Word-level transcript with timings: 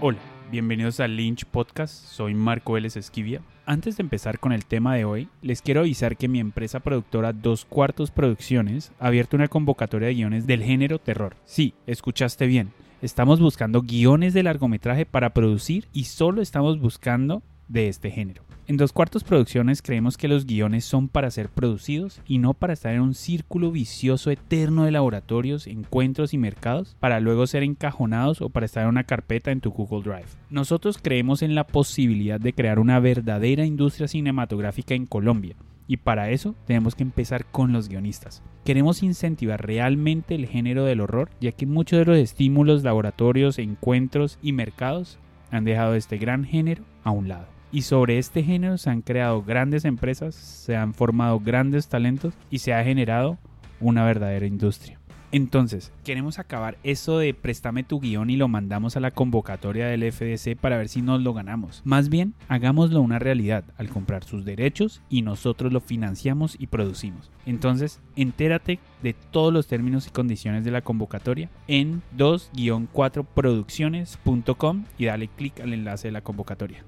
Hola, 0.00 0.18
bienvenidos 0.50 0.98
al 1.00 1.16
Lynch 1.16 1.44
Podcast, 1.46 1.94
soy 2.06 2.34
Marco 2.34 2.72
Vélez 2.72 2.96
Esquivia. 2.96 3.40
Antes 3.64 3.96
de 3.96 4.02
empezar 4.02 4.38
con 4.40 4.52
el 4.52 4.66
tema 4.66 4.96
de 4.96 5.04
hoy, 5.04 5.28
les 5.40 5.62
quiero 5.62 5.80
avisar 5.80 6.16
que 6.16 6.28
mi 6.28 6.40
empresa 6.40 6.80
productora 6.80 7.32
Dos 7.32 7.64
Cuartos 7.64 8.10
Producciones 8.10 8.92
ha 8.98 9.06
abierto 9.06 9.36
una 9.36 9.48
convocatoria 9.48 10.08
de 10.08 10.14
guiones 10.14 10.46
del 10.46 10.62
género 10.62 10.98
terror. 10.98 11.36
Sí, 11.44 11.74
escuchaste 11.86 12.46
bien. 12.46 12.72
Estamos 13.02 13.40
buscando 13.40 13.82
guiones 13.82 14.34
de 14.34 14.42
largometraje 14.42 15.06
para 15.06 15.32
producir 15.32 15.86
y 15.92 16.04
solo 16.04 16.42
estamos 16.42 16.80
buscando 16.80 17.42
de 17.68 17.88
este 17.88 18.10
género. 18.10 18.42
En 18.66 18.78
Dos 18.78 18.92
Cuartos 18.92 19.24
Producciones 19.24 19.82
creemos 19.82 20.16
que 20.16 20.26
los 20.26 20.46
guiones 20.46 20.86
son 20.86 21.08
para 21.08 21.30
ser 21.30 21.50
producidos 21.50 22.22
y 22.26 22.38
no 22.38 22.54
para 22.54 22.72
estar 22.72 22.94
en 22.94 23.02
un 23.02 23.12
círculo 23.12 23.70
vicioso 23.70 24.30
eterno 24.30 24.84
de 24.84 24.90
laboratorios, 24.90 25.66
encuentros 25.66 26.32
y 26.32 26.38
mercados 26.38 26.96
para 26.98 27.20
luego 27.20 27.46
ser 27.46 27.62
encajonados 27.62 28.40
o 28.40 28.48
para 28.48 28.64
estar 28.64 28.84
en 28.84 28.88
una 28.88 29.04
carpeta 29.04 29.50
en 29.50 29.60
tu 29.60 29.70
Google 29.70 30.02
Drive. 30.02 30.28
Nosotros 30.48 30.98
creemos 31.00 31.42
en 31.42 31.54
la 31.54 31.66
posibilidad 31.66 32.40
de 32.40 32.54
crear 32.54 32.78
una 32.78 33.00
verdadera 33.00 33.66
industria 33.66 34.08
cinematográfica 34.08 34.94
en 34.94 35.04
Colombia 35.04 35.56
y 35.86 35.98
para 35.98 36.30
eso 36.30 36.54
tenemos 36.66 36.94
que 36.94 37.02
empezar 37.02 37.44
con 37.44 37.72
los 37.72 37.90
guionistas. 37.90 38.42
Queremos 38.64 39.02
incentivar 39.02 39.66
realmente 39.66 40.34
el 40.34 40.46
género 40.46 40.84
del 40.84 41.02
horror, 41.02 41.28
ya 41.38 41.52
que 41.52 41.66
muchos 41.66 41.98
de 41.98 42.06
los 42.06 42.16
estímulos, 42.16 42.82
laboratorios, 42.82 43.58
encuentros 43.58 44.38
y 44.40 44.52
mercados 44.52 45.18
han 45.50 45.64
dejado 45.64 45.94
este 45.94 46.16
gran 46.16 46.44
género 46.44 46.84
a 47.02 47.10
un 47.10 47.28
lado. 47.28 47.53
Y 47.74 47.82
sobre 47.82 48.18
este 48.18 48.42
género 48.44 48.78
se 48.78 48.88
han 48.88 49.02
creado 49.02 49.42
grandes 49.42 49.84
empresas, 49.84 50.34
se 50.36 50.76
han 50.76 50.94
formado 50.94 51.40
grandes 51.40 51.88
talentos 51.88 52.32
y 52.48 52.60
se 52.60 52.72
ha 52.72 52.84
generado 52.84 53.36
una 53.80 54.04
verdadera 54.04 54.46
industria. 54.46 55.00
Entonces, 55.32 55.92
queremos 56.04 56.38
acabar 56.38 56.78
eso 56.84 57.18
de 57.18 57.34
préstame 57.34 57.82
tu 57.82 57.98
guion 57.98 58.30
y 58.30 58.36
lo 58.36 58.46
mandamos 58.46 58.96
a 58.96 59.00
la 59.00 59.10
convocatoria 59.10 59.88
del 59.88 60.12
FDC 60.12 60.56
para 60.56 60.78
ver 60.78 60.88
si 60.88 61.02
nos 61.02 61.20
lo 61.20 61.34
ganamos. 61.34 61.82
Más 61.84 62.10
bien, 62.10 62.34
hagámoslo 62.46 63.00
una 63.00 63.18
realidad 63.18 63.64
al 63.76 63.88
comprar 63.88 64.22
sus 64.22 64.44
derechos 64.44 65.02
y 65.10 65.22
nosotros 65.22 65.72
lo 65.72 65.80
financiamos 65.80 66.54
y 66.56 66.68
producimos. 66.68 67.32
Entonces, 67.44 68.00
entérate 68.14 68.78
de 69.02 69.14
todos 69.14 69.52
los 69.52 69.66
términos 69.66 70.06
y 70.06 70.10
condiciones 70.10 70.64
de 70.64 70.70
la 70.70 70.82
convocatoria 70.82 71.50
en 71.66 72.02
2-4producciones.com 72.16 74.84
y 74.96 75.06
dale 75.06 75.26
clic 75.26 75.58
al 75.58 75.72
enlace 75.72 76.06
de 76.06 76.12
la 76.12 76.20
convocatoria. 76.20 76.84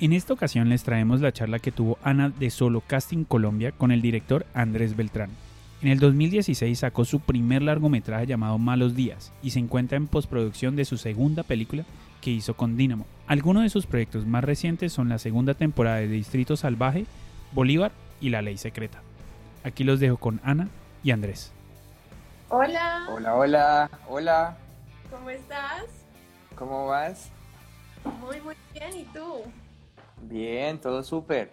En 0.00 0.14
esta 0.14 0.32
ocasión 0.32 0.70
les 0.70 0.82
traemos 0.82 1.20
la 1.20 1.30
charla 1.30 1.58
que 1.58 1.72
tuvo 1.72 1.98
Ana 2.02 2.30
de 2.30 2.48
Solo 2.48 2.80
Casting 2.80 3.24
Colombia 3.24 3.70
con 3.72 3.92
el 3.92 4.00
director 4.00 4.46
Andrés 4.54 4.96
Beltrán. 4.96 5.28
En 5.82 5.88
el 5.88 5.98
2016 5.98 6.78
sacó 6.78 7.04
su 7.04 7.20
primer 7.20 7.60
largometraje 7.60 8.26
llamado 8.26 8.56
Malos 8.56 8.94
Días 8.94 9.30
y 9.42 9.50
se 9.50 9.58
encuentra 9.58 9.98
en 9.98 10.06
postproducción 10.06 10.74
de 10.74 10.86
su 10.86 10.96
segunda 10.96 11.42
película 11.42 11.84
que 12.22 12.30
hizo 12.30 12.54
con 12.54 12.78
Dynamo. 12.78 13.04
Algunos 13.26 13.62
de 13.62 13.68
sus 13.68 13.84
proyectos 13.84 14.24
más 14.24 14.42
recientes 14.42 14.90
son 14.90 15.10
la 15.10 15.18
segunda 15.18 15.52
temporada 15.52 15.96
de 15.96 16.08
Distrito 16.08 16.56
Salvaje, 16.56 17.04
Bolívar 17.52 17.92
y 18.22 18.30
La 18.30 18.40
Ley 18.40 18.56
Secreta. 18.56 19.02
Aquí 19.64 19.84
los 19.84 20.00
dejo 20.00 20.16
con 20.16 20.40
Ana 20.42 20.68
y 21.02 21.10
Andrés. 21.10 21.52
Hola. 22.48 23.06
Hola, 23.12 23.34
hola, 23.34 23.90
hola. 24.08 24.56
¿Cómo 25.10 25.28
estás? 25.28 25.84
¿Cómo 26.54 26.86
vas? 26.86 27.30
Muy, 28.18 28.40
muy 28.40 28.54
bien. 28.72 28.96
¿Y 28.96 29.04
tú? 29.12 29.42
Bien, 30.22 30.80
todo 30.80 31.02
súper. 31.02 31.50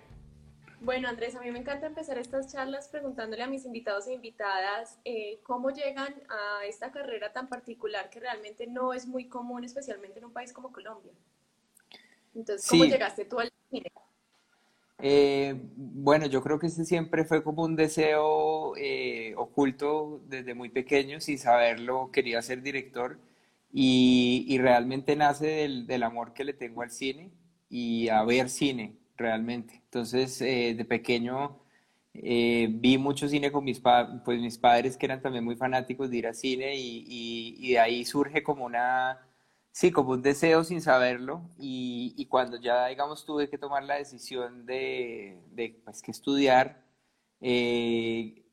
Bueno, 0.80 1.08
Andrés, 1.08 1.36
a 1.36 1.42
mí 1.42 1.50
me 1.52 1.60
encanta 1.60 1.88
empezar 1.88 2.20
estas 2.20 2.52
charlas 2.52 2.88
preguntándole 2.88 3.42
a 3.42 3.48
mis 3.48 3.66
invitados 3.66 4.08
e 4.08 4.14
invitadas 4.14 5.00
eh, 5.06 5.40
cómo 5.44 5.72
llegan 5.72 6.14
a 6.30 6.66
esta 6.66 6.92
carrera 6.92 7.34
tan 7.34 7.50
particular 7.50 8.10
que 8.12 8.20
realmente 8.20 8.68
no 8.68 8.94
es 8.94 9.08
muy 9.08 9.28
común, 9.28 9.64
especialmente 9.64 10.20
en 10.20 10.26
un 10.26 10.34
país 10.34 10.54
como 10.54 10.72
Colombia. 10.72 11.12
Entonces, 12.36 12.70
¿cómo 12.70 12.86
llegaste 12.86 13.26
tú 13.26 13.40
al 13.40 13.52
cine? 13.72 13.92
Eh, 15.00 15.56
bueno, 15.76 16.28
yo 16.28 16.44
creo 16.44 16.60
que 16.60 16.68
ese 16.68 16.86
siempre 16.86 17.26
fue 17.26 17.44
como 17.44 17.64
un 17.64 17.76
deseo 17.76 18.76
eh, 18.78 19.34
oculto 19.36 20.22
desde 20.28 20.54
muy 20.54 20.70
pequeño, 20.70 21.20
sin 21.20 21.40
saberlo, 21.40 22.12
quería 22.12 22.42
ser 22.44 22.62
director 22.62 23.18
y, 23.74 24.46
y 24.48 24.60
realmente 24.60 25.16
nace 25.16 25.48
del, 25.48 25.88
del 25.88 26.04
amor 26.04 26.34
que 26.34 26.44
le 26.44 26.54
tengo 26.54 26.84
al 26.84 26.92
cine 26.92 27.32
y 27.70 28.10
a 28.10 28.24
ver 28.24 28.50
cine 28.50 28.98
realmente. 29.18 29.82
Entonces, 29.86 30.42
eh, 30.42 30.76
de 30.78 30.86
pequeño 30.86 31.60
eh, 32.14 32.68
vi 32.72 32.98
mucho 32.98 33.28
cine 33.28 33.52
con 33.52 33.64
mis, 33.64 33.82
pues, 34.26 34.42
mis 34.42 34.58
padres 34.58 34.98
que 34.98 35.06
eran 35.06 35.22
también 35.22 35.44
muy 35.44 35.56
fanáticos 35.56 36.10
de 36.10 36.18
ir 36.18 36.28
al 36.28 36.36
cine 36.36 36.76
y, 36.76 37.56
y, 37.60 37.72
de 37.74 37.80
ahí 37.80 38.06
surge 38.06 38.44
como 38.44 38.66
una, 38.66 39.20
sí, 39.72 39.92
como 39.92 40.12
un 40.12 40.22
deseo 40.24 40.64
sin 40.64 40.82
saberlo 40.82 41.42
y, 41.60 42.14
y, 42.18 42.26
cuando 42.28 42.60
ya, 42.60 42.88
digamos, 42.88 43.26
tuve 43.26 43.50
que 43.50 43.58
tomar 43.58 43.84
la 43.84 43.96
decisión 43.96 44.66
de, 44.66 45.40
de 45.52 45.82
pues, 45.86 46.02
que 46.02 46.12
estudiar, 46.12 46.84
eh, 47.42 48.44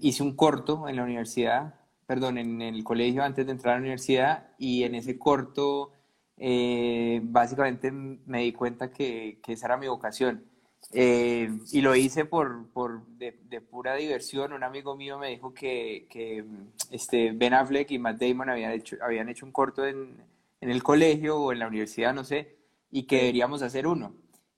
hice 0.00 0.22
un 0.22 0.34
corto 0.36 0.88
en 0.88 0.96
la 0.96 1.04
universidad, 1.04 1.74
perdón, 2.06 2.38
en 2.38 2.62
el 2.62 2.82
colegio 2.84 3.22
antes 3.22 3.46
de 3.46 3.52
entrar 3.52 3.74
a 3.74 3.76
la 3.78 3.82
universidad 3.82 4.48
y 4.58 4.82
en 4.84 4.94
ese 4.94 5.18
corto 5.18 5.92
eh, 6.38 7.20
básicamente 7.22 7.90
me 7.90 8.42
di 8.42 8.52
cuenta 8.52 8.90
que, 8.92 9.40
que, 9.42 9.52
esa 9.52 9.66
era 9.66 9.76
mi 9.76 9.88
vocación. 9.88 10.44
Eh, 10.92 11.50
y 11.72 11.80
lo 11.80 11.94
hice 11.96 12.24
por, 12.24 12.68
por 12.70 13.06
de, 13.08 13.32
pura 13.60 13.94
diversión. 13.96 14.52
Un 14.52 14.62
amigo 14.62 14.96
mío 14.96 15.18
me 15.18 15.28
dijo 15.28 15.52
que, 15.52 16.06
que, 16.08 16.44
este, 16.90 17.32
Ben 17.32 17.54
Affleck 17.54 17.90
y 17.90 17.98
Matt 17.98 18.20
Damon 18.20 18.50
habían 18.50 18.72
hecho, 18.72 18.96
habían 19.02 19.28
hecho 19.28 19.44
un 19.46 19.52
corto 19.52 19.86
en, 19.86 20.16
en 20.60 20.70
el 20.70 20.82
colegio 20.82 21.38
o 21.38 21.52
en 21.52 21.58
la 21.58 21.68
universidad, 21.68 22.14
no 22.14 22.24
sé, 22.24 22.56
y 22.90 23.04
que 23.04 23.16
deberíamos 23.16 23.62
hacer 23.62 23.86
uno. 23.86 24.14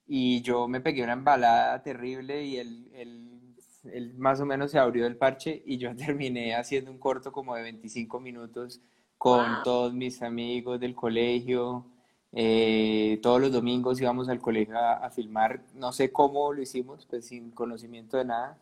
Y 0.07 0.41
yo 0.41 0.67
me 0.67 0.81
pegué 0.81 1.03
una 1.03 1.13
embalada 1.13 1.81
terrible 1.83 2.43
y 2.43 2.57
él, 2.57 2.89
él, 2.93 3.55
él 3.85 4.13
más 4.17 4.39
o 4.39 4.45
menos 4.45 4.71
se 4.71 4.79
abrió 4.79 5.07
el 5.07 5.17
parche 5.17 5.63
y 5.65 5.77
yo 5.77 5.95
terminé 5.95 6.55
haciendo 6.55 6.91
un 6.91 6.99
corto 6.99 7.31
como 7.31 7.55
de 7.55 7.63
25 7.63 8.19
minutos 8.19 8.81
con 9.21 9.61
todos 9.63 9.93
mis 9.93 10.23
amigos 10.23 10.79
del 10.79 10.95
colegio. 10.95 11.85
Eh, 12.31 13.19
todos 13.21 13.39
los 13.39 13.51
domingos 13.51 14.01
íbamos 14.01 14.27
al 14.29 14.41
colegio 14.41 14.75
a, 14.75 15.07
filmar, 15.11 15.61
no 15.75 15.91
sé 15.91 16.11
cómo 16.11 16.51
lo 16.51 16.59
hicimos, 16.59 17.05
pues 17.05 17.27
sin 17.27 17.51
conocimiento 17.51 18.17
de 18.17 18.25
nada. 18.25 18.57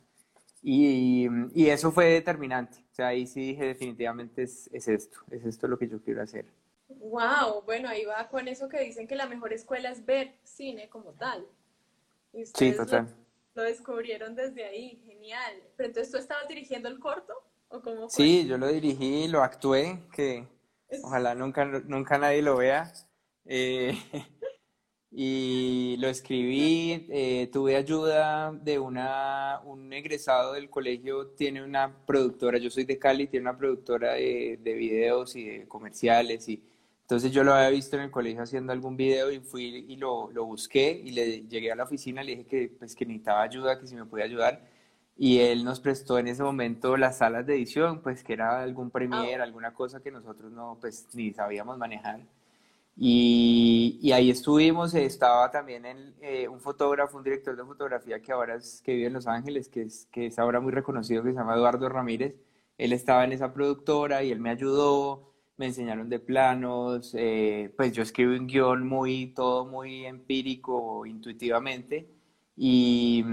Y, 0.61 1.29
y, 1.53 1.69
eso 1.69 1.93
fue 1.93 2.07
determinante. 2.07 2.79
O 2.91 2.93
sea, 2.93 3.07
ahí 3.07 3.25
sí 3.25 3.39
dije 3.39 3.67
definitivamente 3.67 4.43
es, 4.43 4.69
es, 4.73 4.89
esto, 4.89 5.19
es 5.31 5.45
esto 5.45 5.69
lo 5.69 5.79
que 5.79 5.87
yo 5.87 6.01
quiero 6.01 6.21
hacer. 6.21 6.45
Wow, 6.89 7.61
bueno, 7.63 7.87
ahí 7.87 8.03
va 8.03 8.27
con 8.27 8.49
eso 8.49 8.67
que 8.67 8.81
dicen 8.81 9.07
que 9.07 9.15
la 9.15 9.27
mejor 9.27 9.53
escuela 9.53 9.89
es 9.89 10.05
ver 10.05 10.35
cine 10.43 10.89
como 10.89 11.13
tal. 11.13 11.47
sí, 12.33 12.73
total. 12.73 13.07
Lo, 13.55 13.61
lo, 13.61 13.69
descubrieron 13.69 14.35
desde 14.35 14.65
ahí, 14.65 15.01
genial. 15.05 15.53
Pero 15.77 15.87
entonces 15.87 16.11
tú 16.11 16.17
estabas 16.17 16.49
dirigiendo 16.49 16.89
el 16.89 16.99
corto. 16.99 17.48
Sí, 18.09 18.47
yo 18.47 18.57
lo 18.57 18.67
dirigí, 18.67 19.27
lo 19.27 19.43
actué, 19.43 19.99
que 20.11 20.47
ojalá 21.03 21.35
nunca, 21.35 21.65
nunca 21.65 22.17
nadie 22.17 22.41
lo 22.41 22.57
vea. 22.57 22.91
Eh, 23.45 23.97
y 25.11 25.97
lo 25.97 26.07
escribí, 26.07 27.07
eh, 27.09 27.49
tuve 27.51 27.75
ayuda 27.75 28.51
de 28.51 28.79
una, 28.79 29.61
un 29.65 29.91
egresado 29.93 30.53
del 30.53 30.69
colegio, 30.69 31.27
tiene 31.29 31.63
una 31.63 32.05
productora, 32.05 32.57
yo 32.57 32.69
soy 32.69 32.85
de 32.85 32.99
Cali, 32.99 33.27
tiene 33.27 33.49
una 33.49 33.57
productora 33.57 34.13
de, 34.13 34.59
de 34.61 34.73
videos 34.73 35.35
y 35.35 35.45
de 35.45 35.67
comerciales 35.67 36.47
y 36.49 36.63
entonces 37.01 37.31
yo 37.31 37.43
lo 37.43 37.55
había 37.55 37.71
visto 37.71 37.95
en 37.95 38.03
el 38.03 38.11
colegio 38.11 38.43
haciendo 38.43 38.71
algún 38.71 38.95
video 38.95 39.31
y 39.31 39.39
fui 39.39 39.83
y 39.87 39.95
lo, 39.95 40.29
lo 40.31 40.45
busqué 40.45 40.91
y 40.91 41.09
le 41.11 41.47
llegué 41.47 41.71
a 41.71 41.75
la 41.75 41.85
oficina, 41.85 42.23
le 42.23 42.35
dije 42.35 42.45
que, 42.45 42.69
pues, 42.77 42.95
que 42.95 43.03
necesitaba 43.03 43.41
ayuda, 43.41 43.79
que 43.79 43.87
si 43.87 43.95
me 43.95 44.05
podía 44.05 44.25
ayudar 44.25 44.63
y 45.21 45.39
él 45.39 45.65
nos 45.65 45.81
prestó 45.81 46.17
en 46.17 46.29
ese 46.29 46.43
momento 46.43 46.95
las 46.95 47.17
salas 47.17 47.45
de 47.45 47.55
edición, 47.55 48.01
pues 48.01 48.23
que 48.23 48.31
era 48.31 48.61
algún 48.61 48.89
premier, 48.89 49.41
alguna 49.41 49.73
cosa 49.73 50.01
que 50.01 50.11
nosotros 50.11 50.49
no, 50.49 50.77
pues 50.79 51.09
ni 51.13 51.33
sabíamos 51.33 51.77
manejar. 51.77 52.21
Y, 52.95 53.99
y 54.01 54.13
ahí 54.13 54.29
estuvimos, 54.29 54.93
estaba 54.93 55.51
también 55.51 55.83
eh, 56.21 56.47
un 56.47 56.61
fotógrafo, 56.61 57.17
un 57.17 57.25
director 57.25 57.57
de 57.57 57.65
fotografía 57.65 58.21
que 58.21 58.31
ahora 58.31 58.55
es, 58.55 58.81
que 58.81 58.93
vive 58.93 59.07
en 59.07 59.13
Los 59.13 59.27
Ángeles, 59.27 59.67
que 59.67 59.81
es, 59.81 60.07
que 60.09 60.27
es 60.27 60.39
ahora 60.39 60.61
muy 60.61 60.71
reconocido, 60.71 61.21
que 61.21 61.31
se 61.31 61.35
llama 61.35 61.55
Eduardo 61.55 61.89
Ramírez. 61.89 62.35
Él 62.77 62.93
estaba 62.93 63.25
en 63.25 63.33
esa 63.33 63.53
productora 63.53 64.23
y 64.23 64.31
él 64.31 64.39
me 64.39 64.51
ayudó, 64.51 65.33
me 65.57 65.65
enseñaron 65.65 66.07
de 66.07 66.19
planos, 66.19 67.13
eh, 67.17 67.73
pues 67.75 67.91
yo 67.91 68.03
escribí 68.03 68.37
un 68.37 68.47
guion 68.47 68.87
muy, 68.87 69.33
todo 69.33 69.65
muy 69.65 70.05
empírico, 70.05 71.05
intuitivamente. 71.05 72.09
Y, 72.55 73.25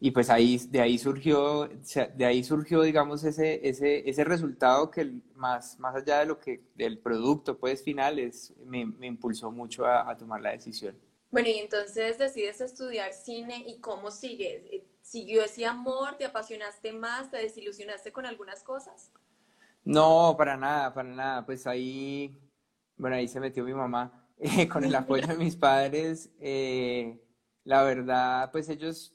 y 0.00 0.10
pues 0.10 0.30
ahí, 0.30 0.58
de 0.70 0.80
ahí 0.80 0.98
surgió, 0.98 1.68
de 2.14 2.24
ahí 2.24 2.44
surgió, 2.44 2.82
digamos, 2.82 3.24
ese, 3.24 3.66
ese, 3.68 4.08
ese 4.08 4.24
resultado 4.24 4.90
que 4.90 5.12
más, 5.34 5.78
más 5.78 5.96
allá 5.96 6.20
de 6.20 6.26
lo 6.26 6.38
que, 6.38 6.62
del 6.74 6.98
producto, 6.98 7.58
pues, 7.58 7.82
final, 7.82 8.18
es, 8.18 8.54
me, 8.64 8.86
me 8.86 9.06
impulsó 9.06 9.50
mucho 9.50 9.86
a, 9.86 10.08
a, 10.08 10.16
tomar 10.16 10.40
la 10.40 10.52
decisión. 10.52 10.96
Bueno, 11.30 11.48
y 11.48 11.58
entonces 11.58 12.16
decides 12.18 12.60
estudiar 12.60 13.12
cine 13.12 13.64
y 13.66 13.80
cómo 13.80 14.10
sigues. 14.10 14.62
¿Siguió 15.02 15.42
ese 15.42 15.66
amor? 15.66 16.16
¿Te 16.16 16.24
apasionaste 16.24 16.92
más? 16.92 17.30
¿Te 17.30 17.38
desilusionaste 17.38 18.12
con 18.12 18.24
algunas 18.24 18.62
cosas? 18.62 19.12
No, 19.84 20.34
para 20.38 20.56
nada, 20.56 20.94
para 20.94 21.08
nada. 21.08 21.44
Pues 21.44 21.66
ahí 21.66 22.38
bueno, 22.98 23.14
ahí 23.14 23.28
se 23.28 23.38
metió 23.38 23.64
mi 23.64 23.72
mamá, 23.72 24.28
con 24.72 24.84
el 24.84 24.94
apoyo 24.94 25.26
de 25.26 25.36
mis 25.36 25.56
padres, 25.56 26.30
la 27.68 27.82
verdad, 27.82 28.50
pues 28.50 28.66
ellos, 28.70 29.12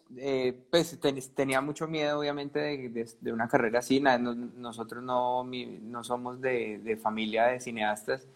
pues 0.70 1.00
tenían 1.34 1.66
mucho 1.66 1.88
miedo, 1.88 2.20
obviamente, 2.20 2.60
de, 2.60 3.34
una 3.34 3.48
carrera 3.48 3.80
así. 3.80 4.00
nosotros 4.00 5.02
no, 5.02 5.44
no 5.44 6.04
somos 6.04 6.40
de, 6.40 6.78
de, 6.84 6.96
familia 6.96 7.48
de 7.48 7.60
cineastas, 7.60 8.28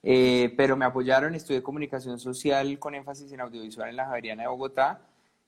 pero 0.00 0.76
me 0.76 0.84
apoyaron. 0.84 1.34
Estudié 1.34 1.60
comunicación 1.60 2.20
social 2.20 2.78
con 2.78 2.94
énfasis 2.94 3.32
en 3.32 3.40
audiovisual 3.40 3.90
en 3.90 3.96
la 3.96 4.06
Javeriana 4.06 4.44
de 4.44 4.48
Bogotá. 4.48 5.00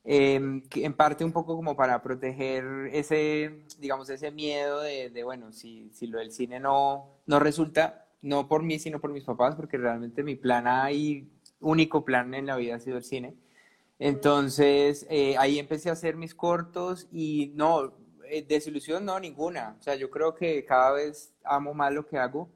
Em, 0.03 0.61
en 0.75 0.95
parte 0.95 1.25
un 1.25 1.31
poco 1.31 1.55
como 1.55 1.77
para 1.77 2.03
proteger 2.03 2.65
ese, 2.93 3.61
digamos, 3.79 4.11
ese 4.11 4.33
miedo 4.33 4.81
de, 4.81 5.09
de, 5.09 5.23
bueno, 5.23 5.53
si, 5.53 5.89
si 5.93 6.09
lo 6.09 6.19
del 6.19 6.33
cine 6.33 6.59
no, 6.59 7.11
no 7.27 7.39
resulta, 7.39 8.07
no 8.23 8.49
por 8.49 8.65
mí, 8.65 8.81
sino 8.81 9.01
por 9.01 9.13
mis 9.13 9.23
papás, 9.23 9.55
porque 9.55 9.79
realmente 9.79 10.25
mi 10.25 10.35
plan 10.35 10.67
ahí, 10.67 11.31
único 11.61 12.05
plan 12.05 12.35
en 12.35 12.47
la 12.47 12.57
vida 12.57 12.75
ha 12.75 12.81
sido 12.81 12.97
el 12.97 13.05
cine. 13.05 13.37
Entonces, 13.99 15.07
eh, 15.11 15.37
ahí 15.39 15.59
empecé 15.59 15.89
a 15.89 15.93
hacer 15.93 16.17
mis 16.17 16.35
cortos 16.35 17.09
y 17.11 17.53
no, 17.55 17.95
eh, 18.29 18.45
desilusión 18.47 19.05
no, 19.05 19.19
ninguna. 19.19 19.77
O 19.79 19.83
sea, 19.83 19.95
yo 19.97 20.11
creo 20.11 20.35
que 20.35 20.65
cada 20.65 20.93
vez 20.93 21.35
amo 21.45 21.75
más 21.75 21.93
lo 21.93 22.07
que 22.07 22.19
hago, 22.19 22.51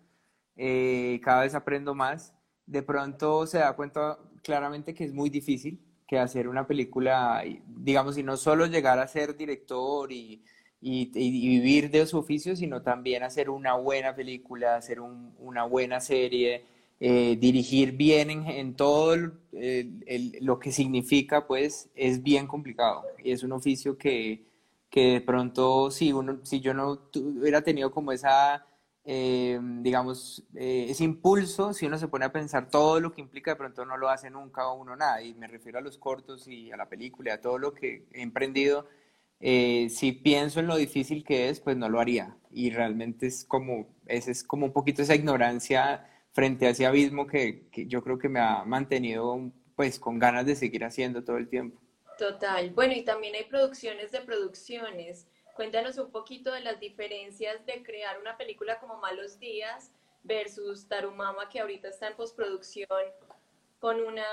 eh, 0.56 1.20
cada 1.24 1.42
vez 1.42 1.54
aprendo 1.54 1.94
más. 1.94 2.34
De 2.66 2.82
pronto 2.82 3.46
se 3.46 3.58
da 3.58 3.74
cuenta 3.74 4.18
claramente 4.42 4.94
que 4.94 5.04
es 5.04 5.12
muy 5.12 5.30
difícil, 5.30 5.80
que 6.06 6.18
hacer 6.18 6.48
una 6.48 6.66
película, 6.66 7.42
digamos, 7.66 8.18
y 8.18 8.22
no 8.22 8.36
solo 8.36 8.66
llegar 8.66 8.98
a 8.98 9.06
ser 9.08 9.36
director 9.36 10.12
y, 10.12 10.44
y, 10.80 11.10
vivir 11.12 11.90
de 11.90 12.06
su 12.06 12.18
oficio, 12.18 12.56
sino 12.56 12.82
también 12.82 13.22
hacer 13.22 13.50
una 13.50 13.74
buena 13.74 14.14
película, 14.14 14.76
hacer 14.76 15.00
una 15.00 15.64
buena 15.64 16.00
serie, 16.00 16.64
eh, 17.02 17.36
dirigir 17.40 17.92
bien 17.92 18.30
en, 18.30 18.74
todo 18.76 19.16
lo 19.16 20.58
que 20.58 20.70
significa, 20.70 21.46
pues 21.46 21.88
es 21.94 22.22
bien 22.22 22.46
complicado. 22.46 23.04
Y 23.24 23.32
es 23.32 23.42
un 23.42 23.52
oficio 23.52 23.96
que, 23.96 24.44
que 24.90 25.12
de 25.14 25.20
pronto, 25.22 25.90
si, 25.90 26.12
uno, 26.12 26.40
si 26.44 26.60
yo 26.60 26.74
no 26.74 27.08
hubiera 27.14 27.62
tenido 27.62 27.90
como 27.90 28.12
esa 28.12 28.66
eh, 29.02 29.58
digamos, 29.80 30.44
eh, 30.54 30.88
ese 30.90 31.04
impulso, 31.04 31.72
si 31.72 31.86
uno 31.86 31.96
se 31.96 32.08
pone 32.08 32.26
a 32.26 32.32
pensar 32.32 32.68
todo 32.68 33.00
lo 33.00 33.12
que 33.12 33.22
implica, 33.22 33.52
de 33.52 33.56
pronto 33.56 33.86
no 33.86 33.96
lo 33.96 34.10
hace 34.10 34.28
nunca 34.28 34.70
uno 34.70 34.94
nada. 34.94 35.22
Y 35.22 35.32
me 35.34 35.48
refiero 35.48 35.78
a 35.78 35.82
los 35.82 35.96
cortos 35.96 36.46
y 36.48 36.70
a 36.70 36.76
la 36.76 36.88
película, 36.88 37.34
a 37.34 37.40
todo 37.40 37.58
lo 37.58 37.72
que 37.72 38.06
he 38.12 38.20
emprendido. 38.22 38.86
Si 39.40 40.12
pienso 40.22 40.60
en 40.60 40.66
lo 40.66 40.76
difícil 40.76 41.24
que 41.24 41.48
es, 41.48 41.60
pues 41.60 41.76
no 41.78 41.88
lo 41.88 41.98
haría. 41.98 42.36
Y 42.50 42.70
realmente 42.70 43.26
es 43.26 43.44
como, 43.46 43.88
ese 44.06 44.32
es 44.32 44.44
como 44.44 44.66
un 44.66 44.72
poquito 44.72 45.00
esa 45.00 45.14
ignorancia 45.14 46.06
frente 46.32 46.66
a 46.66 46.70
ese 46.70 46.86
abismo 46.86 47.26
que, 47.26 47.68
que 47.70 47.86
yo 47.86 48.02
creo 48.02 48.18
que 48.18 48.28
me 48.28 48.40
ha 48.40 48.64
mantenido 48.64 49.50
pues 49.74 49.98
con 49.98 50.18
ganas 50.18 50.46
de 50.46 50.56
seguir 50.56 50.84
haciendo 50.84 51.24
todo 51.24 51.36
el 51.38 51.48
tiempo. 51.48 51.80
Total. 52.18 52.70
Bueno, 52.70 52.92
y 52.92 53.02
también 53.02 53.34
hay 53.34 53.44
producciones 53.44 54.12
de 54.12 54.20
producciones. 54.20 55.26
Cuéntanos 55.56 55.96
un 55.96 56.10
poquito 56.10 56.52
de 56.52 56.60
las 56.60 56.78
diferencias 56.78 57.64
de 57.64 57.82
crear 57.82 58.20
una 58.20 58.36
película 58.36 58.78
como 58.78 58.98
Malos 58.98 59.38
Días 59.38 59.90
versus 60.22 60.86
Tarumama, 60.86 61.48
que 61.48 61.60
ahorita 61.60 61.88
está 61.88 62.08
en 62.08 62.16
postproducción 62.16 62.88
con 63.78 64.00
una 64.00 64.26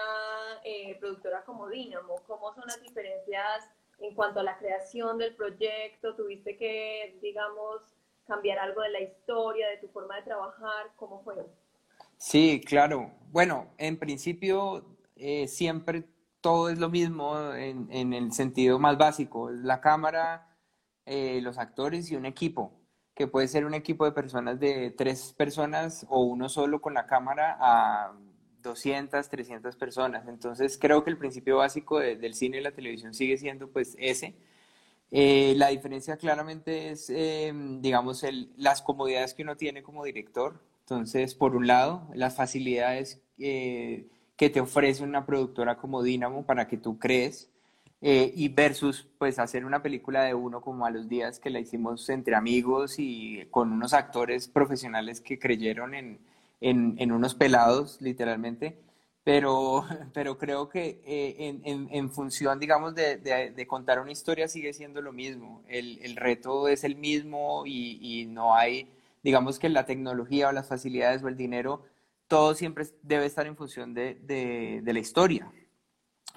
eh, 0.66 0.98
productora 1.00 1.44
como 1.46 1.70
Dynamo. 1.70 2.22
¿Cómo 2.28 2.54
son 2.54 2.66
las 2.68 2.82
diferencias 2.82 3.70
en 4.00 4.14
cuanto 4.14 4.42
a 4.42 4.44
la 4.44 4.58
creación 4.58 5.18
del 5.18 5.34
proyecto? 5.36 6.14
¿Tuviste 6.14 6.58
que, 6.58 7.18
digamos, 7.22 7.82
cambiar 8.28 8.60
algo 8.60 8.82
de 8.82 8.90
la 8.90 9.00
historia, 9.00 9.70
de 9.70 9.78
tu 9.78 9.88
forma 9.88 10.18
de 10.18 10.24
trabajar? 10.24 10.92
¿Cómo 10.98 11.22
fue? 11.24 11.36
Sí, 12.18 12.62
claro. 12.66 13.12
Bueno, 13.32 13.74
en 13.78 13.98
principio 13.98 14.98
eh, 15.16 15.48
siempre 15.48 16.04
todo 16.42 16.70
es 16.70 16.80
lo 16.80 16.90
mismo 16.90 17.54
en, 17.54 18.14
el 18.14 18.32
sentido 18.34 18.80
más 18.80 18.98
básico. 18.98 19.52
La 19.52 19.82
cámara 19.82 20.48
eh, 21.06 21.40
los 21.42 21.58
actores 21.58 22.12
y 22.12 22.16
un 22.16 22.26
equipo, 22.26 22.74
que 23.16 23.28
puede 23.28 23.48
ser 23.48 23.66
un 23.66 23.74
equipo 23.74 24.06
de 24.06 24.12
personas 24.12 24.60
de 24.60 24.92
tres 24.92 25.34
personas 25.38 26.06
o 26.10 26.22
uno 26.24 26.50
solo 26.50 26.82
con 26.82 26.94
la 26.94 27.06
cámara 27.08 27.58
a 27.60 28.14
200, 28.62 29.30
300 29.30 29.76
personas. 29.76 30.28
Entonces 30.28 30.78
creo 30.80 31.04
que 31.04 31.12
el 31.12 31.18
principio 31.18 31.58
básico 31.58 32.00
del 32.00 32.34
cine 32.34 32.58
y 32.60 32.62
la 32.62 32.72
televisión 32.72 33.14
sigue 33.14 33.38
siendo 33.38 33.70
pues 33.72 33.96
ese. 34.00 34.36
Eh, 35.12 35.54
la 35.58 35.70
diferencia 35.70 36.18
claramente 36.18 36.90
es, 36.92 37.10
eh, 37.10 37.54
digamos, 37.80 38.24
el, 38.24 38.52
las 38.58 38.82
comodidades 38.82 39.34
que 39.34 39.44
uno 39.44 39.56
tiene 39.56 39.84
como 39.84 40.04
director. 40.04 40.62
Entonces, 40.90 41.36
por 41.36 41.54
un 41.56 41.68
lado, 41.68 42.08
las 42.14 42.38
facilidades 42.38 43.22
que 43.38 44.50
te 44.50 44.62
ofrece 44.62 45.04
una 45.04 45.26
productora 45.26 45.76
como 45.78 46.02
Dynamo 46.02 46.46
para 46.46 46.70
que 46.70 46.78
tú 46.78 46.98
crees 46.98 47.50
eh, 48.02 48.32
y 48.36 48.48
versus 48.50 49.06
pues 49.18 49.38
hacer 49.38 49.66
una 49.66 49.82
película 49.82 50.24
de 50.24 50.34
uno 50.34 50.62
como 50.62 50.86
a 50.86 50.92
los 50.92 51.10
días 51.10 51.40
que 51.40 51.50
la 51.50 51.60
hicimos 51.60 52.08
entre 52.10 52.36
amigos 52.36 53.00
y 53.00 53.48
con 53.52 53.74
unos 53.74 53.94
actores 53.94 54.48
profesionales 54.48 55.20
que 55.20 55.40
creyeron 55.40 55.94
en, 55.94 56.20
en, 56.62 57.12
unos 57.12 57.36
pelados 57.36 58.00
literalmente 58.00 58.78
pero, 59.24 59.84
pero 60.14 60.38
creo 60.38 60.70
que 60.70 61.02
eh, 61.06 61.36
en, 61.66 61.90
en, 61.92 62.12
función, 62.12 62.60
digamos, 62.60 62.96
de, 62.96 63.18
de, 63.18 63.68
contar 63.68 64.00
una 64.00 64.12
historia 64.14 64.48
sigue 64.48 64.72
siendo 64.72 65.02
lo 65.02 65.12
mismo. 65.12 65.64
El, 65.68 66.00
el 66.02 66.16
reto 66.16 66.70
es 66.70 66.86
el 66.86 66.96
mismo 66.96 67.64
y, 67.66 68.00
y, 68.00 68.26
no 68.26 68.56
hay, 68.56 68.88
digamos 69.28 69.60
que 69.60 69.68
la 69.68 69.86
tecnología 69.86 70.48
o 70.48 70.52
las 70.54 70.70
facilidades 70.70 71.22
o 71.22 71.28
el 71.28 71.36
dinero, 71.36 71.84
todo 72.28 72.56
siempre 72.56 72.86
debe 73.04 73.26
estar 73.26 73.46
en 73.46 73.58
función 73.58 73.94
de, 73.94 74.16
de 74.82 74.94
la 74.94 75.00
historia. 75.00 75.52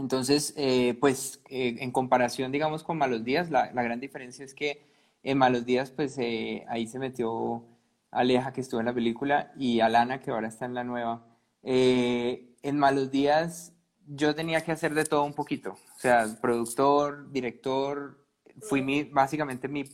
Entonces, 0.00 0.54
eh, 0.56 0.96
pues 0.98 1.42
eh, 1.50 1.76
en 1.78 1.92
comparación, 1.92 2.50
digamos, 2.50 2.82
con 2.82 2.98
Malos 2.98 3.22
Días, 3.22 3.50
la, 3.50 3.70
gran 3.70 4.00
diferencia 4.00 4.44
es 4.44 4.54
que 4.54 4.82
en 5.22 5.36
Malos 5.38 5.66
Días, 5.66 5.90
pues 5.90 6.16
eh, 6.18 6.64
ahí 6.68 6.86
se 6.86 6.98
metió 6.98 7.64
Aleja, 8.10 8.52
que 8.52 8.62
estuvo 8.62 8.80
en 8.80 8.86
la 8.86 8.94
película, 8.94 9.52
y 9.56 9.80
Alana, 9.80 10.20
que 10.20 10.30
ahora 10.30 10.48
está 10.48 10.64
en 10.64 10.74
la 10.74 10.84
nueva. 10.84 11.26
en 11.62 12.78
Malos 12.78 13.10
Días 13.10 13.74
yo 14.06 14.34
tenía 14.34 14.62
que 14.62 14.72
hacer 14.72 14.94
de 14.94 15.04
todo 15.04 15.22
un 15.22 15.34
poquito, 15.34 15.72
o 15.72 15.98
sea, 15.98 16.26
productor, 16.40 17.30
director, 17.30 18.19
fui 18.62 18.82
mi, 18.82 19.04
básicamente 19.04 19.68
mi, 19.68 19.84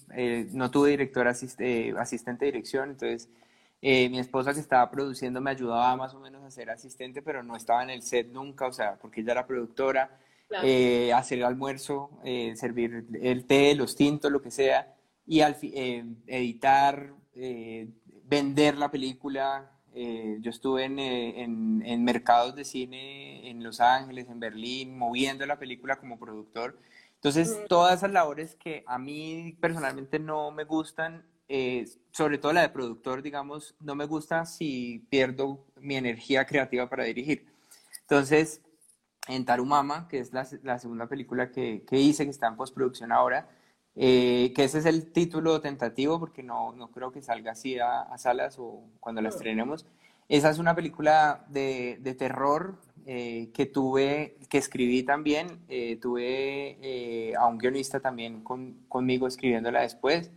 no 0.52 0.70
tuve 0.70 0.90
director 0.90 1.28
asistente 1.28 2.44
de 2.44 2.52
dirección, 2.52 2.90
entonces 2.90 3.28
eh, 3.82 4.08
mi 4.08 4.18
esposa 4.18 4.54
que 4.54 4.60
estaba 4.60 4.90
produciendo 4.90 5.40
me 5.40 5.50
ayudaba 5.50 5.94
más 5.96 6.14
o 6.14 6.20
menos 6.20 6.42
a 6.42 6.50
ser 6.50 6.70
asistente, 6.70 7.23
pero 7.23 7.42
no 7.42 7.56
estaba 7.56 7.82
en 7.82 7.90
el 7.90 8.02
set 8.02 8.28
nunca, 8.32 8.66
o 8.66 8.73
sea, 8.73 8.96
porque 8.96 9.20
ella 9.20 9.32
era 9.32 9.46
productora, 9.46 10.18
eh, 10.62 11.12
hacer 11.12 11.38
el 11.38 11.44
almuerzo, 11.44 12.11
eh, 12.25 12.54
servir 12.56 13.06
el 13.20 13.44
té, 13.46 13.75
los 13.75 13.94
tintos, 13.94 14.32
lo 14.32 14.40
que 14.40 14.50
sea, 14.50 14.94
y 15.26 15.40
al 15.40 15.56
editar, 16.26 17.12
vender 18.25 18.76
la 18.76 18.90
película. 18.90 19.70
yo 19.94 20.50
estuve 20.50 20.85
en, 20.85 20.99
en, 20.99 21.82
en, 21.85 22.04
mercados 22.04 22.54
de 22.54 22.64
cine 22.64 23.50
en 23.50 23.62
Los 23.62 23.80
Ángeles, 23.80 24.28
en 24.28 24.40
Berlín, 24.40 24.96
moviendo 24.96 25.44
la 25.46 25.58
película 25.58 25.96
como 25.96 26.18
productor. 26.18 26.78
Entonces, 27.26 27.59
mm. 27.59 27.66
todas 27.66 27.97
esas 27.97 28.12
labores 28.12 28.54
que 28.54 28.85
a 28.87 29.00
mí 29.00 29.59
personalmente 29.61 30.21
no 30.21 30.52
me 30.52 30.62
gustan, 30.62 31.26
eh, 31.49 31.85
sobre 32.12 32.38
todo 32.38 32.52
la 32.52 32.61
de 32.61 32.68
productor, 32.68 33.21
digamos, 33.21 33.75
no 33.80 33.97
me 33.97 34.06
gusta 34.06 34.47
si 34.47 35.04
pierdo 35.11 35.66
mi 35.80 35.97
energía 35.97 36.47
creativa 36.47 36.88
para 36.88 37.02
dirigir. 37.02 37.45
Entonces, 38.02 38.61
en 39.26 39.45
Tarumama, 39.45 40.06
que 40.06 40.21
es 40.21 40.33
la, 40.33 40.45
segunda 40.78 41.09
película 41.09 41.50
que, 41.50 41.83
hice, 41.90 42.23
que 42.23 42.30
está 42.30 42.47
en 42.47 42.54
postproducción 42.54 43.11
ahora, 43.11 43.49
eh, 43.97 44.52
que 44.54 44.62
ese 44.62 44.78
es 44.78 44.87
el 44.87 45.11
título 45.11 45.61
tentativo, 45.61 46.21
porque 46.21 46.45
no, 46.45 46.75
no 46.75 46.92
creo 46.92 47.11
que 47.11 47.23
salga 47.23 47.52
así 47.52 47.76
a, 47.80 48.06
salas 48.18 48.56
o 48.61 48.85
cuando 49.00 49.21
la 49.21 49.30
estrenemos. 49.30 49.85
Esa 50.28 50.50
es 50.50 50.59
una 50.59 50.76
película 50.76 51.45
de, 51.49 51.99
de 52.00 52.14
terror 52.14 52.78
eh, 53.06 53.50
que 53.54 53.66
tuve, 53.66 54.36
que 54.48 54.58
escribí 54.58 55.02
también, 55.04 55.60
tuve 56.00 57.32
a 57.38 57.46
un 57.46 57.58
guionista 57.58 58.00
también 58.00 58.42
con, 58.42 58.84
conmigo 58.88 59.26
escribiéndola 59.26 59.80
después 59.82 60.30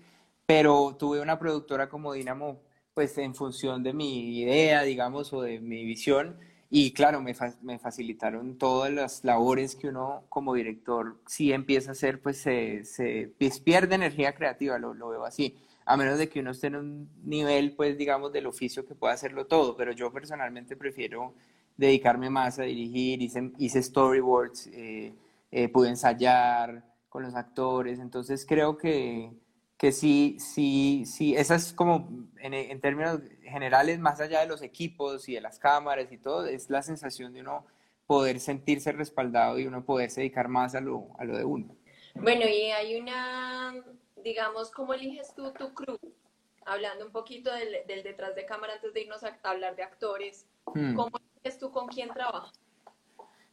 pero 0.49 0.95
tuve 0.97 1.21
una 1.21 1.37
productora 1.37 1.89
como 1.89 2.13
Dinamo, 2.13 2.59
pues 2.95 3.15
en 3.19 3.35
función 3.35 3.83
de 3.83 3.93
mi 3.93 4.39
idea, 4.39 4.81
digamos, 4.81 5.31
o 5.31 5.43
de 5.43 5.59
mi 5.59 5.85
visión, 5.85 6.39
y 6.71 6.91
claro, 6.91 7.21
me, 7.21 7.35
me 7.61 7.77
facilitaron 7.77 8.57
todas 8.57 8.91
las 8.91 9.23
labores 9.23 9.75
que 9.75 9.89
uno 9.89 10.23
como 10.27 10.55
director, 10.55 11.17
si 11.27 11.53
empieza 11.53 11.89
a 11.89 11.91
hacer, 11.91 12.19
pues 12.19 12.41
se, 12.41 12.83
se 12.83 13.31
pierde 13.63 13.93
energía 13.93 14.33
creativa, 14.33 14.79
lo, 14.79 14.95
lo, 14.95 15.09
veo 15.09 15.23
así, 15.23 15.55
a 15.85 15.95
menos 15.95 16.17
de 16.17 16.29
que 16.29 16.39
uno 16.39 16.49
esté 16.49 16.65
en 16.65 16.77
un 16.77 17.09
nivel, 17.23 17.75
pues 17.75 17.95
digamos, 17.95 18.33
del 18.33 18.47
oficio 18.47 18.87
que 18.87 18.95
pueda 18.95 19.13
hacerlo 19.13 19.45
todo, 19.45 19.77
pero 19.77 19.91
yo 19.91 20.11
personalmente 20.11 20.75
prefiero 20.75 21.35
dedicarme 21.79 22.29
más 22.29 22.59
a 22.59 22.63
dirigir, 22.63 23.21
hice, 23.21 23.51
hice 23.57 23.81
storyboards, 23.81 24.67
eh, 24.67 25.15
eh, 25.51 25.69
pude 25.69 25.89
ensayar 25.89 26.83
con 27.07 27.23
los 27.23 27.35
actores, 27.35 27.99
entonces 27.99 28.45
creo 28.45 28.77
que 28.77 29.31
que 29.77 29.93
sí, 29.93 30.35
sí, 30.39 31.05
sí, 31.05 31.37
esa 31.37 31.55
es 31.55 31.71
como 31.71 32.09
en, 32.41 32.53
en, 32.53 32.81
términos 32.81 33.21
generales, 33.43 33.97
más 33.97 34.19
allá 34.19 34.41
de 34.41 34.45
los 34.45 34.61
equipos 34.61 35.29
y 35.29 35.35
de 35.35 35.39
las 35.39 35.57
cámaras 35.57 36.11
y 36.11 36.17
todo, 36.17 36.45
es 36.47 36.69
la 36.69 36.81
sensación 36.81 37.33
de 37.33 37.39
uno 37.39 37.65
poder 38.05 38.41
sentirse 38.41 38.91
respaldado 38.91 39.57
y 39.57 39.67
uno 39.67 39.85
poderse 39.85 40.19
dedicar 40.19 40.49
más 40.49 40.75
a 40.75 40.81
lo, 40.81 41.07
a 41.17 41.23
lo 41.23 41.37
de 41.37 41.45
uno. 41.45 41.77
Bueno, 42.15 42.41
y 42.45 42.71
hay 42.71 42.99
una, 42.99 43.73
digamos, 44.17 44.69
¿cómo 44.69 44.93
eliges 44.93 45.33
tú 45.33 45.53
tu 45.53 45.73
crew? 45.73 45.97
Hablando 46.65 47.05
un 47.05 47.13
poquito 47.13 47.49
del, 47.53 47.77
del 47.87 48.03
detrás 48.03 48.35
de 48.35 48.45
cámara 48.45 48.73
antes 48.73 48.93
de 48.93 49.03
irnos 49.03 49.23
a 49.23 49.39
hablar 49.43 49.77
de 49.77 49.83
actores, 49.83 50.45
hmm. 50.73 50.93
¿cómo 50.93 51.17
eliges 51.43 51.59
tú 51.59 51.71
con 51.71 51.87
quién 51.87 52.09
trabajas? 52.09 52.51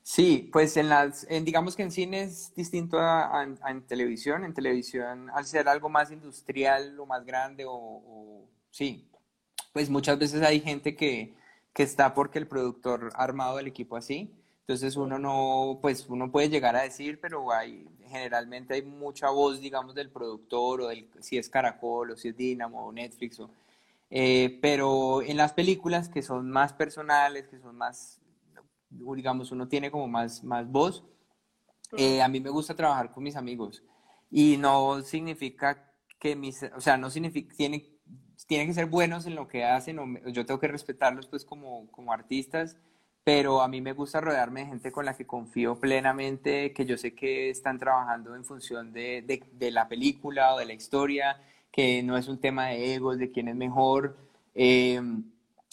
Sí, 0.02 0.48
pues 0.52 0.76
en 0.76 0.88
las, 0.88 1.26
en, 1.28 1.44
digamos 1.44 1.74
que 1.74 1.82
en 1.82 1.90
cine 1.90 2.22
es 2.22 2.54
distinto 2.54 2.96
a, 3.00 3.44
en 3.66 3.82
televisión. 3.86 4.44
En 4.44 4.54
televisión, 4.54 5.30
al 5.30 5.44
ser 5.46 5.68
algo 5.68 5.88
más 5.88 6.12
industrial 6.12 6.98
o 7.00 7.06
más 7.06 7.24
grande, 7.26 7.64
o, 7.66 8.44
sí, 8.70 9.08
pues 9.72 9.90
muchas 9.90 10.16
veces 10.16 10.42
hay 10.42 10.60
gente 10.60 10.94
que, 10.94 11.34
que, 11.72 11.82
está 11.82 12.14
porque 12.14 12.38
el 12.38 12.46
productor 12.46 13.10
ha 13.16 13.24
armado 13.24 13.58
el 13.58 13.66
equipo 13.66 13.96
así. 13.96 14.30
Entonces 14.60 14.96
uno 14.96 15.18
no, 15.18 15.80
pues 15.82 16.06
uno 16.08 16.30
puede 16.30 16.50
llegar 16.50 16.76
a 16.76 16.82
decir, 16.82 17.20
pero 17.20 17.52
hay, 17.52 17.88
generalmente 18.06 18.74
hay 18.74 18.82
mucha 18.82 19.30
voz, 19.30 19.60
digamos, 19.60 19.94
del 19.96 20.10
productor 20.10 20.82
o 20.82 20.86
del, 20.86 21.08
si 21.20 21.36
es 21.36 21.48
Caracol 21.48 22.12
o 22.12 22.16
si 22.16 22.28
es 22.28 22.36
Dynamo 22.36 22.86
o 22.86 22.92
Netflix. 22.92 23.40
O, 23.40 23.50
eh, 24.10 24.58
pero 24.62 25.22
en 25.22 25.36
las 25.36 25.52
películas 25.52 26.08
que 26.08 26.22
son 26.22 26.50
más 26.50 26.72
personales, 26.72 27.48
que 27.48 27.58
son 27.58 27.76
más 27.76 28.20
digamos, 28.90 29.50
uno 29.50 29.68
tiene 29.68 29.90
como 29.90 30.08
más, 30.08 30.44
más 30.44 30.70
voz. 30.70 31.04
Eh, 31.96 32.22
a 32.22 32.28
mí 32.28 32.40
me 32.40 32.50
gusta 32.50 32.74
trabajar 32.74 33.12
con 33.12 33.22
mis 33.22 33.36
amigos 33.36 33.82
y 34.30 34.56
no 34.56 35.02
significa 35.02 35.92
que 36.18 36.34
mis, 36.34 36.62
o 36.62 36.80
sea, 36.80 36.96
no 36.96 37.10
significa, 37.10 37.54
tiene, 37.56 37.86
tiene 38.46 38.66
que 38.66 38.74
ser 38.74 38.86
buenos 38.86 39.26
en 39.26 39.34
lo 39.34 39.46
que 39.46 39.64
hacen, 39.64 39.98
o 39.98 40.28
yo 40.30 40.44
tengo 40.44 40.58
que 40.58 40.68
respetarlos 40.68 41.26
pues 41.26 41.44
como, 41.44 41.90
como 41.92 42.12
artistas, 42.12 42.76
pero 43.22 43.60
a 43.60 43.68
mí 43.68 43.80
me 43.80 43.92
gusta 43.92 44.20
rodearme 44.20 44.60
de 44.60 44.66
gente 44.66 44.92
con 44.92 45.04
la 45.04 45.16
que 45.16 45.26
confío 45.26 45.78
plenamente, 45.78 46.72
que 46.72 46.86
yo 46.86 46.96
sé 46.96 47.14
que 47.14 47.50
están 47.50 47.78
trabajando 47.78 48.34
en 48.34 48.44
función 48.44 48.92
de, 48.92 49.22
de, 49.22 49.44
de 49.52 49.70
la 49.70 49.88
película 49.88 50.54
o 50.54 50.58
de 50.58 50.66
la 50.66 50.74
historia, 50.74 51.40
que 51.76 52.02
no 52.02 52.16
es 52.16 52.26
un 52.26 52.40
tema 52.40 52.68
de 52.68 52.94
egos, 52.94 53.18
de 53.18 53.30
quién 53.30 53.48
es 53.48 53.54
mejor, 53.54 54.16
eh, 54.54 55.00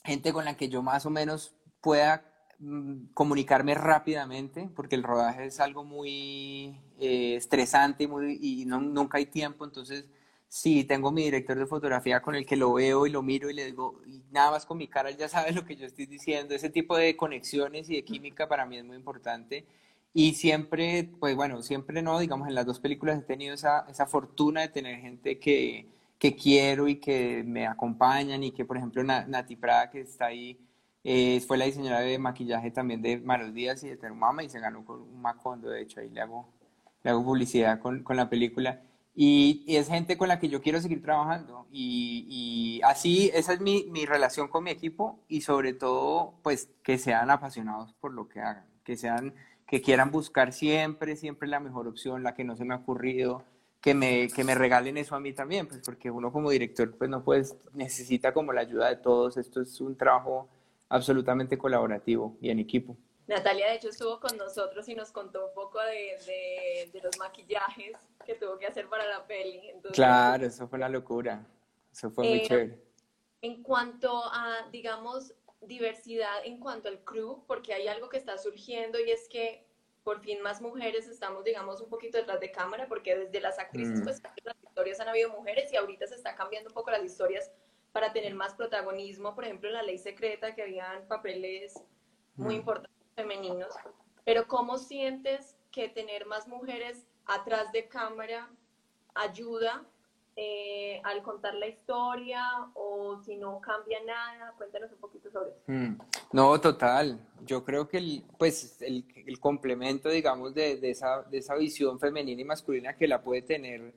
gente 0.03 0.33
con 0.33 0.45
la 0.45 0.55
que 0.55 0.69
yo 0.69 0.83
más 0.83 1.05
o 1.07 1.09
menos 1.09 1.55
pueda 1.81 2.33
Mm, 2.65 3.07
comunicarme 3.13 3.73
rápidamente, 3.75 4.69
porque 4.73 4.95
el 4.95 5.03
rodaje 5.03 5.45
es 5.47 5.59
algo 5.59 5.83
muy 5.83 6.79
eh, 6.97 7.35
estresante 7.35 8.07
y 8.39 8.63
nunca 8.65 9.17
hay 9.17 9.25
tiempo, 9.25 9.65
entonces 9.65 10.05
si 10.47 10.85
tengo 10.85 11.11
mi 11.11 11.23
director 11.23 11.57
de 11.59 11.65
fotografía 11.65 12.21
con 12.21 12.35
el 12.35 12.45
que 12.45 12.55
lo 12.55 12.73
veo 12.73 13.05
y 13.05 13.09
lo 13.09 13.21
miro 13.21 13.49
y 13.49 13.53
le 13.53 13.65
digo, 13.65 14.01
y 14.05 14.23
nada 14.31 14.51
más 14.51 14.65
con 14.65 14.77
mi 14.77 14.87
cara 14.87 15.09
él 15.09 15.17
ya 15.17 15.27
sabe 15.27 15.51
lo 15.51 15.65
que 15.65 15.75
yo 15.75 15.85
estoy 15.85 16.05
diciendo, 16.05 16.55
ese 16.55 16.69
tipo 16.69 16.95
de 16.95 17.17
conexiones 17.17 17.89
y 17.89 17.95
de 17.95 18.05
química 18.05 18.47
para 18.47 18.65
mí 18.65 18.77
es 18.77 18.85
muy 18.85 18.95
importante. 18.95 19.65
Y 20.13 20.35
siempre, 20.35 21.09
pues 21.19 21.35
bueno, 21.35 21.61
siempre 21.63 22.01
no, 22.01 22.19
digamos, 22.19 22.47
en 22.47 22.55
las 22.55 22.65
dos 22.65 22.79
películas 22.79 23.19
he 23.19 23.23
tenido 23.23 23.55
esa, 23.55 23.85
esa 23.89 24.05
fortuna 24.05 24.61
de 24.61 24.69
tener 24.69 24.99
gente 24.99 25.39
que, 25.39 25.87
que 26.19 26.35
quiero 26.35 26.87
y 26.87 26.97
que 26.97 27.43
me 27.45 27.67
acompañan 27.67 28.43
y 28.43 28.51
que, 28.51 28.63
por 28.63 28.77
ejemplo, 28.77 29.03
Nati 29.03 29.55
Prada, 29.55 29.89
que 29.89 30.01
está 30.01 30.27
ahí, 30.27 30.57
eh, 31.03 31.41
fue 31.45 31.57
la 31.57 31.65
diseñadora 31.65 32.01
de 32.01 32.17
maquillaje 32.17 32.71
también 32.71 33.01
de 33.01 33.17
Maros 33.17 33.53
Díaz 33.53 33.83
y 33.83 33.89
de 33.89 33.97
Terumama 33.97 34.43
y 34.43 34.49
se 34.49 34.59
ganó 34.59 34.85
con 34.85 35.01
un 35.01 35.21
Macondo, 35.21 35.69
de 35.69 35.81
hecho 35.81 35.99
ahí 35.99 36.09
le 36.09 36.21
hago, 36.21 36.47
le 37.03 37.11
hago 37.11 37.23
publicidad 37.25 37.79
con, 37.79 38.03
con 38.03 38.15
la 38.15 38.29
película. 38.29 38.81
Y, 39.15 39.65
es 39.67 39.89
gente 39.89 40.17
con 40.17 40.27
la 40.27 40.39
que 40.39 40.49
yo 40.49 40.61
quiero 40.61 40.81
seguir 40.81 41.01
trabajando. 41.01 41.67
Y, 41.71 42.25
y 42.29 42.81
así, 42.83 43.29
esa 43.33 43.53
es 43.53 43.61
mi, 43.61 43.85
mi, 43.91 44.05
relación 44.05 44.47
con 44.47 44.63
mi 44.63 44.71
equipo 44.71 45.19
y 45.27 45.41
sobre 45.41 45.73
todo, 45.73 46.35
pues 46.41 46.69
que 46.83 46.97
sean 46.97 47.29
apasionados 47.29 47.93
por 47.93 48.13
lo 48.13 48.27
que 48.27 48.39
hagan, 48.39 48.65
que 48.83 48.95
sean, 48.95 49.33
que 49.73 49.81
quieran 49.81 50.11
buscar 50.11 50.53
siempre, 50.53 51.15
siempre 51.15 51.47
la 51.47 51.59
mejor 51.59 51.87
opción, 51.87 52.21
la 52.21 52.35
que 52.35 52.43
no 52.43 52.55
se 52.55 52.63
me 52.63 52.75
ha 52.75 52.77
ocurrido, 52.77 53.43
que 53.81 53.95
me, 53.95 54.27
que 54.27 54.43
me 54.43 54.53
regalen 54.53 54.97
eso 54.97 55.15
a 55.15 55.19
mí 55.19 55.33
también, 55.33 55.67
pues 55.67 55.81
porque 55.83 56.11
uno 56.11 56.31
como 56.31 56.51
director, 56.51 56.95
pues 56.95 57.09
no 57.09 57.23
puedes, 57.23 57.57
necesita 57.73 58.35
como 58.35 58.53
la 58.53 58.61
ayuda 58.61 58.89
de 58.89 58.97
todos, 58.97 59.35
esto 59.35 59.61
es 59.61 59.81
un 59.81 59.97
trabajo 59.97 60.47
absolutamente 60.89 61.57
colaborativo 61.57 62.37
y 62.39 62.51
en 62.51 62.59
equipo. 62.59 62.95
Natalia, 63.25 63.69
de 63.69 63.77
hecho, 63.77 63.89
estuvo 63.89 64.19
con 64.19 64.37
nosotros 64.37 64.87
y 64.89 64.93
nos 64.93 65.11
contó 65.11 65.47
un 65.47 65.55
poco 65.55 65.79
de, 65.79 66.91
de, 66.93 67.01
los 67.01 67.17
maquillajes 67.17 67.93
que 68.27 68.35
tuvo 68.35 68.59
que 68.59 68.67
hacer 68.67 68.87
para 68.87 69.07
la 69.07 69.25
peli. 69.25 69.59
claro, 69.91 70.45
eso 70.45 70.67
fue 70.67 70.77
la 70.77 70.89
locura. 70.89 71.43
Eso 71.91 72.11
fue 72.11 72.25
muy 72.25 72.37
eh, 72.37 72.45
chévere. 72.47 72.79
En 73.41 73.63
cuanto 73.63 74.23
a, 74.23 74.69
digamos, 74.71 75.33
diversidad 75.67 76.45
en 76.45 76.59
cuanto 76.59 76.89
al 76.89 77.03
crew, 77.03 77.43
porque 77.47 77.73
hay 77.73 77.87
algo 77.87 78.09
que 78.09 78.17
está 78.17 78.37
surgiendo 78.37 78.99
y 78.99 79.11
es 79.11 79.27
que 79.27 79.65
por 80.03 80.19
fin 80.21 80.41
más 80.41 80.61
mujeres 80.61 81.07
estamos, 81.07 81.43
digamos, 81.43 81.79
un 81.81 81.89
poquito 81.89 82.17
detrás 82.17 82.39
de 82.39 82.51
cámara, 82.51 82.87
porque 82.87 83.15
desde 83.15 83.39
las 83.39 83.57
actrices, 83.57 83.99
mm. 83.99 84.03
pues 84.03 84.21
las 84.43 84.57
historias 84.61 84.99
han 84.99 85.07
habido 85.07 85.29
mujeres 85.29 85.71
y 85.71 85.77
ahorita 85.77 86.07
se 86.07 86.15
está 86.15 86.35
cambiando 86.35 86.69
un 86.69 86.73
poco 86.73 86.91
las 86.91 87.03
historias 87.03 87.51
para 87.93 88.11
tener 88.11 88.35
más 88.35 88.53
protagonismo. 88.53 89.33
Por 89.33 89.45
ejemplo, 89.45 89.69
en 89.69 89.75
la 89.75 89.83
ley 89.83 89.97
secreta, 89.97 90.53
que 90.55 90.63
habían 90.63 91.07
papeles 91.07 91.73
muy 92.35 92.55
mm. 92.55 92.57
importantes 92.57 93.01
femeninos. 93.15 93.73
Pero 94.25 94.47
¿cómo 94.47 94.77
sientes 94.77 95.55
que 95.71 95.89
tener 95.89 96.25
más 96.25 96.47
mujeres 96.47 97.05
atrás 97.25 97.71
de 97.71 97.87
cámara 97.87 98.49
ayuda 99.15 99.85
eh, 100.35 101.01
al 101.03 101.21
contar 101.21 101.53
la 101.55 101.67
historia 101.67 102.43
o 102.73 103.21
si 103.23 103.35
no 103.37 103.59
cambia 103.61 103.99
nada? 104.05 104.53
Cuéntanos 104.57 104.91
un 104.91 104.97
poquito 104.97 105.29
sobre 105.31 105.51
eso. 105.51 105.61
Mm. 105.67 105.97
No, 106.31 106.59
total. 106.59 107.19
Yo 107.45 107.63
creo 107.63 107.87
que 107.87 107.97
el, 107.97 108.25
pues, 108.37 108.81
el, 108.81 109.05
el 109.27 109.39
complemento, 109.39 110.09
digamos, 110.09 110.53
de, 110.53 110.77
de, 110.77 110.91
esa, 110.91 111.23
de 111.23 111.37
esa 111.37 111.55
visión 111.55 111.99
femenina 111.99 112.41
y 112.41 112.45
masculina 112.45 112.95
que 112.95 113.07
la 113.07 113.21
puede 113.21 113.41
tener 113.41 113.93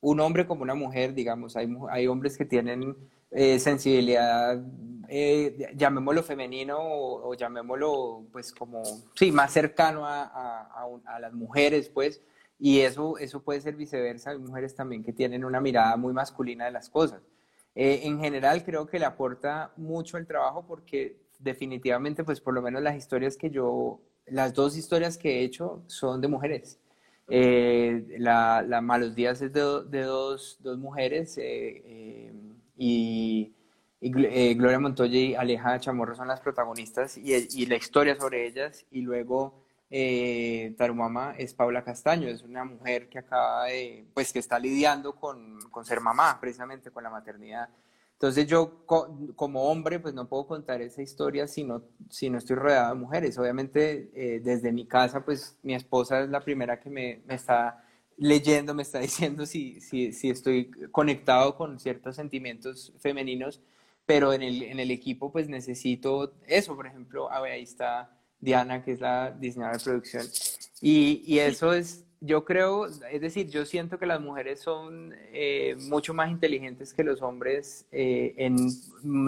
un 0.00 0.20
hombre 0.20 0.46
como 0.46 0.62
una 0.62 0.74
mujer, 0.74 1.14
digamos, 1.14 1.56
hay, 1.56 1.68
hay 1.90 2.06
hombres 2.06 2.36
que 2.36 2.44
tienen 2.44 2.96
eh, 3.30 3.58
sensibilidad, 3.58 4.62
eh, 5.08 5.72
llamémoslo 5.74 6.22
femenino 6.22 6.76
o, 6.78 7.34
llamémoslo 7.34 8.24
pues 8.32 8.52
como, 8.52 8.82
sí, 9.14 9.32
más 9.32 9.52
cercano 9.52 10.06
a, 10.06 10.22
a, 10.22 10.86
a, 11.06 11.20
las 11.20 11.32
mujeres, 11.32 11.88
pues, 11.88 12.22
y 12.58 12.80
eso, 12.80 13.18
eso 13.18 13.42
puede 13.42 13.60
ser 13.60 13.76
viceversa, 13.76 14.30
hay 14.30 14.38
mujeres 14.38 14.74
también 14.74 15.04
que 15.04 15.12
tienen 15.12 15.44
una 15.44 15.60
mirada 15.60 15.96
muy 15.96 16.12
masculina 16.12 16.64
de 16.66 16.70
las 16.72 16.88
cosas. 16.88 17.22
Eh, 17.74 18.00
en 18.04 18.18
general 18.20 18.64
creo 18.64 18.86
que 18.86 18.98
le 18.98 19.04
aporta 19.04 19.72
mucho 19.76 20.16
el 20.16 20.26
trabajo 20.26 20.66
porque 20.66 21.18
definitivamente, 21.38 22.24
pues 22.24 22.40
por 22.40 22.54
lo 22.54 22.62
menos 22.62 22.82
las 22.82 22.96
historias 22.96 23.36
que 23.36 23.50
yo, 23.50 24.00
las 24.26 24.54
dos 24.54 24.76
historias 24.76 25.18
que 25.18 25.40
he 25.40 25.44
hecho 25.44 25.82
son 25.86 26.20
de 26.20 26.28
mujeres. 26.28 26.78
la, 27.28 28.62
la, 28.62 28.80
Malos 28.80 29.14
Días 29.14 29.42
es 29.42 29.52
de, 29.52 29.60
dos, 29.60 30.58
dos, 30.62 30.78
mujeres, 30.78 31.38
y, 32.76 33.52
eh, 34.00 34.54
Gloria 34.54 34.78
Montoya 34.78 35.18
y 35.18 35.34
Aleja 35.34 35.80
Chamorro 35.80 36.14
son 36.14 36.28
las 36.28 36.40
protagonistas 36.40 37.16
y, 37.16 37.66
la 37.66 37.76
historia 37.76 38.16
sobre 38.16 38.46
ellas 38.46 38.84
y 38.90 39.00
luego 39.00 39.64
eh, 39.90 40.74
Tarumama 40.76 41.34
es 41.38 41.54
Paula 41.54 41.84
Castaño, 41.84 42.28
es 42.28 42.42
una 42.42 42.64
mujer 42.64 43.08
que 43.08 43.18
acaba 43.18 43.66
de, 43.66 44.06
pues 44.14 44.32
que 44.32 44.38
está 44.40 44.58
lidiando 44.58 45.14
con, 45.14 45.58
con 45.70 45.84
ser 45.84 46.00
mamá, 46.00 46.38
precisamente 46.40 46.90
con 46.90 47.04
la 47.04 47.10
maternidad. 47.10 47.68
Entonces 48.14 48.46
yo 48.46 48.86
como 48.86 49.64
hombre 49.64 50.00
pues 50.00 50.14
no 50.14 50.26
puedo 50.26 50.46
contar 50.46 50.80
esa 50.80 51.02
historia 51.02 51.46
si 51.46 51.64
no, 51.64 51.82
si 52.08 52.30
no 52.30 52.38
estoy 52.38 52.56
rodeado 52.56 52.94
de 52.94 53.00
mujeres. 53.00 53.38
Obviamente 53.38 54.10
eh, 54.14 54.40
desde 54.42 54.72
mi 54.72 54.86
casa 54.86 55.24
pues 55.24 55.58
mi 55.62 55.74
esposa 55.74 56.22
es 56.22 56.30
la 56.30 56.40
primera 56.40 56.80
que 56.80 56.88
me, 56.88 57.22
me 57.26 57.34
está 57.34 57.84
leyendo 58.16 58.74
me 58.74 58.82
está 58.82 58.98
diciendo 59.00 59.44
si, 59.44 59.80
si, 59.82 60.12
si 60.12 60.30
estoy 60.30 60.70
conectado 60.90 61.56
con 61.56 61.78
ciertos 61.78 62.16
sentimientos 62.16 62.94
femeninos, 62.98 63.60
pero 64.06 64.32
en 64.32 64.42
el, 64.42 64.62
en 64.62 64.80
el 64.80 64.90
equipo 64.90 65.30
pues 65.30 65.48
necesito 65.48 66.32
eso, 66.46 66.74
por 66.74 66.86
ejemplo, 66.86 67.30
ahí 67.30 67.62
está 67.62 68.15
Diana, 68.40 68.84
que 68.84 68.92
es 68.92 69.00
la 69.00 69.30
diseñadora 69.30 69.78
de 69.78 69.84
producción, 69.84 70.26
y, 70.80 71.22
y 71.26 71.38
eso 71.38 71.72
es, 71.72 72.04
yo 72.20 72.44
creo, 72.44 72.86
es 72.86 73.20
decir, 73.20 73.48
yo 73.48 73.64
siento 73.64 73.98
que 73.98 74.06
las 74.06 74.20
mujeres 74.20 74.60
son 74.60 75.14
eh, 75.32 75.76
mucho 75.88 76.14
más 76.14 76.30
inteligentes 76.30 76.92
que 76.92 77.04
los 77.04 77.22
hombres 77.22 77.86
eh, 77.92 78.34
en 78.36 78.56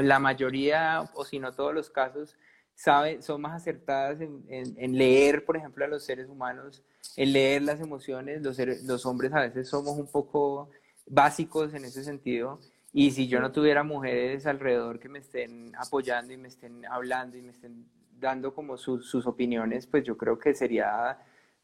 la 0.09 0.19
mayoría, 0.19 1.09
o 1.15 1.25
si 1.25 1.39
no 1.39 1.53
todos 1.53 1.75
los 1.75 1.91
casos, 1.91 2.37
sabe, 2.79 3.21
son 3.23 3.41
más 3.41 3.61
acertadas 3.61 4.21
en, 4.21 4.45
en, 4.49 4.97
leer, 4.97 5.45
por 5.45 5.57
ejemplo, 5.57 5.85
a 5.85 5.89
los 5.89 6.05
seres 6.05 6.29
humanos, 6.29 6.85
en 7.17 7.33
leer 7.33 7.63
las 7.63 7.81
emociones. 7.81 8.41
Los, 8.41 8.57
los 8.85 9.05
hombres 9.05 9.33
a 9.33 9.41
veces 9.41 9.69
somos 9.69 9.99
un 9.99 10.07
poco 10.07 10.71
básicos 11.07 11.75
en 11.75 11.85
ese 11.85 12.05
sentido. 12.05 12.61
Y 12.93 13.11
si 13.11 13.27
yo 13.27 13.41
no 13.41 13.51
tuviera 13.53 13.83
mujeres 13.83 14.47
alrededor 14.47 15.01
que 15.01 15.09
me 15.09 15.19
estén 15.19 15.73
apoyando 15.77 16.33
y 16.33 16.37
me 16.37 16.49
estén 16.49 16.87
hablando 16.87 17.37
y 17.37 17.43
me 17.43 17.51
estén 17.51 17.85
dando 18.19 18.55
como 18.55 18.77
sus 18.77 19.27
opiniones, 19.27 19.87
pues 19.87 20.05
yo 20.05 20.17
creo 20.17 20.39
que 20.39 20.55
sería 20.55 21.19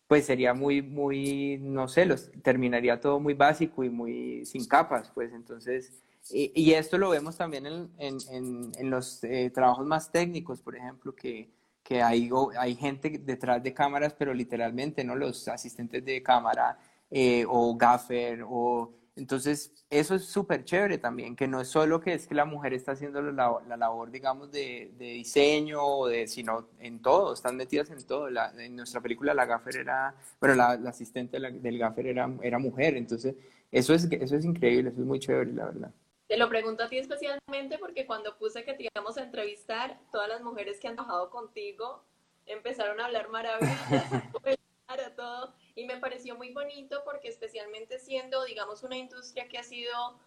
pues 0.06 0.26
sería 0.26 0.54
muy, 0.54 0.82
muy, 0.82 1.58
no 1.58 1.88
sé, 1.88 2.04
los, 2.04 2.30
terminaría 2.42 3.00
todo 3.00 3.20
muy 3.20 3.34
básico 3.34 3.84
y 3.84 3.90
muy 3.90 4.44
sin 4.44 4.66
capas, 4.66 5.11
pues 5.14 5.32
entonces, 5.32 6.02
y, 6.30 6.73
esto 6.73 6.96
lo 6.99 7.11
vemos 7.11 7.37
también 7.37 7.66
en, 7.66 7.90
en, 7.99 8.73
en, 8.78 8.90
los 8.90 9.23
eh, 9.25 9.50
trabajos 9.50 9.87
más 9.87 10.11
técnicos, 10.11 10.62
por 10.62 10.75
ejemplo, 10.75 11.14
que, 11.14 11.50
que 11.82 12.02
hay, 12.02 12.30
hay 12.58 12.75
gente 12.76 13.18
detrás 13.18 13.62
de 13.62 13.75
cámaras, 13.75 14.14
pero 14.14 14.32
literalmente, 14.32 15.04
¿no? 15.04 15.16
Los 15.16 15.49
asistentes 15.49 16.02
de 16.02 16.23
cámara 16.23 16.78
eh, 17.11 17.44
o 17.46 17.76
gaffer 17.76 18.42
o 18.49 18.90
entonces, 19.16 19.73
eso 19.90 20.16
es 20.16 20.25
súper 20.25 20.64
chévere 20.64 20.99
también, 20.99 21.37
que 21.37 21.47
no 21.47 21.61
es 21.61 21.68
solo 21.68 22.00
que 22.00 22.14
es 22.14 22.26
que 22.26 22.35
la 22.35 22.44
mujer 22.44 22.75
está 22.75 22.92
haciendo 22.92 23.23
la, 23.23 23.61
la 23.68 23.76
labor, 23.76 24.11
digamos, 24.11 24.50
de, 24.50 24.92
de, 24.99 25.04
diseño, 25.04 25.85
o 25.85 26.09
de, 26.09 26.26
sino 26.26 26.68
en 26.80 27.00
todo, 27.00 27.33
están 27.33 27.56
metidas 27.56 27.90
en 27.90 28.04
todo. 28.04 28.28
La, 28.28 28.52
en 28.59 28.75
nuestra 28.75 29.00
película 29.00 29.33
la 29.33 29.47
gaffer 29.47 29.76
era, 29.76 30.14
bueno, 30.40 30.56
la, 30.56 30.71
asistente 30.88 31.38
del 31.38 31.78
gaffer 31.78 32.09
era, 32.09 32.28
era 32.42 32.59
mujer, 32.59 32.97
entonces 32.97 33.37
eso 33.71 33.94
es, 33.94 34.04
eso 34.11 34.37
es 34.37 34.44
increíble, 34.44 34.90
eso 34.90 35.00
es 35.00 35.06
muy 35.06 35.21
chévere, 35.21 35.52
la 35.52 35.66
verdad. 35.66 35.94
Te 36.26 36.37
lo 36.37 36.49
pregunto 36.49 36.83
a 36.83 36.88
ti 36.88 36.99
especialmente 36.99 37.78
porque 37.78 38.06
cuando 38.06 38.37
puse 38.37 38.64
que 38.64 38.75
te 38.75 38.88
íbamos 38.92 39.16
a 39.16 39.23
entrevistar, 39.23 40.00
todas 40.11 40.28
las 40.28 40.42
mujeres 40.42 40.80
que 40.80 40.88
han 40.88 40.97
trabajado 40.97 41.30
contigo 41.30 42.02
empezaron 42.47 43.00
a 43.00 43.06
hablar 43.06 43.28
maravillas, 43.28 43.85
a 44.88 45.11
todo 45.14 45.54
y 45.75 45.85
me 45.85 45.97
pareció 45.97 46.37
muy 46.37 46.52
bonito 46.52 47.02
porque 47.04 47.28
especialmente 47.28 47.99
siendo, 47.99 48.45
digamos, 48.45 48.83
una 48.83 48.97
industria 48.97 49.49
que 49.49 49.59
ha 49.59 49.62
sido 49.62 50.19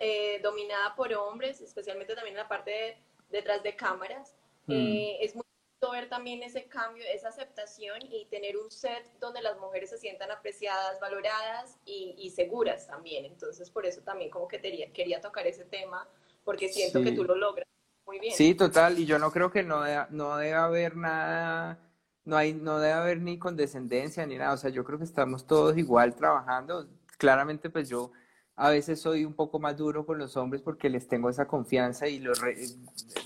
eh, 0.00 0.40
dominada 0.42 0.94
por 0.94 1.12
hombres, 1.14 1.60
especialmente 1.60 2.14
también 2.14 2.36
en 2.36 2.42
la 2.42 2.48
parte 2.48 2.96
detrás 3.30 3.62
de 3.62 3.74
cámaras, 3.74 4.34
mm. 4.66 4.72
eh, 4.72 5.24
es 5.24 5.34
muy 5.34 5.42
bonito 5.42 5.92
ver 5.92 6.08
también 6.08 6.42
ese 6.44 6.66
cambio, 6.66 7.02
esa 7.12 7.28
aceptación 7.28 7.98
y 8.02 8.26
tener 8.26 8.56
un 8.56 8.70
set 8.70 9.04
donde 9.18 9.42
las 9.42 9.58
mujeres 9.58 9.90
se 9.90 9.98
sientan 9.98 10.30
apreciadas, 10.30 11.00
valoradas 11.00 11.76
y, 11.84 12.30
seguras 12.30 12.86
también. 12.86 13.24
Entonces, 13.24 13.70
por 13.70 13.86
eso 13.86 14.02
también 14.02 14.30
como 14.30 14.46
que 14.46 14.60
quería 14.92 15.20
tocar 15.20 15.46
ese 15.48 15.64
tema, 15.64 16.06
porque 16.44 16.68
siento 16.68 17.02
que 17.02 17.10
tú 17.10 17.24
lo 17.24 17.34
logras 17.34 17.66
muy 18.06 18.20
bien. 18.20 18.34
Sí, 18.34 18.54
total, 18.54 18.98
y 19.00 19.06
yo 19.06 19.18
no 19.18 19.32
creo 19.32 19.50
que 19.50 19.64
no, 19.64 19.82
no 20.10 20.36
debe 20.36 20.54
haber 20.54 20.96
nada 20.96 21.89
no 22.24 22.36
hay, 22.36 22.54
no 22.54 22.78
debe 22.78 22.92
haber 22.92 23.20
ni 23.20 23.38
condescendencia 23.38 24.26
ni 24.26 24.36
nada, 24.36 24.52
o 24.52 24.56
sea, 24.56 24.70
yo 24.70 24.84
creo 24.84 24.98
que 24.98 25.04
estamos 25.04 25.46
todos 25.46 25.76
igual 25.76 26.14
trabajando. 26.14 26.88
Claramente, 27.18 27.70
pues 27.70 27.88
yo 27.88 28.12
a 28.60 28.68
veces 28.68 29.00
soy 29.00 29.24
un 29.24 29.32
poco 29.32 29.58
más 29.58 29.76
duro 29.76 30.04
con 30.04 30.18
los 30.18 30.36
hombres 30.36 30.60
porque 30.60 30.90
les 30.90 31.08
tengo 31.08 31.30
esa 31.30 31.46
confianza 31.46 32.06
y 32.08 32.18
los 32.18 32.38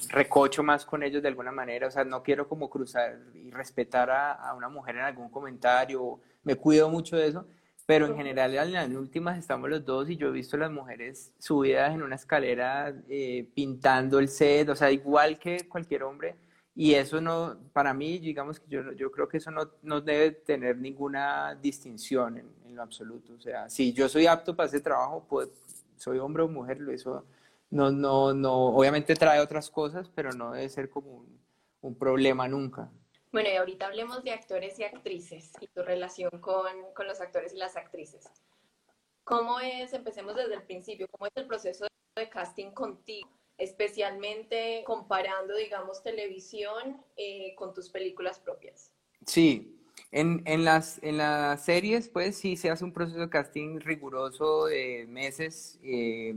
recocho 0.09 0.63
más 0.63 0.85
con 0.85 1.03
ellos 1.03 1.23
de 1.23 1.29
alguna 1.29 1.51
manera, 1.51 1.89
o 1.89 1.91
sea, 1.91 2.05
no 2.05 2.23
quiero 2.23 2.49
como 2.49 2.71
cruzar 2.71 3.19
y 3.35 3.51
respetar 3.51 4.11
a, 4.11 4.55
una 4.57 4.69
mujer 4.69 4.97
en 4.97 5.03
algún 5.03 5.29
comentario, 5.31 6.21
me 6.45 6.55
cuido 6.55 6.89
mucho 6.89 7.17
de 7.17 7.27
eso, 7.27 7.47
pero 7.85 8.07
en 8.07 8.17
general 8.17 8.55
en 8.55 8.73
las 8.75 8.89
últimas 8.91 9.37
estamos 9.37 9.69
los 9.69 9.85
dos 9.85 10.09
y 10.09 10.17
yo 10.17 10.29
he 10.29 10.33
visto 10.33 10.57
las 10.57 10.71
mujeres 10.71 11.33
subidas 11.39 11.93
en 11.93 12.03
una 12.03 12.15
escalera 12.15 12.95
eh, 13.09 13.49
pintando 13.57 14.21
el 14.21 14.29
set, 14.29 14.69
o 14.69 14.77
sea, 14.77 14.93
igual 14.93 15.41
que 15.41 15.69
cualquier 15.69 16.05
hombre 16.05 16.37
y 16.77 16.95
eso 16.95 17.21
no, 17.21 17.57
para 17.73 17.95
mí, 17.95 18.19
digamos 18.19 18.59
que 18.59 18.67
yo, 18.69 18.93
yo 18.93 19.11
creo 19.13 19.29
que 19.29 19.37
eso 19.37 19.51
no, 19.51 19.71
no 19.83 20.01
debe 20.01 20.33
tener 20.33 20.77
ninguna 20.77 21.55
distinción 21.55 22.39
en, 22.39 22.53
en, 22.67 22.75
lo 22.75 22.83
absoluto. 22.83 23.35
O 23.35 23.41
sea, 23.41 23.71
si 23.71 23.93
yo 23.93 24.09
soy 24.09 24.27
apto 24.27 24.57
para 24.57 24.67
ese 24.67 24.81
trabajo, 24.81 25.25
pues 25.29 25.49
soy 25.97 26.19
hombre 26.19 26.43
o 26.43 26.49
mujer, 26.49 26.79
eso 26.91 27.25
no, 27.71 27.93
no, 27.93 28.35
no, 28.35 28.67
obviamente 28.67 29.15
trae 29.15 29.41
otras 29.41 29.71
cosas, 29.71 30.11
pero 30.15 30.33
no 30.33 30.53
debe 30.53 30.69
ser 30.69 30.91
como 30.91 31.13
un, 31.13 31.41
un 31.83 31.95
problema 31.95 32.49
nunca. 32.49 32.91
Bueno, 33.31 33.49
y 33.51 33.57
ahorita 33.57 33.87
hablemos 33.87 34.25
de 34.25 34.33
actores 34.33 34.79
y 34.79 34.85
actrices 34.85 35.53
y 35.61 35.67
tu 35.69 35.83
relación 35.83 36.31
con, 36.41 36.67
con 36.95 37.07
los 37.07 37.21
actores 37.21 37.53
y 37.53 37.57
las 37.57 37.77
actrices. 37.77 38.31
¿Cómo 39.23 39.61
es, 39.61 39.93
empecemos 39.93 40.35
desde 40.37 40.55
el 40.55 40.63
principio, 40.63 41.07
cómo 41.11 41.27
es 41.27 41.33
el 41.37 41.47
proceso 41.47 41.87
de 42.17 42.29
casting 42.29 42.71
contigo? 42.73 43.29
Especialmente 43.59 44.83
comparando, 44.87 45.57
digamos, 45.57 46.03
televisión 46.03 47.01
eh, 47.17 47.55
con 47.57 47.73
tus 47.73 47.89
películas 47.91 48.39
propias. 48.39 48.91
Sí, 49.27 49.75
en, 50.11 50.43
en, 50.45 50.65
las, 50.65 51.03
en 51.03 51.19
las 51.19 51.65
series, 51.65 52.09
pues 52.09 52.37
sí 52.37 52.57
se 52.57 52.71
hace 52.71 52.85
un 52.85 52.93
proceso 52.93 53.21
de 53.21 53.31
casting 53.31 53.81
riguroso 53.81 54.67
de 54.67 55.07
meses, 55.09 55.79
eh, 55.83 56.35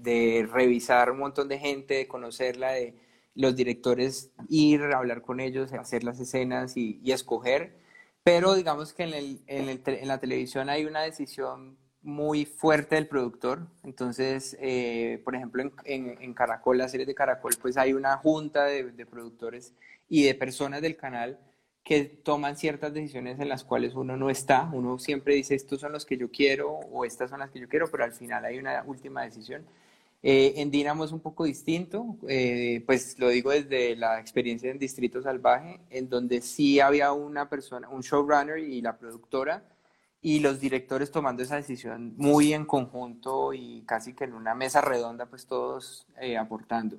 de, 0.00 0.48
revisar 0.50 1.10
un 1.10 1.18
montón 1.18 1.48
de 1.48 1.58
gente, 1.58 1.94
de 1.94 2.08
conocerla, 2.08 2.72
de 2.72 2.94
los 3.34 3.54
directores 3.54 4.32
ir 4.48 4.82
a 4.82 4.98
hablar 4.98 5.22
con 5.22 5.40
ellos, 5.40 5.72
hacer 5.72 6.02
las 6.02 6.18
escenas 6.18 6.76
y, 6.76 7.00
y 7.02 7.12
escoger. 7.12 7.76
Pero 8.24 8.54
digamos 8.54 8.92
que 8.92 9.04
en, 9.04 9.14
el, 9.14 9.40
en, 9.46 9.68
el, 9.68 9.82
en 9.86 10.08
la 10.08 10.18
televisión 10.18 10.68
hay 10.68 10.84
una 10.84 11.02
decisión 11.02 11.78
muy 12.08 12.46
fuerte 12.46 12.94
del 12.94 13.06
productor. 13.06 13.66
Entonces, 13.84 14.56
eh, 14.60 15.20
por 15.24 15.36
ejemplo, 15.36 15.62
en, 15.84 16.16
en, 16.20 16.32
Caracol, 16.32 16.78
las 16.78 16.90
series 16.90 17.06
de 17.06 17.14
Caracol, 17.14 17.52
pues 17.60 17.76
hay 17.76 17.92
una 17.92 18.16
junta 18.16 18.64
de, 18.64 19.04
productores 19.04 19.74
y 20.08 20.24
de 20.24 20.34
personas 20.34 20.80
del 20.80 20.96
canal 20.96 21.38
que 21.84 22.04
toman 22.04 22.56
ciertas 22.56 22.94
decisiones 22.94 23.38
en 23.40 23.50
las 23.50 23.62
cuales 23.62 23.94
uno 23.94 24.16
no 24.16 24.30
está. 24.30 24.70
Uno 24.72 24.98
siempre 24.98 25.34
dice, 25.34 25.54
estos 25.54 25.80
son 25.80 25.92
los 25.92 26.06
que 26.06 26.16
yo 26.16 26.30
quiero 26.30 26.70
o 26.70 27.04
estas 27.04 27.28
son 27.28 27.40
las 27.40 27.50
que 27.50 27.60
yo 27.60 27.68
quiero, 27.68 27.90
pero 27.90 28.04
al 28.04 28.12
final 28.12 28.42
hay 28.46 28.58
una 28.58 28.82
última 28.86 29.22
decisión. 29.22 29.66
Eh, 30.22 30.54
en 30.56 30.70
Dinamo 30.70 31.04
es 31.04 31.12
un 31.12 31.20
poco 31.20 31.44
distinto, 31.44 32.16
eh, 32.26 32.82
pues 32.86 33.18
lo 33.18 33.28
digo 33.28 33.50
desde 33.50 33.94
la 33.96 34.18
experiencia 34.18 34.70
en 34.70 34.78
Distrito 34.78 35.20
Salvaje, 35.20 35.78
en 35.90 36.08
donde 36.08 36.40
sí 36.40 36.80
había 36.80 37.12
una 37.12 37.50
persona, 37.50 37.88
un 37.90 38.00
showrunner 38.00 38.58
y 38.58 38.80
la 38.80 38.96
productora, 38.96 39.62
y 40.20 40.40
los 40.40 40.60
directores 40.60 41.10
tomando 41.10 41.42
esa 41.42 41.56
decisión 41.56 42.14
muy 42.16 42.52
en 42.52 42.64
conjunto 42.66 43.52
y 43.52 43.82
casi 43.86 44.14
que 44.14 44.24
en 44.24 44.34
una 44.34 44.54
mesa 44.54 44.80
redonda, 44.80 45.26
pues 45.26 45.46
todos 45.46 46.06
eh, 46.20 46.36
aportando. 46.36 46.98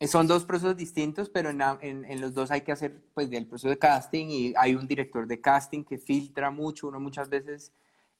Eh, 0.00 0.08
son 0.08 0.26
dos 0.26 0.44
procesos 0.44 0.76
distintos, 0.76 1.28
pero 1.30 1.50
en, 1.50 1.60
en, 1.80 2.20
los 2.20 2.34
dos 2.34 2.50
hay 2.50 2.62
que 2.62 2.72
hacer 2.72 3.00
pues 3.14 3.30
el 3.30 3.46
proceso 3.46 3.68
de 3.68 3.78
casting 3.78 4.26
y 4.28 4.54
hay 4.56 4.74
un 4.74 4.88
director 4.88 5.26
de 5.26 5.40
casting 5.40 5.84
que 5.84 5.98
filtra 5.98 6.50
mucho, 6.50 6.88
uno 6.88 6.98
muchas 6.98 7.28
veces 7.28 7.72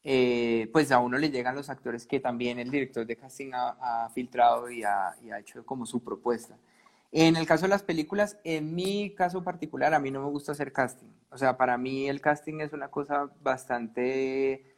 eh, 0.04 0.68
pues 0.72 0.90
a 0.90 0.98
uno 0.98 1.16
le 1.16 1.30
llegan 1.30 1.54
los 1.54 1.70
actores 1.70 2.06
que 2.06 2.18
también 2.20 2.58
el 2.58 2.70
director 2.70 3.06
de 3.06 3.16
casting 3.16 3.50
ha, 3.54 4.08
filtrado 4.14 4.70
y 4.70 4.82
ha, 4.82 5.14
y 5.22 5.30
ha 5.30 5.38
hecho 5.38 5.64
como 5.64 5.86
su 5.86 6.02
propuesta. 6.02 6.56
En 7.12 7.36
el 7.36 7.46
caso 7.46 7.62
de 7.62 7.68
las 7.70 7.82
películas, 7.82 8.38
en 8.44 8.74
mi 8.74 9.14
caso 9.14 9.44
particular, 9.44 9.92
a 9.94 10.00
mí 10.00 10.10
no 10.10 10.22
me 10.22 10.30
gusta 10.30 10.52
hacer 10.52 10.72
casting. 10.72 11.08
O 11.32 11.38
sea, 11.38 11.56
para 11.56 11.78
mí 11.78 12.08
el 12.08 12.20
casting 12.20 12.60
es 12.60 12.72
una 12.72 12.90
cosa 12.90 13.30
bastante 13.40 14.76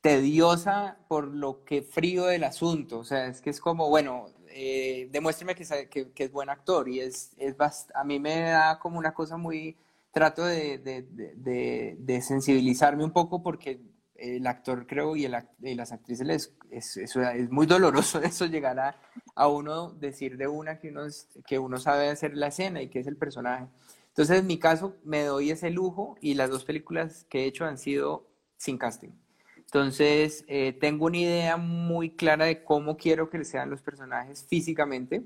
tediosa 0.00 0.98
por 1.08 1.28
lo 1.28 1.64
que 1.64 1.82
frío 1.82 2.26
del 2.26 2.44
asunto. 2.44 2.98
O 2.98 3.04
sea, 3.04 3.26
es 3.26 3.40
que 3.40 3.50
es 3.50 3.60
como, 3.60 3.88
bueno, 3.88 4.26
eh, 4.50 5.08
demuéstreme 5.10 5.54
que, 5.54 6.12
es 6.14 6.32
buen 6.32 6.50
actor. 6.50 6.88
Y 6.88 7.00
es, 7.00 7.32
es 7.38 7.56
a 7.94 8.04
mí 8.04 8.20
me 8.20 8.40
da 8.50 8.78
como 8.78 8.98
una 8.98 9.14
cosa 9.14 9.36
muy, 9.36 9.76
trato 10.12 10.44
de, 10.44 10.78
de, 10.78 11.96
de, 11.98 12.22
sensibilizarme 12.22 13.04
un 13.04 13.12
poco 13.12 13.42
porque 13.42 13.80
el 14.14 14.46
actor 14.46 14.86
creo 14.86 15.14
y, 15.14 15.28
las 15.28 15.92
actrices 15.92 16.26
les, 16.26 16.56
es, 16.70 16.96
es, 16.96 17.16
muy 17.50 17.66
doloroso 17.66 18.20
eso 18.22 18.46
llegar 18.46 18.80
a, 18.80 19.00
a, 19.34 19.48
uno 19.48 19.92
decir 19.92 20.36
de 20.36 20.48
una 20.48 20.78
que 20.78 20.88
uno, 20.88 21.02
que 21.46 21.58
uno 21.58 21.78
sabe 21.78 22.10
hacer 22.10 22.36
la 22.36 22.48
escena 22.48 22.82
y 22.82 22.88
que 22.88 23.00
es 23.00 23.06
el 23.06 23.16
personaje. 23.16 23.68
Entonces 24.08 24.40
en 24.40 24.46
mi 24.46 24.58
caso 24.58 24.96
me 25.04 25.22
doy 25.22 25.50
ese 25.50 25.70
lujo 25.70 26.16
y 26.20 26.34
las 26.34 26.50
dos 26.50 26.64
películas 26.64 27.24
que 27.28 27.44
he 27.44 27.46
hecho 27.46 27.64
han 27.64 27.78
sido 27.78 28.26
sin 28.56 28.78
casting. 28.78 29.10
Entonces 29.56 30.44
eh, 30.48 30.72
tengo 30.72 31.06
una 31.06 31.18
idea 31.18 31.56
muy 31.56 32.10
clara 32.10 32.46
de 32.46 32.64
cómo 32.64 32.96
quiero 32.96 33.30
que 33.30 33.44
sean 33.44 33.70
los 33.70 33.82
personajes 33.82 34.44
físicamente 34.48 35.24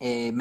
eh, 0.00 0.32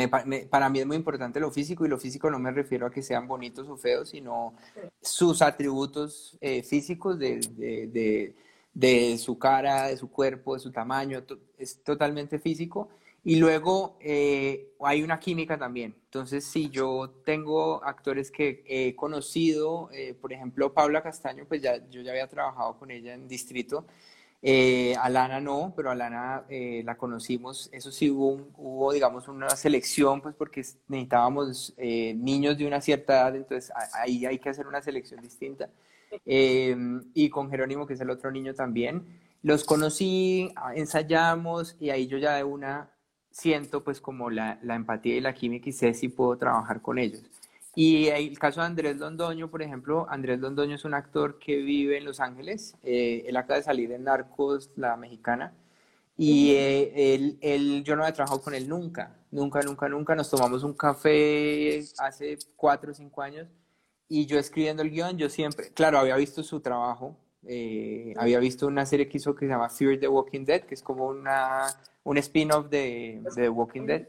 para 0.50 0.70
mí 0.70 0.80
es 0.80 0.86
muy 0.86 0.98
importante 0.98 1.40
lo 1.40 1.52
físico 1.52 1.86
y 1.86 1.90
lo 1.90 2.00
físico 2.00 2.30
no 2.30 2.40
me 2.40 2.52
refiero 2.52 2.88
a 2.88 2.92
que 2.92 3.02
sean 3.02 3.28
bonitos 3.28 3.70
o 3.70 3.78
feos, 3.78 4.10
sino 4.10 4.56
sus 5.02 5.42
atributos 5.42 6.38
eh, 6.42 6.64
físicos 6.64 7.20
de, 7.20 7.40
de, 7.40 8.36
de, 8.74 9.18
su 9.18 9.38
cara, 9.38 9.88
de 9.88 9.98
su 9.98 10.10
cuerpo, 10.10 10.56
de 10.56 10.60
su 10.60 10.72
tamaño, 10.72 11.24
es 11.58 11.84
totalmente 11.84 12.40
físico. 12.40 12.90
Y 13.24 13.38
luego 13.38 13.98
eh, 14.02 14.74
hay 14.82 15.02
una 15.02 15.20
química 15.20 15.58
también. 15.58 15.96
Entonces, 16.06 16.44
si 16.46 16.70
yo 16.70 17.10
tengo 17.26 17.84
actores 17.84 18.30
que 18.30 18.64
he 18.68 18.96
conocido, 18.96 19.90
por 20.22 20.34
ejemplo, 20.34 20.74
Paula 20.74 21.02
Castaño, 21.02 21.46
pues 21.48 21.62
ya, 21.62 21.78
yo 21.90 22.02
ya 22.02 22.12
había 22.12 22.28
trabajado 22.28 22.78
con 22.78 22.92
ella 22.92 23.14
en 23.14 23.28
Distrito. 23.28 23.86
Eh, 24.46 24.94
Alana 25.00 25.40
no, 25.40 25.72
pero 25.74 25.90
Alana 25.90 26.44
eh, 26.50 26.84
la 26.86 26.98
conocimos. 26.98 27.70
Eso 27.72 27.92
sí 27.92 28.12
hubo, 28.12 28.46
hubo, 28.58 28.92
digamos, 28.92 29.30
una 29.30 29.50
selección, 29.52 30.20
pues 30.20 30.36
porque 30.36 30.66
necesitábamos 30.90 31.74
eh, 31.78 32.14
niños 32.14 32.58
de 32.58 32.68
una 32.68 32.82
cierta 32.82 33.14
edad, 33.14 33.36
entonces 33.38 33.72
ahí 33.94 34.26
hay 34.26 34.40
que 34.40 34.50
hacer 34.50 34.68
una 34.68 34.82
selección 34.82 35.22
distinta. 35.22 35.70
Em, 36.26 37.02
y 37.14 37.30
con 37.30 37.50
Jerónimo, 37.50 37.88
que 37.88 37.94
es 37.94 38.02
el 38.02 38.10
otro 38.10 38.32
niño 38.32 38.54
también. 38.54 39.06
Los 39.44 39.64
conocí, 39.64 40.54
ensayamos 40.76 41.78
y 41.80 41.90
ahí 41.90 42.08
yo 42.08 42.18
ya 42.18 42.36
de 42.36 42.44
una 42.44 42.90
siento 43.34 43.84
pues 43.84 44.00
como 44.00 44.30
la, 44.30 44.60
la 44.64 44.76
empatía 44.76 45.18
y 45.18 45.22
la 45.22 45.34
química 45.34 45.70
y 45.70 45.74
sé 45.74 45.94
si 45.94 46.08
puedo 46.08 46.38
trabajar 46.38 46.82
con 46.82 46.98
ellos. 46.98 47.24
Y 47.76 48.08
el 48.08 48.38
caso 48.40 48.62
de 48.62 48.68
Andrés 48.68 48.98
Londoño, 48.98 49.50
por 49.50 49.62
ejemplo, 49.62 50.06
Andrés 50.10 50.40
Londoño 50.40 50.76
es 50.76 50.86
un 50.86 50.94
actor 50.94 51.40
que 51.40 51.58
vive 51.58 51.98
en 51.98 52.06
Los 52.06 52.20
Ángeles. 52.20 52.76
Eh, 52.84 53.26
él 53.28 53.36
acaba 53.36 53.58
de 53.58 53.64
salir 53.64 53.92
en 53.92 54.04
Narcos, 54.04 54.70
la 54.76 54.96
mexicana. 54.96 55.54
Y 56.16 56.52
eh, 56.52 57.16
él, 57.16 57.38
él, 57.42 57.84
yo 57.84 57.96
no 57.96 58.04
había 58.04 58.14
trabajado 58.14 58.42
con 58.42 58.54
él 58.54 58.70
nunca, 58.70 59.16
nunca, 59.32 59.62
nunca, 59.64 59.90
nunca. 59.90 60.16
Nos 60.16 60.30
tomamos 60.30 60.64
un 60.64 60.74
café 60.74 61.84
hace 61.98 62.38
cuatro 62.56 62.92
o 62.92 62.94
cinco 62.94 63.24
años 63.24 63.48
y 64.08 64.28
yo 64.28 64.38
escribiendo 64.38 64.84
el 64.84 64.92
guion, 64.92 65.18
yo 65.18 65.28
siempre, 65.28 65.72
claro, 65.72 65.98
había 65.98 66.16
visto 66.16 66.44
su 66.44 66.60
trabajo, 66.60 67.18
eh, 67.48 68.14
había 68.18 68.40
visto 68.40 68.68
una 68.68 68.86
serie 68.86 69.08
que 69.08 69.18
hizo 69.18 69.36
que 69.36 69.46
se 69.46 69.52
llama 69.52 69.70
Fear 69.70 70.00
the 70.00 70.08
Walking 70.08 70.46
Dead, 70.46 70.62
que 70.62 70.76
es 70.76 70.82
como 70.82 71.08
una, 71.08 71.68
un 72.04 72.18
spin-off 72.18 72.70
de, 72.70 73.22
de 73.24 73.32
The 73.36 73.50
Walking 73.50 73.86
Dead 73.86 74.08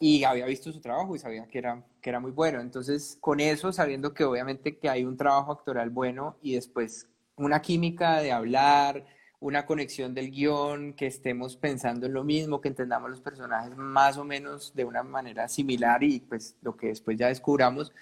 y 0.00 0.24
había 0.24 0.46
visto 0.46 0.72
su 0.72 0.80
trabajo 0.80 1.16
y 1.16 1.18
sabía 1.18 1.46
que 1.46 1.58
era, 1.58 1.82
que 2.00 2.10
era 2.10 2.20
muy 2.20 2.30
bueno. 2.30 2.60
Entonces, 2.60 3.18
con 3.20 3.40
eso, 3.40 3.72
sabiendo 3.72 4.14
que 4.14 4.24
obviamente 4.24 4.78
que 4.78 4.88
hay 4.88 5.04
un 5.04 5.16
trabajo 5.16 5.52
actoral 5.52 5.90
bueno 5.90 6.36
y 6.42 6.54
después 6.54 7.08
una 7.36 7.60
química 7.60 8.20
de 8.20 8.32
hablar, 8.32 9.06
una 9.40 9.66
conexión 9.66 10.14
del 10.14 10.30
guion, 10.30 10.94
que 10.94 11.06
estemos 11.06 11.56
pensando 11.56 12.06
en 12.06 12.12
lo 12.12 12.24
mismo, 12.24 12.60
que 12.60 12.68
entendamos 12.68 13.10
los 13.10 13.20
personajes 13.20 13.76
más 13.76 14.16
o 14.18 14.24
menos 14.24 14.74
de 14.74 14.84
una 14.84 15.02
manera 15.02 15.48
similar 15.48 16.02
y 16.02 16.20
pues 16.20 16.56
lo 16.62 16.76
que 16.76 16.88
después 16.88 17.16
ya 17.16 17.28
descubramos, 17.28 17.92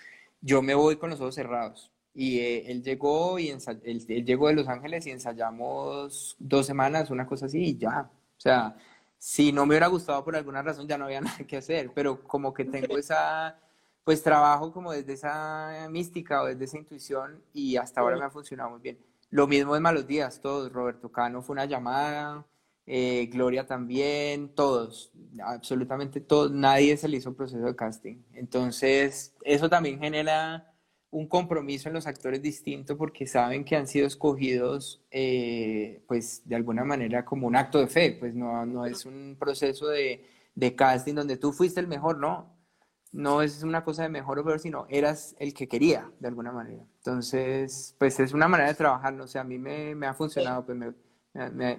yo 0.41 0.63
me 0.63 0.75
voy 0.75 0.97
con 0.97 1.11
los 1.11 1.21
ojos 1.21 1.35
cerrados. 1.35 1.93
Y 2.19 2.39
eh, 2.39 2.71
él 2.71 2.83
llegó 2.83 3.39
y 3.39 3.51
él, 3.51 3.61
él 3.85 4.25
llegó 4.25 4.49
de 4.49 4.55
Los 4.55 4.69
Ángeles 4.69 5.07
y 5.07 5.11
ensayamos 5.11 6.35
dos 6.39 6.65
semanas, 6.65 7.11
una 7.11 7.27
cosa 7.27 7.45
así 7.45 7.59
y 7.59 7.77
ya. 7.77 8.11
O 8.11 8.41
sea, 8.41 8.75
si 9.19 9.53
no 9.53 9.67
me 9.67 9.73
hubiera 9.75 9.89
gustado 9.89 10.25
por 10.25 10.35
alguna 10.35 10.63
razón 10.63 10.89
ya 10.89 10.97
no 10.97 11.05
había 11.05 11.21
nada 11.21 11.39
que 11.47 11.59
hacer, 11.59 11.91
pero 11.95 12.23
como 12.25 12.55
que 12.55 12.65
tengo 12.65 12.97
esa, 12.97 13.59
pues 14.03 14.23
trabajo 14.23 14.73
como 14.73 14.93
desde 14.93 15.13
esa 15.13 15.89
mística 15.91 16.43
o 16.43 16.47
desde 16.47 16.65
esa 16.65 16.79
intuición 16.79 17.43
y 17.53 17.77
hasta 17.77 18.01
ahora 18.01 18.17
me 18.17 18.25
ha 18.25 18.31
funcionado 18.31 18.71
muy 18.71 18.81
bien. 18.81 18.99
Lo 19.31 19.47
mismo 19.47 19.75
de 19.75 19.81
Malos 19.81 20.07
Días, 20.07 20.41
todos, 20.41 20.73
Roberto 20.73 21.11
Cano 21.11 21.43
fue 21.43 21.55
una 21.55 21.67
llamada, 21.67 22.47
eh, 22.87 23.29
Gloria 23.33 23.67
también, 23.67 24.55
todos, 24.55 25.13
absolutamente 25.45 26.21
todos, 26.21 26.53
nadie 26.53 26.97
se 26.97 27.09
le 27.09 27.17
hizo 27.19 27.35
proceso 27.35 27.67
de 27.67 27.77
casting. 27.77 28.23
Entonces, 28.33 29.35
eso 29.43 29.69
también 29.69 29.99
genera 29.99 30.73
un 31.17 31.27
compromiso 31.27 31.89
en 31.89 31.95
los 31.95 32.07
actores 32.07 32.43
distinto 32.43 32.99
porque 32.99 33.27
saben 33.27 33.65
que 33.65 33.75
han 33.75 33.87
sido 33.87 34.07
escogidos, 34.07 35.03
eh, 35.11 36.05
pues 36.07 36.43
de 36.45 36.57
alguna 36.57 36.85
manera 36.85 37.25
como 37.25 37.47
un 37.47 37.57
acto 37.57 37.79
de 37.79 37.87
fe, 37.87 38.15
pues 38.21 38.35
no, 38.35 38.67
no 38.67 38.85
es 38.85 39.07
un 39.07 39.35
proceso 39.39 39.89
de, 39.89 40.27
de, 40.55 40.77
casting 40.77 41.15
donde 41.15 41.39
tú 41.39 41.55
fuiste 41.55 41.81
el 41.81 41.89
mejor, 41.89 42.19
no, 42.19 42.55
no 43.13 43.41
es 43.41 43.63
una 43.63 43.83
cosa 43.83 44.03
de 44.03 44.11
mejor 44.11 44.39
o 44.39 44.45
peor, 44.45 44.61
sino 44.61 44.87
eras 44.91 45.35
el 45.39 45.55
que 45.55 45.69
quería 45.69 46.11
de 46.21 46.29
alguna 46.29 46.53
manera. 46.53 46.85
Entonces, 46.99 47.97
pues 47.99 48.21
es 48.21 48.35
una 48.35 48.47
manera 48.47 48.69
de 48.69 48.75
trabajar, 48.75 49.15
no 49.15 49.27
sé, 49.27 49.39
a 49.39 49.45
mí 49.45 49.59
me, 49.59 49.95
me 49.95 50.07
ha 50.07 50.13
funcionado, 50.13 50.67
pues 50.67 50.77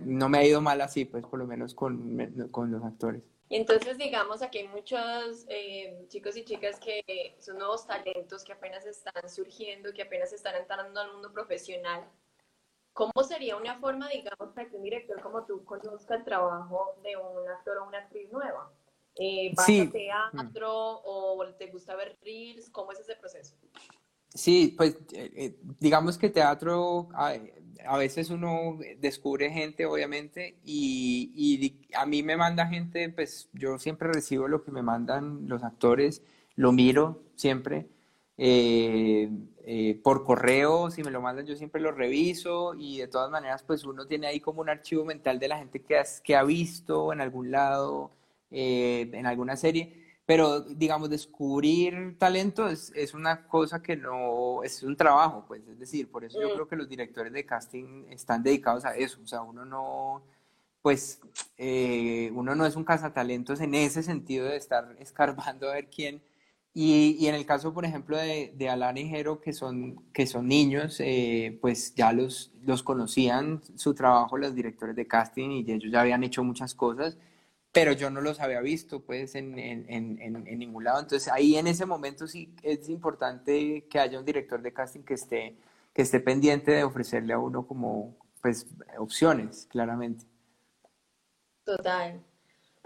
no 0.04 0.30
me 0.30 0.38
ha 0.39 0.47
ido 0.47 0.62
mal 0.62 0.82
así, 0.82 1.06
pues 1.06 1.23
por 1.23 1.38
lo 1.38 1.45
menos 1.45 1.76
con, 1.76 2.50
con 2.50 2.71
los 2.71 2.84
actores. 2.84 3.21
Y 3.50 3.56
entonces, 3.56 3.98
digamos, 3.98 4.42
aquí 4.42 4.60
hay 4.60 4.68
muchos 4.68 5.46
eh, 5.48 6.06
chicos 6.10 6.36
y 6.36 6.44
chicas 6.44 6.80
que 6.80 7.36
son 7.40 7.58
nuevos 7.58 7.88
talentos 7.88 8.44
que 8.44 8.52
apenas 8.52 8.86
están 8.86 9.30
surgiendo, 9.30 9.94
que 9.94 10.02
apenas 10.02 10.34
están 10.34 10.56
entrando 10.56 11.00
al 11.00 11.14
mundo 11.14 11.32
profesional. 11.32 12.04
¿Cómo 12.92 13.24
sería 13.24 13.56
una 13.56 13.80
forma, 13.80 14.10
digamos, 14.10 14.54
para 14.54 14.68
que 14.68 14.76
un 14.76 14.84
director 14.84 15.22
como 15.22 15.46
tú 15.46 15.64
conozca 15.64 16.16
el 16.16 16.26
trabajo 16.26 16.96
de 17.04 17.16
un 17.16 17.48
actor 17.48 17.78
o 17.78 17.86
una 17.86 18.00
actriz 18.00 18.30
nueva? 18.32 18.70
Eh, 19.16 19.54
¿Vas 19.56 19.70
a 19.70 19.92
teatro 19.92 21.02
o 21.04 21.46
te 21.58 21.68
gusta 21.68 21.96
ver 21.96 22.18
reels? 22.22 22.70
¿Cómo 22.70 22.92
es 22.92 23.00
ese 23.00 23.16
proceso? 23.16 23.56
Sí, 24.38 24.73
pues 24.78 24.95
eh, 25.13 25.32
eh, 25.36 25.56
digamos 25.80 26.17
que 26.17 26.30
teatro, 26.30 27.10
a 27.88 27.97
veces 27.97 28.30
uno 28.30 28.78
descubre 29.00 29.50
gente, 29.50 29.86
obviamente, 29.86 30.58
y, 30.63 31.88
a 31.95 32.06
mí 32.06 32.23
me 32.23 32.38
manda 32.38 32.67
gente, 32.67 33.10
pues 33.10 33.50
yo 33.54 33.80
siempre 33.80 34.10
recibo 34.12 34.47
lo 34.47 34.63
que 34.63 34.71
me 34.71 34.82
mandan 34.82 35.47
los 35.47 35.63
actores, 35.63 36.21
lo 36.56 36.71
miro 36.71 37.23
siempre. 37.36 37.88
Eh, 38.38 39.30
eh, 39.65 40.00
por 40.04 40.23
correo, 40.23 40.91
si 40.91 41.04
me 41.04 41.12
lo 41.12 41.21
mandan, 41.21 41.45
yo 41.45 41.56
siempre 41.56 41.82
lo 41.82 41.91
reviso 41.91 42.76
y 42.76 43.00
de 43.00 43.08
todas 43.08 43.32
maneras, 43.32 43.63
pues 43.63 43.84
uno 43.84 44.06
tiene 44.06 44.28
ahí 44.28 44.39
como 44.39 44.62
un 44.62 44.69
archivo 44.69 45.04
mental 45.06 45.39
de 45.39 45.47
la 45.47 45.58
gente 45.58 45.82
que, 45.82 46.00
que 46.23 46.36
ha 46.36 46.43
visto 46.43 47.12
en 47.12 47.21
algún 47.21 47.52
lado, 47.52 48.12
eh, 48.52 49.10
en 49.13 49.26
alguna 49.26 49.56
serie 49.56 50.07
pero 50.28 50.60
digamos, 50.60 51.10
descubrir 51.10 52.18
talento 52.20 52.68
es, 52.68 52.92
es, 52.94 53.13
una 53.13 53.48
cosa 53.48 53.82
que 53.82 53.96
no, 53.96 54.62
es 54.62 54.84
un 54.84 54.98
trabajo, 54.98 55.46
pues, 55.48 55.66
es 55.66 55.80
decir, 55.80 56.12
por 56.12 56.26
eso 56.26 56.42
yo 56.42 56.50
mm. 56.50 56.54
creo 56.54 56.68
que 56.68 56.76
los 56.76 56.90
directores 56.90 57.32
de 57.32 57.46
casting 57.46 58.04
están 58.10 58.44
dedicados 58.44 58.84
a 58.84 58.98
eso, 58.98 59.22
o 59.24 59.26
sea, 59.26 59.42
uno 59.42 59.63
no, 59.63 60.22
pues, 60.82 61.22
eh, 61.58 62.30
uno 62.36 62.56
no 62.56 62.66
es 62.66 62.76
un 62.76 62.84
cazatalentos 62.84 63.62
en 63.62 63.74
ese 63.74 64.04
sentido 64.04 64.48
de 64.48 64.58
estar 64.58 64.96
escarbando 65.00 65.70
a 65.70 65.76
ver 65.76 65.88
quién, 65.90 66.22
y, 66.74 67.16
y 67.18 67.28
en 67.28 67.36
el 67.36 67.46
caso, 67.46 67.74
por 67.74 67.86
ejemplo, 67.86 68.18
de, 68.18 68.54
de 68.54 68.70
Alan 68.70 68.98
y 68.98 69.08
Jero, 69.08 69.40
que 69.40 69.54
son, 69.54 70.04
que 70.12 70.28
son 70.28 70.50
niños, 70.50 70.98
eh, 71.00 71.58
pues 71.62 71.96
ya 71.96 72.12
los, 72.12 72.52
los 72.66 72.84
conocían 72.84 73.62
su 73.76 73.94
trabajo 73.94 74.38
los 74.38 74.54
directores 74.54 74.96
de 74.98 75.08
casting 75.08 75.52
y 75.52 75.72
ellos 75.72 75.90
ya 75.90 76.02
habían 76.02 76.26
hecho 76.26 76.44
muchas 76.44 76.76
cosas, 76.76 77.18
pero 77.78 77.92
yo 77.92 78.10
no 78.10 78.22
los 78.22 78.40
había 78.40 78.60
visto 78.60 79.02
pues 79.02 79.36
en, 79.36 79.60
en, 79.60 79.86
en, 79.88 80.20
en, 80.20 80.58
ningún 80.58 80.84
lado. 80.84 81.00
Entonces 81.00 81.32
ahí 81.32 81.58
en 81.58 81.68
ese 81.68 81.86
momento 81.86 82.26
sí 82.26 82.56
es 82.63 82.90
importante 82.90 83.86
que 83.88 84.00
haya 84.00 84.18
un 84.18 84.26
director 84.26 84.60
de 84.63 84.74
casting 84.74 85.02
que 85.02 85.13
esté, 85.13 85.56
que 85.94 86.02
esté 86.02 86.20
pendiente 86.20 86.72
de 86.72 86.84
ofrecerle 86.84 87.34
a 87.34 87.38
uno 87.38 87.68
como 87.68 88.18
pues 88.42 88.66
opciones, 88.98 89.68
claramente. 89.70 90.26
Total. 91.63 92.20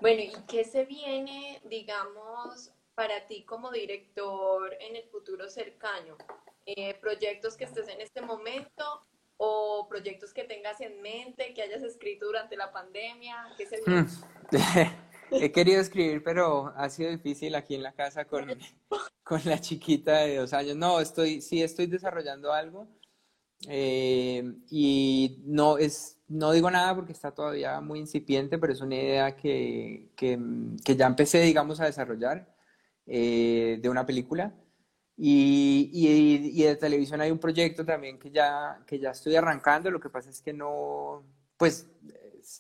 Bueno, 0.01 0.23
¿y 0.23 0.34
qué 0.45 0.65
se 0.65 0.84
viene, 0.84 1.62
digamos, 1.69 2.73
para 2.93 3.27
ti 3.27 3.43
como 3.43 3.71
director 3.71 4.73
en 4.82 4.97
el 4.97 5.06
futuro 5.06 5.49
cercano? 5.49 6.17
Eh, 6.65 6.95
¿Proyectos 6.99 7.56
que 7.56 7.63
estés 7.63 7.88
en 7.88 8.01
este 8.01 8.19
momento 8.19 9.06
o 9.43 9.88
proyectos 9.89 10.34
que 10.34 10.43
tengas 10.43 10.80
en 10.82 11.01
mente, 11.01 11.56
que 11.56 11.63
hayas 11.63 11.82
escrito 11.82 12.27
durante 12.27 12.56
la 12.56 12.71
pandemia? 12.71 13.36
¿Qué 13.58 13.65
se 13.65 13.82
hmm. 13.82 14.08
He 15.32 15.51
querido 15.51 15.82
escribir, 15.82 16.23
pero 16.23 16.71
ha 16.75 16.89
sido 16.89 17.10
difícil 17.10 17.56
aquí 17.56 17.73
en 17.73 17.82
la 17.82 17.93
casa 17.93 18.25
con, 18.25 18.45
con 19.23 19.41
la 19.45 19.60
chiquita 19.60 20.19
de 20.19 20.36
dos 20.36 20.54
años. 20.54 20.75
No, 20.75 20.99
estoy, 20.99 21.41
sí 21.41 21.63
estoy 21.63 21.88
desarrollando 21.88 22.54
algo 22.54 22.88
eh, 23.67 24.43
y 24.69 25.41
no, 25.45 25.80
es, 25.80 26.19
no 26.27 26.51
digo 26.51 26.69
nada 26.69 26.93
porque 26.93 27.13
está 27.13 27.34
todavía 27.34 27.82
muy 27.82 27.97
incipiente, 27.97 28.60
pero 28.60 28.73
es 28.73 28.82
una 28.82 28.95
idea 28.95 29.36
que, 29.36 30.12
que, 30.15 30.39
que 30.86 30.95
ya 30.95 31.08
empecé, 31.08 31.41
digamos, 31.41 31.80
a 31.80 31.86
desarrollar 31.86 32.56
eh, 33.08 33.80
de 33.82 33.89
una 33.89 34.06
película. 34.06 34.54
Y, 35.23 35.91
y, 35.93 36.63
de 36.63 36.75
televisión 36.77 37.21
hay 37.21 37.29
un 37.29 37.38
proyecto 37.38 37.86
también 37.86 38.17
que 38.17 38.31
ya, 38.31 38.79
que 38.88 38.97
ya 38.97 39.12
estoy 39.12 39.36
arrancando, 39.36 39.91
lo 39.91 39.99
que 39.99 40.10
pasa 40.10 40.31
es 40.31 40.41
que 40.41 40.51
no, 40.51 41.21
pues, 41.57 41.88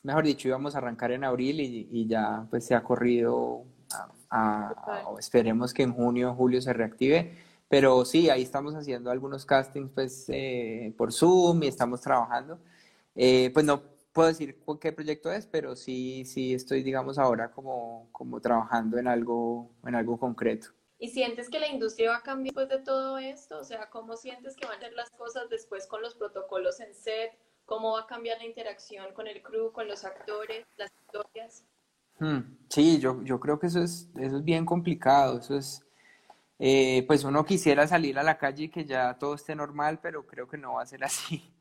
mejor 0.03 0.23
dicho, 0.25 0.47
íbamos 0.47 0.75
a 0.75 0.77
arrancar 0.77 1.11
en 1.11 1.23
abril 1.23 1.59
y, 1.59 1.89
y 1.91 2.05
ya 2.07 2.45
pues 2.51 2.65
se 2.65 2.75
ha 2.75 2.83
corrido 2.83 3.65
a, 4.29 4.75
esperemos 5.17 5.73
que 5.73 5.81
en 5.81 5.93
junio 5.93 6.29
o 6.31 6.35
julio 6.35 6.61
se 6.61 6.71
reactive. 6.71 7.35
Pero 7.67 8.05
sí, 8.05 8.29
ahí 8.29 8.43
estamos 8.43 8.75
haciendo 8.75 9.09
algunos 9.09 9.43
castings 9.43 9.89
pues 9.95 10.25
eh, 10.27 10.93
por 10.97 11.11
Zoom 11.11 11.63
y 11.63 11.67
estamos 11.67 11.99
trabajando. 12.01 12.59
Eh, 13.15 13.49
pues 13.55 13.65
no 13.65 13.81
puedo 14.13 14.27
decir 14.27 14.61
qué 14.79 14.91
proyecto 14.91 15.31
es, 15.31 15.47
pero 15.47 15.75
sí, 15.75 16.25
sí 16.25 16.53
estoy, 16.53 16.83
digamos, 16.83 17.17
ahora 17.17 17.49
como, 17.49 18.07
como 18.11 18.39
trabajando 18.39 18.99
en 18.99 19.07
algo, 19.07 19.71
en 19.83 19.95
algo 19.95 20.19
concreto. 20.19 20.67
¿Y 21.01 21.07
sientes 21.07 21.49
que 21.49 21.59
la 21.59 21.67
industria 21.67 22.11
va 22.11 22.17
a 22.17 22.21
cambiar 22.21 22.53
después 22.53 22.69
de 22.69 22.85
todo 22.85 23.17
esto? 23.17 23.57
O 23.57 23.63
sea, 23.63 23.89
¿cómo 23.89 24.15
sientes 24.15 24.55
que 24.55 24.67
van 24.67 24.77
a 24.77 24.81
ser 24.81 24.93
las 24.93 25.09
cosas 25.09 25.49
después 25.49 25.87
con 25.87 25.99
los 26.03 26.13
protocolos 26.13 26.79
en 26.79 26.93
set? 26.93 27.31
¿Cómo 27.65 27.93
va 27.93 28.01
a 28.01 28.05
cambiar 28.05 28.37
la 28.37 28.45
interacción 28.45 29.11
con 29.15 29.25
el 29.27 29.41
crew, 29.41 29.71
con 29.71 29.87
los 29.87 30.05
actores, 30.05 30.63
las 30.77 30.91
historias? 31.03 31.63
Hmm, 32.19 32.41
sí, 32.69 32.99
yo, 32.99 33.19
yo 33.23 33.39
creo 33.39 33.57
que 33.57 33.65
eso 33.65 33.81
es, 33.81 34.09
eso 34.15 34.37
es 34.37 34.43
bien 34.43 34.63
complicado. 34.63 35.39
Eso 35.39 35.57
es, 35.57 35.83
eh, 36.59 37.03
pues 37.07 37.23
uno 37.23 37.43
quisiera 37.45 37.87
salir 37.87 38.19
a 38.19 38.23
la 38.23 38.37
calle 38.37 38.65
y 38.65 38.69
que 38.69 38.85
ya 38.85 39.17
todo 39.17 39.33
esté 39.33 39.55
normal, 39.55 39.97
pero 40.03 40.27
creo 40.27 40.47
que 40.47 40.59
no 40.59 40.73
va 40.73 40.83
a 40.83 40.85
ser 40.85 41.03
así. 41.03 41.51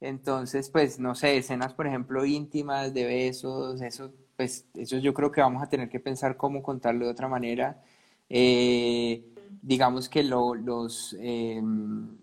Entonces, 0.00 0.68
pues, 0.68 0.98
no 0.98 1.14
sé, 1.14 1.36
escenas, 1.36 1.74
por 1.74 1.86
ejemplo, 1.86 2.24
íntimas, 2.24 2.92
de 2.92 3.04
besos, 3.04 3.82
eso, 3.82 4.12
pues, 4.36 4.66
eso 4.74 4.98
yo 4.98 5.14
creo 5.14 5.30
que 5.30 5.42
vamos 5.42 5.62
a 5.62 5.68
tener 5.68 5.88
que 5.88 6.00
pensar 6.00 6.36
cómo 6.36 6.60
contarlo 6.60 7.04
de 7.04 7.12
otra 7.12 7.28
manera. 7.28 7.80
Eh, 8.30 9.34
digamos 9.60 10.08
que 10.08 10.22
los, 10.22 11.16
em, 11.18 12.16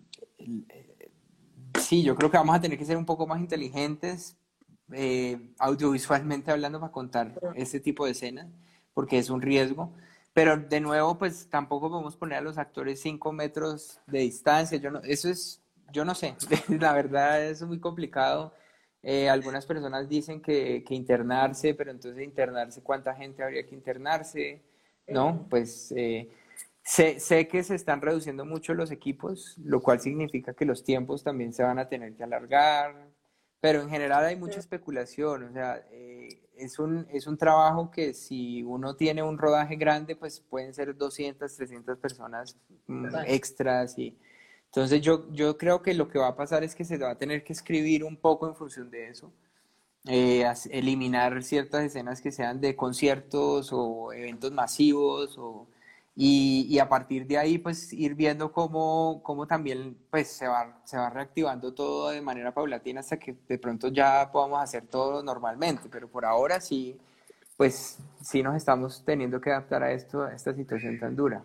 sí, 1.80 2.02
yo 2.02 2.16
creo 2.16 2.32
que 2.32 2.38
vamos 2.38 2.56
a 2.56 2.62
tener 2.62 2.78
que 2.78 2.86
ser 2.86 2.98
un 2.98 3.06
poco 3.06 3.28
más 3.28 3.40
inteligentes 3.40 4.38
eh, 4.94 5.38
audiovisualmente 5.60 6.50
hablando 6.50 6.80
para 6.80 6.92
contar 6.92 7.34
ese 7.56 7.80
tipo 7.82 8.06
de 8.06 8.12
escenas, 8.12 8.48
porque 8.94 9.18
es 9.18 9.30
un 9.30 9.42
riesgo. 9.42 9.92
pero 10.34 10.56
de 10.58 10.80
nuevo, 10.80 11.18
pues 11.18 11.50
tampoco 11.50 11.90
podemos 11.90 12.16
poner 12.16 12.38
a 12.40 12.42
los 12.42 12.58
actores 12.58 13.02
cinco 13.02 13.32
metros 13.34 14.00
de 14.08 14.20
distancia. 14.20 14.78
Yo 14.78 14.92
no, 14.92 15.00
eso 15.04 15.30
es, 15.30 15.62
yo 15.92 16.06
no 16.06 16.16
sé, 16.16 16.36
la 16.80 16.94
verdad 16.94 17.44
es 17.44 17.62
muy 17.64 17.80
complicado. 17.80 18.54
Eh, 19.04 19.30
algunas 19.30 19.66
personas 19.66 20.08
dicen 20.10 20.42
que, 20.42 20.84
que, 20.86 20.96
internarse, 20.96 21.74
pero 21.74 21.92
entonces 21.92 22.24
internarse, 22.24 22.82
¿cuánta 22.84 23.16
gente 23.16 23.44
habría 23.44 23.66
que 23.66 23.76
internarse? 23.76 24.62
¿No? 25.08 25.48
Pues 25.50 25.94
eh, 25.96 26.30
sé, 26.84 27.20
sé, 27.20 27.48
que 27.48 27.64
se 27.64 27.76
están 27.76 28.02
reduciendo 28.02 28.46
mucho 28.46 28.74
los 28.74 28.92
equipos, 28.92 29.58
lo 29.64 29.82
cual 29.82 30.00
significa 30.00 30.54
que 30.54 30.66
los 30.66 30.84
tiempos 30.84 31.24
también 31.24 31.54
se 31.54 31.64
van 31.64 31.80
a 31.80 31.88
tener 31.88 32.16
que 32.16 32.24
alargar, 32.24 33.08
pero 33.60 33.82
en 33.82 33.90
general 33.90 34.24
hay 34.24 34.36
mucha 34.36 34.60
especulación, 34.60 35.44
o 35.44 35.52
sea, 35.52 35.84
eh, 35.92 36.48
es, 36.56 36.80
un, 36.80 37.08
es 37.12 37.28
un 37.28 37.38
trabajo 37.38 37.90
que 37.92 38.14
si 38.14 38.64
uno 38.64 38.96
tiene 38.96 39.24
un 39.24 39.38
rodaje 39.38 39.76
grande, 39.76 40.16
pues 40.16 40.40
pueden 40.40 40.74
ser 40.74 40.96
200, 40.96 41.56
300 41.56 41.98
personas 41.98 42.58
mm, 42.88 43.16
extras 43.26 43.98
y... 43.98 44.18
Entonces 44.66 45.02
yo, 45.02 45.32
yo 45.32 45.58
creo 45.58 45.82
que 45.82 45.94
lo 45.94 46.10
que 46.10 46.20
va 46.20 46.28
a 46.28 46.36
pasar 46.36 46.64
es 46.64 46.76
que 46.76 46.84
se 46.84 46.98
va 46.98 47.12
a 47.12 47.18
tener 47.18 47.44
que 47.44 47.54
escribir 47.54 48.04
un 48.04 48.18
poco 48.18 48.48
en 48.48 48.56
función 48.56 48.92
de 48.92 49.08
eso, 49.08 49.32
eh, 50.06 50.46
eliminar 50.72 51.44
ciertas 51.44 51.84
escenas 51.84 52.22
que 52.22 52.32
sean 52.32 52.62
de 52.62 52.76
conciertos 52.76 53.70
o 53.72 54.14
eventos 54.14 54.52
masivos 54.52 55.38
o 55.38 55.68
y, 56.20 56.80
a 56.80 56.90
partir 56.90 57.28
de 57.28 57.38
ahí, 57.38 57.60
pues 57.60 57.94
ir 57.94 58.16
viendo 58.16 58.52
cómo, 58.52 59.22
cómo 59.22 59.46
también 59.46 59.96
pues, 60.10 60.30
se, 60.30 60.48
va, 60.48 60.82
se 60.84 60.98
va 60.98 61.12
reactivando 61.12 61.76
todo 61.76 62.10
de 62.10 62.22
manera 62.22 62.52
paulatina 62.52 63.02
hasta 63.02 63.20
que 63.20 63.36
de 63.48 63.60
pronto 63.60 63.90
ya 63.90 64.32
podamos 64.32 64.60
hacer 64.60 64.88
todo 64.88 65.22
normalmente. 65.22 65.90
Pero 65.92 66.10
por 66.10 66.26
ahora 66.26 66.60
sí, 66.60 67.00
pues 67.56 68.00
sí 68.20 68.42
nos 68.42 68.56
estamos 68.56 69.06
teniendo 69.06 69.40
que 69.40 69.52
adaptar 69.52 69.84
a 69.84 69.92
esto, 69.92 70.24
a 70.24 70.34
esta 70.34 70.56
situación 70.56 71.00
tan 71.00 71.16
dura. 71.16 71.44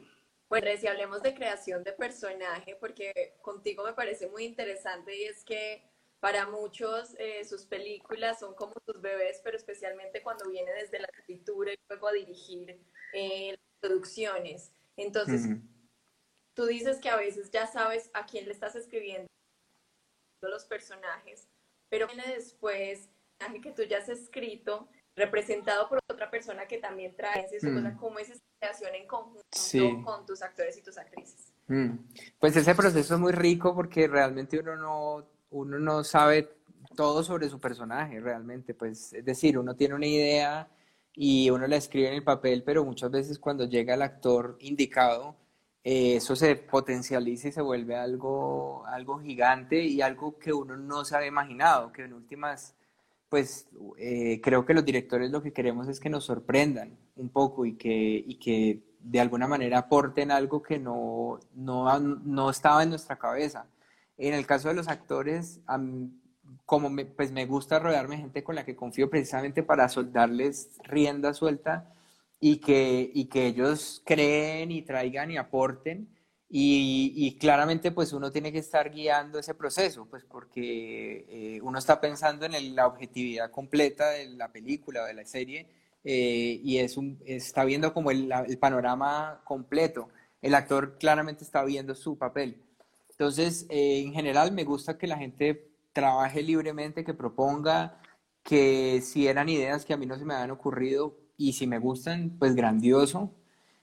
Bueno, 0.48 0.68
si 0.80 0.86
hablemos 0.86 1.22
de 1.22 1.34
creación 1.34 1.84
de 1.84 1.92
personaje, 1.92 2.74
porque 2.80 3.34
contigo 3.42 3.84
me 3.84 3.92
parece 3.92 4.30
muy 4.30 4.44
interesante 4.44 5.14
y 5.14 5.24
es 5.24 5.44
que 5.44 5.82
para 6.22 6.46
muchos 6.46 7.16
eh, 7.18 7.44
sus 7.44 7.66
películas 7.66 8.38
son 8.38 8.54
como 8.54 8.74
sus 8.86 9.02
bebés, 9.02 9.40
pero 9.42 9.56
especialmente 9.56 10.22
cuando 10.22 10.48
viene 10.48 10.72
desde 10.72 11.00
la 11.00 11.08
escritura 11.08 11.72
y 11.72 11.76
luego 11.88 12.06
a 12.06 12.12
dirigir 12.12 12.80
eh, 13.12 13.58
producciones. 13.80 14.70
Entonces, 14.96 15.48
tú 16.54 16.66
dices 16.66 17.00
que 17.00 17.08
a 17.08 17.16
veces 17.16 17.50
ya 17.50 17.66
sabes 17.66 18.08
a 18.14 18.24
quién 18.24 18.44
le 18.44 18.52
estás 18.52 18.76
escribiendo 18.76 19.26
los 20.42 20.64
personajes, 20.64 21.48
pero 21.88 22.06
viene 22.06 22.28
después 22.28 23.08
que 23.60 23.72
tú 23.72 23.82
ya 23.82 23.98
has 23.98 24.08
escrito, 24.08 24.88
representado 25.16 25.88
por 25.88 25.98
otra 26.08 26.30
persona 26.30 26.68
que 26.68 26.78
también 26.78 27.16
trae 27.16 27.48
eso, 27.50 27.66
mm. 27.66 27.96
cómo 27.96 28.20
es 28.20 28.30
esa 28.30 28.40
creación 28.60 28.94
en 28.94 29.08
conjunto 29.08 29.42
con 30.04 30.24
tus 30.24 30.40
actores 30.40 30.78
y 30.78 30.82
tus 30.82 30.96
actrices. 30.98 31.52
Mm. 31.66 31.96
Pues 32.38 32.54
ese 32.54 32.76
proceso 32.76 33.14
es 33.14 33.20
muy 33.20 33.32
rico 33.32 33.74
porque 33.74 34.06
realmente 34.06 34.60
uno 34.60 34.76
no, 34.76 35.31
uno 35.52 35.78
no 35.78 36.02
sabe 36.02 36.50
todo 36.96 37.22
sobre 37.22 37.48
su 37.48 37.60
personaje, 37.60 38.20
realmente, 38.20 38.74
pues 38.74 39.12
es 39.12 39.24
decir, 39.24 39.58
uno 39.58 39.76
tiene 39.76 39.94
una 39.94 40.06
idea 40.06 40.68
y 41.14 41.50
uno 41.50 41.66
la 41.66 41.76
escribe 41.76 42.08
en 42.08 42.14
el 42.14 42.24
papel, 42.24 42.62
pero 42.64 42.84
muchas 42.84 43.10
veces 43.10 43.38
cuando 43.38 43.64
llega 43.66 43.94
el 43.94 44.02
actor 44.02 44.56
indicado, 44.60 45.36
eh, 45.84 46.16
eso 46.16 46.36
se 46.36 46.56
potencializa 46.56 47.48
y 47.48 47.52
se 47.52 47.62
vuelve 47.62 47.96
algo, 47.96 48.84
algo 48.86 49.18
gigante 49.18 49.82
y 49.82 50.00
algo 50.00 50.38
que 50.38 50.52
uno 50.52 50.76
no 50.76 51.04
se 51.04 51.16
había 51.16 51.28
imaginado, 51.28 51.92
que 51.92 52.04
en 52.04 52.14
últimas, 52.14 52.74
pues 53.28 53.68
eh, 53.98 54.40
creo 54.42 54.64
que 54.64 54.74
los 54.74 54.84
directores 54.84 55.30
lo 55.30 55.42
que 55.42 55.52
queremos 55.52 55.88
es 55.88 56.00
que 56.00 56.10
nos 56.10 56.24
sorprendan 56.24 56.96
un 57.16 57.28
poco 57.30 57.66
y 57.66 57.74
que, 57.74 57.90
y 58.26 58.36
que 58.36 58.82
de 59.00 59.20
alguna 59.20 59.48
manera 59.48 59.78
aporten 59.78 60.30
algo 60.30 60.62
que 60.62 60.78
no, 60.78 61.40
no, 61.54 61.98
no 61.98 62.50
estaba 62.50 62.82
en 62.82 62.90
nuestra 62.90 63.18
cabeza. 63.18 63.66
En 64.16 64.34
el 64.34 64.46
caso 64.46 64.68
de 64.68 64.74
los 64.74 64.88
actores, 64.88 65.60
como 66.66 66.90
me, 66.90 67.04
pues 67.06 67.32
me 67.32 67.46
gusta 67.46 67.78
rodearme 67.78 68.16
de 68.16 68.22
gente 68.22 68.44
con 68.44 68.54
la 68.54 68.64
que 68.64 68.76
confío 68.76 69.10
precisamente 69.10 69.62
para 69.62 69.88
soldarles 69.88 70.78
rienda 70.84 71.34
suelta 71.34 71.92
y 72.40 72.58
que, 72.58 73.10
y 73.14 73.26
que 73.26 73.46
ellos 73.46 74.02
creen 74.04 74.70
y 74.70 74.82
traigan 74.82 75.30
y 75.30 75.36
aporten. 75.38 76.08
Y, 76.54 77.14
y, 77.16 77.38
claramente 77.38 77.92
pues 77.92 78.12
uno 78.12 78.30
tiene 78.30 78.52
que 78.52 78.58
estar 78.58 78.90
guiando 78.90 79.38
ese 79.38 79.54
proceso, 79.54 80.04
pues 80.04 80.22
porque 80.24 81.24
eh, 81.30 81.60
uno 81.62 81.78
está 81.78 81.98
pensando 81.98 82.44
en 82.44 82.76
la 82.76 82.86
objetividad 82.86 83.50
completa 83.50 84.10
de 84.10 84.28
la 84.28 84.52
película 84.52 85.02
o 85.02 85.06
de 85.06 85.14
la 85.14 85.24
serie 85.24 85.66
eh, 86.04 86.60
y 86.62 86.78
es 86.78 86.96
un, 86.96 87.18
está 87.24 87.64
viendo 87.64 87.94
como 87.94 88.10
el, 88.10 88.30
el, 88.48 88.58
panorama 88.58 89.40
completo. 89.44 90.08
El 90.40 90.54
actor 90.54 90.98
claramente 90.98 91.44
está 91.44 91.64
viendo 91.64 91.94
su 91.94 92.18
papel. 92.18 92.60
Entonces, 93.12 93.66
eh, 93.70 94.02
en 94.04 94.12
general 94.12 94.52
me 94.52 94.64
gusta 94.64 94.98
que 94.98 95.06
la 95.06 95.18
gente 95.18 95.70
trabaje 95.92 96.42
libremente, 96.42 97.04
que 97.04 97.14
proponga, 97.14 98.00
que 98.42 99.00
si 99.02 99.26
eran 99.28 99.48
ideas 99.48 99.84
que 99.84 99.92
a 99.92 99.96
mí 99.96 100.06
no 100.06 100.18
se 100.18 100.24
me 100.24 100.34
habían 100.34 100.50
ocurrido 100.50 101.16
y 101.36 101.52
si 101.52 101.66
me 101.66 101.78
gustan, 101.78 102.36
pues 102.38 102.54
grandioso. 102.54 103.32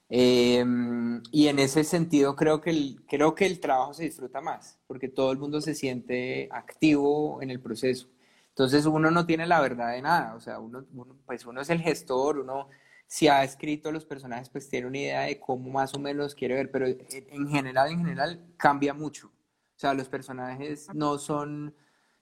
Em, 0.09 1.21
y 1.31 1.47
en 1.47 1.59
ese 1.59 1.83
sentido 1.83 2.35
creo 2.35 2.61
que, 2.61 2.71
el, 2.71 3.01
creo 3.07 3.35
que 3.35 3.45
el 3.45 3.59
trabajo 3.59 3.93
se 3.93 4.05
disfruta 4.05 4.41
más, 4.41 4.79
porque 4.87 5.07
todo 5.07 5.31
el 5.31 5.37
mundo 5.37 5.61
se 5.61 5.75
siente 5.75 6.49
activo 6.51 7.41
en 7.41 7.51
el 7.51 7.59
proceso. 7.61 8.07
Entonces 8.49 8.85
uno 8.87 9.11
no 9.11 9.25
tiene 9.25 9.45
la 9.47 9.61
verdad 9.61 9.93
de 9.93 10.01
nada, 10.01 10.35
o 10.35 10.39
sea, 10.41 10.59
uno, 10.59 10.85
pues 11.25 11.45
uno 11.45 11.61
es 11.61 11.69
el 11.69 11.81
gestor, 11.81 12.39
uno 12.39 12.69
si 13.09 13.27
ha 13.27 13.43
escrito 13.43 13.91
los 13.91 14.05
personajes, 14.05 14.49
pues 14.49 14.69
tiene 14.69 14.85
una 14.85 14.99
idea 14.99 15.21
de 15.21 15.39
cómo 15.39 15.71
más 15.71 15.95
o 15.95 15.99
menos 15.99 16.35
quiere 16.35 16.53
ver, 16.53 16.69
pero 16.69 16.85
en 16.85 17.49
general, 17.49 17.91
en 17.91 17.97
general 17.97 18.39
cambia 18.55 18.93
mucho. 18.93 19.27
O 19.27 19.79
sea, 19.79 19.95
los 19.95 20.07
personajes 20.07 20.87
no 20.93 21.17
son 21.17 21.73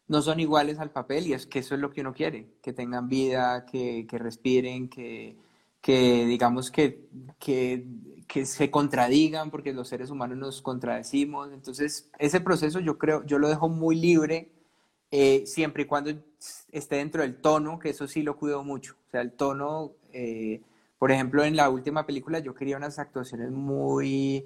no 0.08 0.22
son 0.22 0.40
iguales 0.40 0.80
al 0.80 0.92
papel 0.92 1.28
y 1.28 1.34
es 1.34 1.46
que 1.46 1.60
eso 1.60 1.76
es 1.76 1.82
lo 1.82 1.92
que 1.92 2.00
uno 2.00 2.14
quiere, 2.14 2.48
que 2.62 2.72
tengan 2.72 3.10
vida, 3.10 3.66
que, 3.66 4.08
que 4.10 4.18
respiren, 4.18 4.88
que, 4.88 5.36
que 5.82 6.26
digamos 6.26 6.72
que, 6.72 7.10
que, 7.38 7.86
que, 8.26 8.46
se 8.46 8.72
contradigan 8.72 9.52
porque 9.52 9.74
los 9.74 9.90
seres 9.90 10.10
humanos 10.10 10.38
nos 10.38 10.62
contradecimos. 10.62 11.52
Entonces, 11.52 12.10
ese 12.18 12.40
proceso 12.40 12.80
yo 12.80 12.98
creo, 12.98 13.26
yo 13.26 13.38
lo 13.40 13.50
dejo 13.50 13.68
muy 13.68 13.98
libre 13.98 14.50
eh, 15.12 15.44
siempre 15.46 15.84
y 15.84 15.86
cuando 15.88 16.14
esté 16.72 16.96
dentro 16.98 17.24
del 17.24 17.42
tono, 17.42 17.78
que 17.78 17.90
eso 17.90 18.08
sí 18.08 18.24
lo 18.24 18.38
cuido 18.38 18.64
mucho. 18.64 18.96
O 19.08 19.12
sea, 19.12 19.20
el 19.20 19.34
tono, 19.34 19.92
eh, 20.14 20.62
por 20.98 21.12
ejemplo, 21.12 21.44
en 21.44 21.56
la 21.56 21.70
última 21.70 22.06
película 22.06 22.40
yo 22.40 22.56
quería 22.56 22.78
unas 22.78 23.00
actuaciones 23.00 23.52
muy 23.52 24.46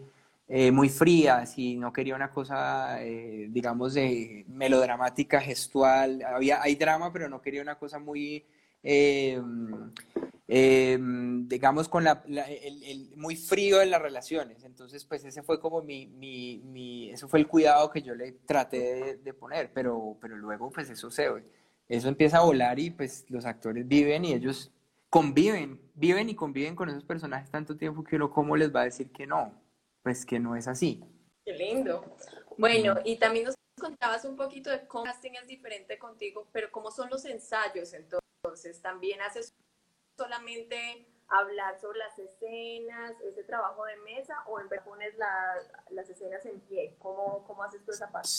eh, 0.54 0.70
muy 0.70 0.90
frías 0.90 1.58
y 1.58 1.78
no 1.78 1.94
quería 1.94 2.14
una 2.14 2.30
cosa, 2.30 3.02
eh, 3.02 3.48
digamos, 3.50 3.94
de 3.94 4.44
melodramática, 4.50 5.40
gestual. 5.40 6.22
Había, 6.24 6.62
hay 6.62 6.76
drama, 6.76 7.14
pero 7.14 7.30
no 7.30 7.42
quería 7.42 7.62
una 7.62 7.76
cosa 7.76 8.00
muy, 8.00 8.44
eh, 8.84 9.42
digamos, 11.48 11.88
con 11.88 12.04
la, 12.04 12.22
el, 12.28 13.14
muy 13.16 13.38
frío 13.38 13.82
en 13.82 13.92
las 13.92 14.02
relaciones. 14.02 14.66
Entonces, 14.66 15.06
pues 15.06 15.24
ese 15.24 15.42
fue 15.42 15.58
como 15.58 15.84
mi, 15.84 16.08
mi, 16.08 16.58
mi 16.66 17.12
eso 17.12 17.30
fue 17.30 17.40
el 17.40 17.48
cuidado 17.48 17.90
que 17.90 18.02
yo 18.02 18.14
le 18.14 18.34
traté 18.34 19.20
de, 19.24 19.34
poner, 19.34 19.72
pero, 19.74 20.18
pero 20.20 20.36
luego, 20.36 20.70
pues 20.70 20.90
eso 20.90 21.10
se, 21.10 21.30
eso 21.88 22.10
empieza 22.10 22.40
a 22.40 22.44
volar 22.44 22.78
y 22.78 22.90
pues 22.90 23.24
los 23.30 23.46
actores 23.46 23.88
viven 23.88 24.26
y 24.26 24.34
ellos 24.34 24.70
conviven, 25.12 25.80
viven 25.94 26.30
y 26.30 26.36
conviven 26.36 26.76
con 26.76 26.90
esos 26.90 27.04
personajes 27.04 27.52
tanto 27.52 27.78
tiempo 27.78 28.04
que 28.04 28.16
uno, 28.16 28.32
¿cómo 28.32 28.58
les 28.58 28.74
va 28.74 28.82
a 28.82 28.86
decir 28.86 29.12
que 29.12 29.28
no? 29.28 29.62
pues 30.04 30.26
que 30.26 30.40
no 30.40 30.56
es 30.56 30.68
así. 30.68 31.04
Qué 31.46 31.54
lindo. 31.54 32.18
Bueno, 32.58 32.96
y 33.04 33.18
también 33.18 33.46
nos 33.46 33.56
contabas 33.80 34.26
un 34.26 34.36
poquito 34.36 34.70
de 34.70 34.88
cómo 34.88 35.06
el 35.06 35.12
casting 35.12 35.32
es 35.34 35.48
diferente 35.48 35.98
contigo, 35.98 36.48
pero 36.52 36.72
cómo 36.72 36.92
son 36.92 37.10
los 37.10 37.26
ensayos 37.26 37.94
entonces. 37.94 38.82
¿También 38.82 39.22
haces 39.22 39.54
solamente 40.18 41.08
hablar 41.28 41.80
sobre 41.80 42.00
las 42.00 42.18
escenas, 42.20 43.14
ese 43.22 43.44
trabajo 43.44 43.86
de 43.86 43.98
mesa, 43.98 44.36
o 44.48 44.60
en 44.60 44.70
vez 44.70 44.82
pones 44.82 45.16
las 45.18 46.10
escenas 46.10 46.46
en 46.46 46.60
pie? 46.62 46.96
¿Cómo, 47.00 47.44
cómo 47.46 47.64
haces 47.64 47.84
tú 47.86 47.92
esa 47.92 48.12
parte? 48.12 48.30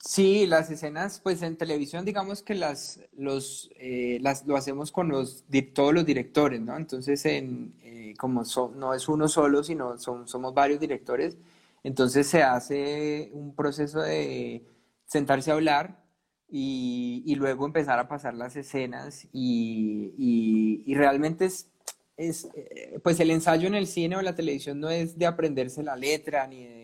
Sí, 0.00 0.46
las 0.46 0.70
escenas, 0.70 1.20
pues 1.20 1.42
en 1.42 1.56
televisión 1.56 2.04
digamos 2.04 2.42
que 2.42 2.54
las, 2.54 3.00
los, 3.16 3.68
eh, 3.76 4.18
las 4.22 4.46
lo 4.46 4.56
hacemos 4.56 4.92
con 4.92 5.08
los, 5.08 5.44
todos 5.74 5.92
los 5.92 6.06
directores, 6.06 6.60
¿no? 6.60 6.76
Entonces, 6.76 7.24
en, 7.26 7.74
eh, 7.82 8.14
como 8.16 8.44
no 8.76 8.94
es 8.94 9.08
uno 9.08 9.26
solo, 9.28 9.64
sino 9.64 9.98
son, 9.98 10.28
somos 10.28 10.54
varios 10.54 10.78
directores, 10.80 11.36
entonces 11.82 12.28
se 12.28 12.42
hace 12.44 13.30
un 13.32 13.54
proceso 13.56 14.00
de 14.00 14.64
sentarse 15.04 15.50
a 15.50 15.54
hablar 15.54 16.04
y, 16.48 17.22
y 17.26 17.34
luego 17.34 17.66
empezar 17.66 17.98
a 17.98 18.08
pasar 18.08 18.34
las 18.34 18.56
escenas 18.56 19.26
y, 19.32 20.84
y, 20.86 20.94
realmente 20.94 21.46
es, 21.46 21.70
es, 22.16 22.48
eh, 22.54 23.00
pues 23.02 23.20
el 23.20 23.30
ensayo 23.30 23.66
en 23.68 23.74
el 23.74 23.86
cine 23.86 24.16
o 24.16 24.22
la 24.22 24.34
televisión 24.34 24.80
no 24.80 24.90
es 24.90 25.18
de 25.18 25.26
aprenderse 25.26 25.82
la 25.82 25.96
letra 25.96 26.46
ni 26.46 26.64
de 26.64 26.77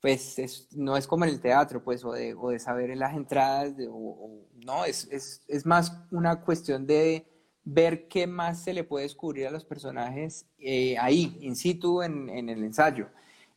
pues 0.00 0.68
no 0.72 0.96
es 0.96 1.06
como 1.06 1.24
en 1.24 1.30
el 1.30 1.40
teatro, 1.40 1.82
pues, 1.82 2.04
o 2.04 2.12
de, 2.12 2.34
o 2.34 2.50
de 2.50 2.58
saber 2.58 2.90
en 2.90 3.00
las 3.00 3.16
entradas, 3.16 3.74
o, 3.90 4.44
no, 4.64 4.84
es, 4.84 5.08
es, 5.10 5.42
es, 5.48 5.66
más 5.66 5.92
una 6.10 6.40
cuestión 6.40 6.86
de, 6.86 7.26
ver 7.70 8.08
qué 8.08 8.26
más 8.26 8.62
se 8.62 8.72
le 8.72 8.82
puede 8.82 9.04
descubrir 9.04 9.46
a 9.46 9.50
los 9.50 9.64
personajes 9.64 10.46
eh, 10.58 10.96
ahí, 10.98 11.36
in 11.40 11.54
situ, 11.54 12.02
en, 12.02 12.28
en, 12.30 12.48
el 12.48 12.64
ensayo. 12.64 13.08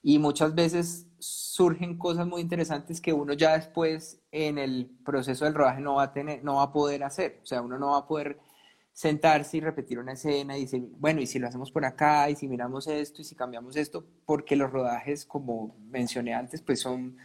Y 0.03 0.19
muchas 0.19 0.53
veces 0.53 1.07
surgen 1.19 1.97
cosas 1.97 2.27
muy 2.27 2.41
interesantes 2.41 2.99
que 2.99 3.13
uno 3.13 3.33
ya 3.33 3.55
después 3.55 4.19
en 4.31 4.57
el 4.57 4.89
proceso 5.05 5.45
del 5.45 5.53
rodaje 5.53 5.79
no 5.79 5.95
va 5.95 6.03
a, 6.03 6.13
tener, 6.13 6.43
no 6.43 6.55
va 6.55 6.63
a 6.63 6.73
poder 6.73 7.03
hacer. 7.03 7.39
O 7.41 7.45
sea, 7.45 7.61
uno 7.61 7.77
no 7.77 7.91
va 7.91 7.99
a 7.99 8.07
poder 8.07 8.37
sentarse 8.93 9.57
y 9.57 9.61
repetir 9.61 9.99
una 9.99 10.13
escena 10.13 10.57
y 10.57 10.61
decir, 10.61 10.87
bueno, 10.97 11.21
y 11.21 11.27
si 11.27 11.39
lo 11.39 11.47
hacemos 11.47 11.71
por 11.71 11.85
acá, 11.85 12.29
y 12.29 12.35
si 12.35 12.47
miramos 12.47 12.87
esto, 12.87 13.21
y 13.21 13.25
si 13.25 13.35
cambiamos 13.35 13.75
esto, 13.75 14.05
porque 14.25 14.55
los 14.55 14.71
rodajes, 14.71 15.25
como 15.25 15.75
mencioné 15.89 16.33
antes, 16.33 16.61
pues 16.61 16.79
son, 16.79 17.17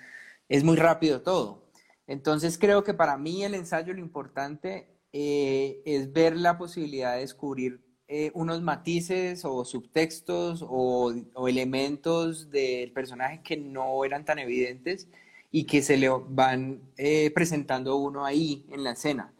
es 0.48 0.64
muy 0.64 0.76
rápido 0.76 1.22
todo. 1.22 1.66
Entonces 2.06 2.58
creo 2.58 2.84
que 2.84 2.94
para 2.94 3.18
mí 3.18 3.44
el 3.44 3.54
ensayo 3.54 3.92
lo 3.92 4.00
importante 4.00 4.88
eh, 5.12 5.82
es 5.84 6.12
ver 6.12 6.36
la 6.36 6.58
posibilidad 6.58 7.14
de 7.14 7.20
descubrir 7.20 7.80
eh, 8.08 8.30
unos 8.34 8.62
matices 8.62 9.44
o 9.44 9.64
subtextos 9.64 10.64
o, 10.68 11.12
elementos 11.48 12.50
del 12.50 12.92
personaje 12.92 13.42
que 13.42 13.56
no 13.56 14.04
eran 14.04 14.24
tan 14.24 14.38
evidentes 14.38 15.08
y 15.50 15.64
que 15.64 15.82
se 15.82 15.96
le 15.96 16.08
van 16.10 16.82
eh, 16.96 17.32
presentando 17.32 17.96
uno 17.96 18.24
ahí 18.24 18.64
en 18.70 18.84
la 18.84 18.92
escena. 18.92 19.32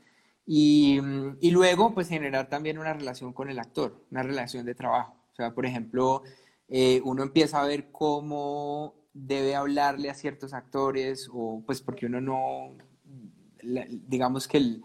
Y, 0.46 1.00
y, 1.40 1.50
luego, 1.50 1.92
pues 1.92 2.08
generar 2.08 2.48
también 2.48 2.78
una 2.78 2.92
relación 2.92 3.32
con 3.32 3.50
el 3.50 3.58
actor, 3.58 4.04
una 4.12 4.22
relación 4.22 4.64
de 4.64 4.76
trabajo. 4.76 5.16
O 5.32 5.34
sea, 5.34 5.52
por 5.52 5.66
ejemplo, 5.66 6.22
uno 7.02 7.22
empieza 7.24 7.60
a 7.60 7.66
ver 7.66 7.90
cómo 7.90 8.94
debe 9.12 9.54
hablarle 9.54 10.10
a 10.10 10.14
ciertos 10.14 10.52
actores 10.52 11.28
o 11.32 11.62
pues 11.64 11.80
porque 11.80 12.06
uno 12.06 12.20
no, 12.20 12.76
digamos 13.62 14.46
que 14.46 14.58
el, 14.58 14.84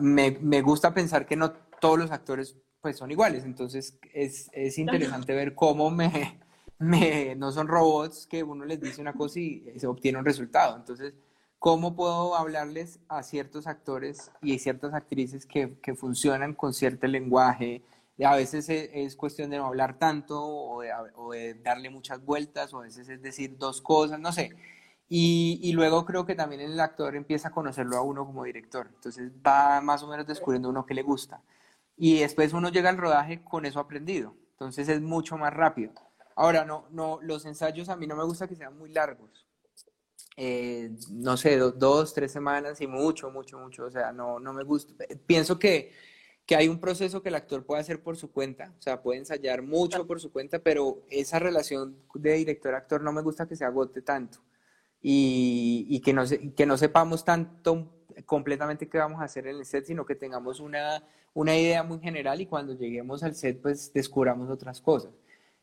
me, 0.00 0.38
me, 0.40 0.62
gusta 0.62 0.94
pensar 0.94 1.26
que 1.26 1.36
no 1.36 1.52
todos 1.80 1.98
los 1.98 2.10
actores 2.10 2.56
pues 2.80 2.96
son 2.96 3.10
iguales, 3.10 3.44
entonces 3.44 3.98
es, 4.14 4.48
es 4.52 4.78
interesante 4.78 5.34
ver 5.34 5.54
cómo 5.54 5.90
me, 5.90 6.40
me, 6.78 7.34
no 7.36 7.52
son 7.52 7.68
robots 7.68 8.26
que 8.26 8.42
uno 8.42 8.64
les 8.64 8.80
dice 8.80 9.02
una 9.02 9.12
cosa 9.12 9.38
y 9.38 9.64
se 9.76 9.86
obtiene 9.86 10.18
un 10.18 10.24
resultado, 10.24 10.76
entonces 10.76 11.12
cómo 11.60 11.94
puedo 11.94 12.34
hablarles 12.34 12.98
a 13.08 13.22
ciertos 13.22 13.68
actores 13.68 14.32
y 14.42 14.58
ciertas 14.58 14.94
actrices 14.94 15.46
que, 15.46 15.78
que 15.80 15.94
funcionan 15.94 16.54
con 16.54 16.74
cierto 16.74 17.06
lenguaje, 17.06 17.84
a 18.24 18.36
veces 18.36 18.68
es, 18.68 19.16
cuestión 19.16 19.50
de 19.50 19.58
no 19.58 19.66
hablar 19.66 19.98
tanto 19.98 20.42
o 20.42 20.82
de, 20.82 20.90
o 21.14 21.32
de, 21.32 21.54
darle 21.54 21.90
muchas 21.90 22.24
vueltas 22.24 22.72
o 22.74 22.80
a 22.80 22.82
veces 22.82 23.08
es 23.08 23.22
decir 23.22 23.56
dos 23.58 23.80
cosas, 23.80 24.20
no 24.20 24.32
sé. 24.32 24.50
Y, 25.08 25.72
luego 25.72 26.04
creo 26.04 26.24
que 26.24 26.36
también 26.36 26.60
el 26.60 26.78
actor 26.78 27.16
empieza 27.16 27.48
a 27.48 27.52
conocerlo 27.52 27.96
a 27.96 28.02
uno 28.02 28.24
como 28.24 28.44
director. 28.44 28.88
Entonces 28.94 29.32
va 29.44 29.80
más 29.80 30.02
o 30.02 30.08
menos 30.08 30.26
descubriendo 30.26 30.68
uno 30.68 30.86
que 30.86 30.94
le 30.94 31.02
gusta. 31.02 31.42
Y 31.96 32.20
después 32.20 32.52
uno 32.52 32.68
llega 32.70 32.90
al 32.90 32.98
rodaje 32.98 33.42
con 33.42 33.66
eso 33.66 33.80
aprendido. 33.80 34.36
Entonces 34.52 34.88
es 34.88 35.00
mucho 35.00 35.36
más 35.36 35.52
rápido. 35.52 35.92
Ahora, 36.36 36.64
no, 36.64 36.86
no, 36.90 37.18
los 37.22 37.44
ensayos 37.44 37.88
a 37.88 37.96
mí 37.96 38.06
no 38.06 38.16
me 38.16 38.24
gusta 38.24 38.46
que 38.46 38.56
sean 38.56 38.78
muy 38.78 38.90
largos. 38.90 39.46
Eh, 40.36 40.90
no 41.10 41.36
sé, 41.36 41.56
dos, 41.58 42.14
tres 42.14 42.32
semanas 42.32 42.80
y 42.80 42.86
mucho, 42.86 43.30
mucho, 43.30 43.58
mucho. 43.58 43.84
O 43.84 43.90
sea, 43.90 44.12
no, 44.12 44.38
no 44.38 44.52
me 44.52 44.64
gusta. 44.64 44.92
Pienso 45.26 45.58
que, 45.58 45.92
que 46.46 46.56
hay 46.56 46.68
un 46.68 46.80
proceso 46.80 47.22
que 47.22 47.28
el 47.28 47.34
actor 47.34 47.64
puede 47.64 47.80
hacer 47.80 48.02
por 48.02 48.16
su 48.16 48.32
cuenta. 48.32 48.72
O 48.78 48.82
sea, 48.82 49.02
puede 49.02 49.18
ensayar 49.18 49.62
mucho 49.62 50.06
por 50.06 50.20
su 50.20 50.32
cuenta, 50.32 50.58
pero 50.58 51.02
esa 51.10 51.38
relación 51.38 51.96
de 52.14 52.34
director-actor 52.34 53.02
no 53.02 53.12
me 53.12 53.22
gusta 53.22 53.46
que 53.46 53.56
se 53.56 53.64
agote 53.64 54.02
tanto 54.02 54.40
y, 55.02 56.00
que, 56.04 56.12
no, 56.12 56.24
que 56.56 56.66
no 56.66 56.76
sepamos 56.76 57.24
tanto 57.24 57.88
completamente 58.26 58.88
qué 58.88 58.98
vamos 58.98 59.20
a 59.20 59.24
hacer 59.24 59.46
en 59.46 59.56
el 59.56 59.64
set, 59.64 59.86
sino 59.86 60.04
que 60.04 60.14
tengamos 60.14 60.60
una, 60.60 61.02
una 61.34 61.56
idea 61.56 61.82
muy 61.82 62.00
general 62.00 62.40
y 62.40 62.46
cuando 62.46 62.74
lleguemos 62.74 63.22
al 63.22 63.34
set 63.34 63.60
pues 63.60 63.92
descubramos 63.92 64.50
otras 64.50 64.80
cosas. 64.80 65.12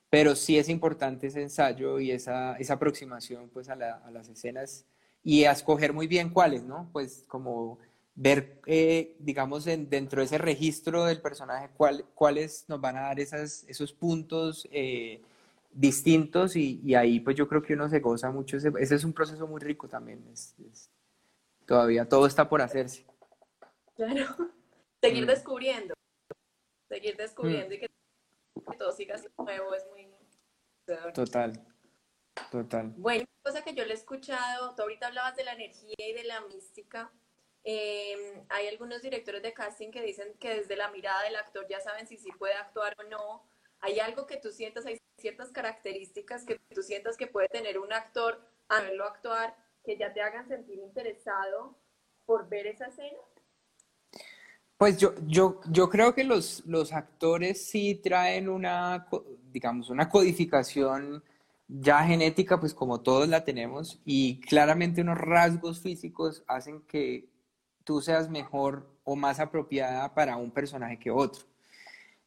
Pero 0.10 0.36
sí 0.36 0.58
es 0.58 0.70
importante 0.70 1.28
ese 1.28 1.42
ensayo 1.42 2.00
y 2.00 2.12
esa, 2.12 2.56
esa 2.58 2.74
aproximación 2.76 3.50
pues 3.50 3.70
a, 3.70 3.76
las 3.76 4.30
escenas 4.30 4.86
y 5.24 5.44
a 5.44 5.52
escoger 5.52 5.92
muy 5.94 6.08
bien 6.08 6.30
cuáles, 6.30 6.64
¿no? 6.64 6.90
Pues 6.94 7.26
como 7.28 7.80
ver, 8.16 8.62
eh, 8.66 9.16
digamos, 9.20 9.66
dentro 9.66 10.22
de 10.22 10.26
ese 10.26 10.38
registro 10.38 11.06
del 11.06 11.22
personaje 11.22 11.70
cuál, 11.76 12.06
cuáles 12.16 12.66
nos 12.68 12.80
van 12.80 12.98
a 12.98 13.02
dar 13.02 13.20
esas, 13.20 13.66
esos 13.68 13.92
puntos 13.92 14.68
eh, 14.72 15.22
distintos 15.72 16.56
y, 16.56 16.96
ahí 16.96 17.20
pues 17.20 17.36
yo 17.36 17.48
creo 17.48 17.62
que 17.62 17.74
uno 17.74 17.90
se 17.90 18.00
goza 18.00 18.32
mucho. 18.32 18.58
Ese, 18.58 18.72
ese 18.80 18.96
es 18.96 19.04
un 19.04 19.14
proceso 19.14 19.46
muy 19.46 19.62
rico 19.62 19.88
también. 19.88 20.24
Es, 20.32 20.56
todavía 21.66 22.08
todo 22.08 22.26
está 22.26 22.50
por 22.50 22.62
hacerse. 22.62 23.06
Claro. 23.96 24.26
Seguir 25.02 25.26
mm. 25.26 25.28
descubriendo. 25.28 25.94
Seguir 26.90 27.18
descubriendo 27.18 27.76
y 27.76 27.80
que, 27.80 27.88
todo 28.78 28.92
siga 28.92 29.18
siendo 29.18 29.44
nuevo 29.44 29.74
es 29.74 29.86
muy... 29.88 30.08
Total. 31.14 31.66
Total. 32.52 32.94
Bueno, 32.98 33.26
cosa 33.44 33.64
que 33.64 33.74
yo 33.74 33.84
le 33.86 33.92
he 33.92 33.98
escuchado, 33.98 34.74
tú 34.76 34.84
ahorita 34.84 35.08
hablabas 35.08 35.36
de 35.36 35.44
la 35.44 35.54
energía 35.54 35.96
y 35.98 36.14
de 36.14 36.24
la 36.24 36.42
mística. 36.42 37.12
Em, 37.64 38.46
hay 38.50 38.68
algunos 38.68 39.02
directores 39.02 39.42
de 39.42 39.54
casting 39.54 39.92
que 39.92 40.02
dicen 40.02 40.38
que 40.40 40.56
desde 40.56 40.78
la 40.78 40.90
mirada 40.90 41.24
del 41.24 41.36
actor 41.36 41.68
ya 41.68 41.82
saben 41.82 42.08
si 42.08 42.18
sí 42.18 42.30
puede 42.38 42.54
actuar 42.54 42.96
o 43.00 43.04
no. 43.04 43.50
¿Hay 43.80 44.00
algo 44.00 44.26
que 44.26 44.38
tú 44.38 44.52
sientas, 44.52 44.86
hay 44.86 44.98
ciertas 45.18 45.52
características 45.52 46.46
que 46.46 46.60
tú 46.74 46.82
sientas 46.82 47.18
que 47.18 47.28
puede 47.28 47.50
tener 47.50 47.80
un 47.80 47.92
actor 47.92 48.42
a 48.70 48.82
verlo 48.82 49.06
actuar 49.06 49.56
que 49.84 49.98
ya 49.98 50.14
te 50.14 50.22
hagan 50.22 50.48
sentir 50.48 50.80
interesado 50.80 51.78
por 52.26 52.48
ver 52.48 52.68
esa 52.68 52.88
escena? 52.88 53.18
Pues 54.78 54.98
yo, 54.98 55.16
yo, 55.26 55.60
yo 55.72 55.90
creo 55.90 56.14
que 56.14 56.24
los, 56.24 56.64
los 56.68 56.94
actores 56.94 57.66
sí 57.66 57.96
traen 57.96 58.48
una, 58.48 59.08
digamos, 59.52 59.90
una 59.90 60.08
codificación 60.08 61.24
ya 61.68 62.04
genética, 62.04 62.60
pues 62.60 62.74
como 62.74 63.02
todos 63.02 63.28
la 63.28 63.44
tenemos, 63.44 64.00
y 64.06 64.40
claramente 64.42 65.02
unos 65.02 65.18
rasgos 65.18 65.82
físicos 65.82 66.44
hacen 66.48 66.82
que 66.82 67.28
tú 67.84 68.02
seas 68.02 68.30
mejor 68.30 68.88
o 69.04 69.16
más 69.16 69.40
apropiada 69.40 70.14
para 70.14 70.38
un 70.38 70.52
personaje 70.52 71.00
que 71.00 71.10
otro. 71.10 71.46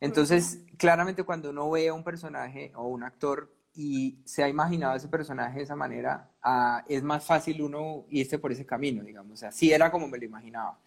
Entonces, 0.01 0.61
claramente 0.77 1.23
cuando 1.23 1.51
uno 1.51 1.71
ve 1.71 1.89
a 1.89 1.95
un 1.95 2.03
personaje 2.03 2.73
o 2.75 2.89
un 2.89 3.05
actor 3.05 3.53
y 3.75 4.19
se 4.25 4.43
ha 4.43 4.49
imaginado 4.49 4.97
ese 4.97 5.09
personaje 5.09 5.59
de 5.59 5.65
esa 5.65 5.77
manera, 5.77 6.31
ah, 6.43 6.85
es 6.89 7.03
más 7.03 7.25
fácil 7.25 7.63
uno 7.63 8.07
irse 8.09 8.39
por 8.39 8.51
ese 8.51 8.67
camino, 8.67 9.05
digamos. 9.05 9.35
O 9.35 9.37
sea, 9.37 9.53
sí 9.53 9.73
era 9.73 9.91
como 9.91 10.09
me 10.09 10.19
lo 10.19 10.25
imaginaba. 10.25 10.79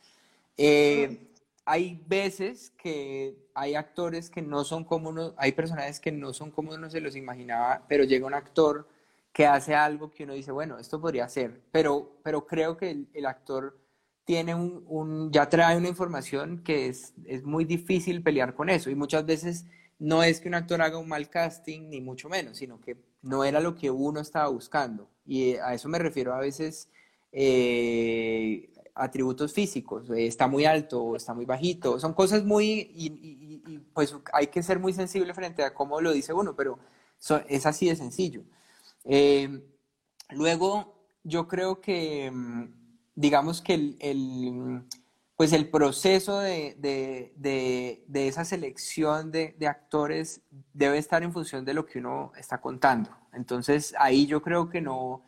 Eh, 0.57 1.32
hay 1.65 2.01
veces 2.07 2.71
que 2.77 3.35
hay 3.53 3.75
actores 3.75 4.29
que 4.29 4.41
no 4.41 4.63
son 4.63 4.83
como 4.83 5.09
uno, 5.09 5.33
hay 5.37 5.53
personajes 5.53 5.99
que 5.99 6.11
no 6.11 6.33
son 6.33 6.51
como 6.51 6.73
uno 6.73 6.89
se 6.89 7.01
los 7.01 7.15
imaginaba, 7.15 7.85
pero 7.87 8.03
llega 8.03 8.27
un 8.27 8.33
actor 8.33 8.87
que 9.31 9.45
hace 9.45 9.75
algo 9.75 10.11
que 10.11 10.25
uno 10.25 10.33
dice, 10.33 10.51
bueno, 10.51 10.77
esto 10.79 11.01
podría 11.01 11.27
ser, 11.29 11.61
pero, 11.71 12.17
pero 12.23 12.45
creo 12.45 12.77
que 12.77 13.05
el 13.13 13.25
actor 13.25 13.77
tiene 14.25 14.55
un, 14.55 15.31
ya 15.31 15.49
trae 15.49 15.77
una 15.77 15.89
información 15.89 16.63
que 16.63 16.87
es, 16.87 17.13
es 17.25 17.43
muy 17.43 17.65
difícil 17.65 18.23
pelear 18.23 18.55
con 18.55 18.69
eso. 18.69 18.89
Y 18.89 18.95
muchas 18.95 19.25
veces 19.25 19.65
no 19.99 20.23
es 20.23 20.39
que 20.39 20.47
un 20.47 20.55
actor 20.55 20.81
haga 20.81 20.97
un 20.97 21.09
mal 21.09 21.29
casting, 21.29 21.89
ni 21.89 22.01
mucho 22.01 22.29
menos, 22.29 22.57
sino 22.57 22.79
que 22.79 22.97
no 23.21 23.43
era 23.43 23.59
lo 23.59 23.75
que 23.75 23.91
uno 23.91 24.21
estaba 24.21 24.47
buscando. 24.49 25.09
Y 25.25 25.55
a 25.55 25.73
eso 25.73 25.89
me 25.89 25.99
refiero 25.99 26.33
a 26.33 26.39
veces 26.39 26.89
eh, 27.31 28.69
atributos 28.95 29.53
físicos, 29.53 30.09
eh, 30.09 30.27
está 30.27 30.47
muy 30.47 30.65
alto, 30.65 31.15
está 31.15 31.33
muy 31.33 31.45
bajito, 31.45 31.99
son 31.99 32.13
cosas 32.13 32.43
muy, 32.43 32.91
y, 32.93 33.79
pues 33.93 34.15
hay 34.33 34.47
que 34.47 34.63
ser 34.63 34.79
muy 34.79 34.93
sensible 34.93 35.33
frente 35.33 35.63
a 35.63 35.73
cómo 35.73 36.01
lo 36.01 36.11
dice 36.11 36.33
uno, 36.33 36.55
pero 36.55 36.79
es 37.47 37.65
así 37.65 37.87
de 37.87 37.95
sencillo. 37.95 38.43
Eh, 39.05 39.63
luego, 40.29 41.07
yo 41.23 41.47
creo 41.47 41.81
que 41.81 42.29
mm, 42.31 42.65
digamos 43.15 43.61
que 43.61 43.73
el, 43.73 44.85
pues 45.35 45.53
el 45.53 45.69
proceso 45.69 46.39
de, 46.39 47.33
esa 48.13 48.45
selección 48.45 49.31
de, 49.31 49.55
actores 49.67 50.41
debe 50.73 50.97
estar 50.97 51.23
en 51.23 51.33
función 51.33 51.65
de 51.65 51.73
lo 51.73 51.85
que 51.85 51.99
uno 51.99 52.31
está 52.37 52.59
contando. 52.61 53.09
Entonces 53.33 53.95
ahí 53.97 54.25
yo 54.27 54.41
creo 54.41 54.69
que 54.69 54.81
no, 54.81 55.23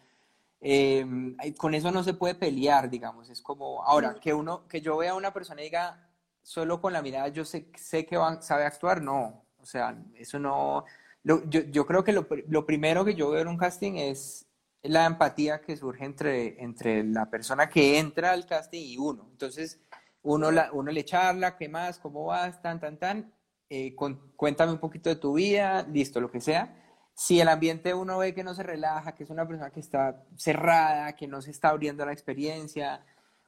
em, 0.67 1.37
con 1.57 1.75
eso 1.75 1.91
no 1.91 2.03
se 2.03 2.15
puede 2.15 2.33
pelear, 2.33 2.89
digamos. 2.89 3.29
Es 3.29 3.41
como, 3.41 3.83
ahora, 3.83 4.15
que, 4.15 4.33
uno, 4.33 4.67
que 4.67 4.81
yo 4.81 4.97
vea 4.97 5.11
a 5.11 5.15
una 5.15 5.31
persona 5.31 5.61
y 5.61 5.65
diga, 5.65 6.09
solo 6.41 6.81
con 6.81 6.91
la 6.91 7.03
mirada 7.03 7.27
yo 7.27 7.45
sé, 7.45 7.69
sé 7.77 8.05
que 8.05 8.17
sabe 8.41 8.65
actuar, 8.65 8.99
no. 8.99 9.45
O 9.61 9.65
sea, 9.65 9.95
eso 10.15 10.39
no... 10.39 10.85
yo, 11.23 11.43
yo, 11.45 11.85
creo 11.85 12.03
que 12.03 12.13
lo, 12.13 12.27
lo 12.47 12.65
primero 12.65 13.05
que 13.05 13.13
yo 13.13 13.29
veo 13.29 13.41
en 13.41 13.47
un 13.47 13.57
casting 13.57 13.93
es 13.93 14.47
la 14.81 15.05
empatía 15.05 15.61
que 15.61 15.77
surge 15.77 16.05
entre, 16.05 16.61
entre 16.63 17.03
la 17.03 17.29
persona 17.29 17.69
que 17.69 17.99
entra 17.99 18.31
al 18.31 18.47
casting 18.47 18.81
y 18.81 18.97
uno. 18.97 19.27
Entonces, 19.31 19.79
uno, 20.23 20.49
la, 20.51 20.71
uno 20.73 20.91
le 20.91 21.05
charla, 21.05 21.57
¿qué 21.57 21.69
más? 21.69 21.99
¿Cómo 21.99 22.25
vas? 22.25 22.59
Tan, 22.61 22.79
tan, 22.79 22.97
tan. 22.97 23.33
Eh, 23.69 23.95
cuéntame 24.35 24.71
un 24.71 24.79
poquito 24.79 25.09
de 25.09 25.15
tu 25.15 25.33
vida, 25.33 25.83
listo, 25.83 26.19
lo 26.19 26.31
que 26.31 26.41
sea. 26.41 26.84
Si 27.15 27.39
el 27.39 27.47
ambiente 27.47 27.93
uno 27.93 28.17
ve 28.17 28.33
que 28.33 28.43
no 28.43 28.53
se 28.53 28.61
relaja, 28.61 29.15
que 29.15 29.23
es 29.23 29.29
una 29.29 29.47
persona 29.47 29.71
que 29.71 29.79
está 29.79 30.21
cerrada, 30.35 31.15
que 31.15 31.27
no 31.27 31.41
se 31.41 31.51
está 31.51 31.69
abriendo 31.69 32.03
a 32.03 32.07
la 32.07 32.11
experiencia, 32.11 33.03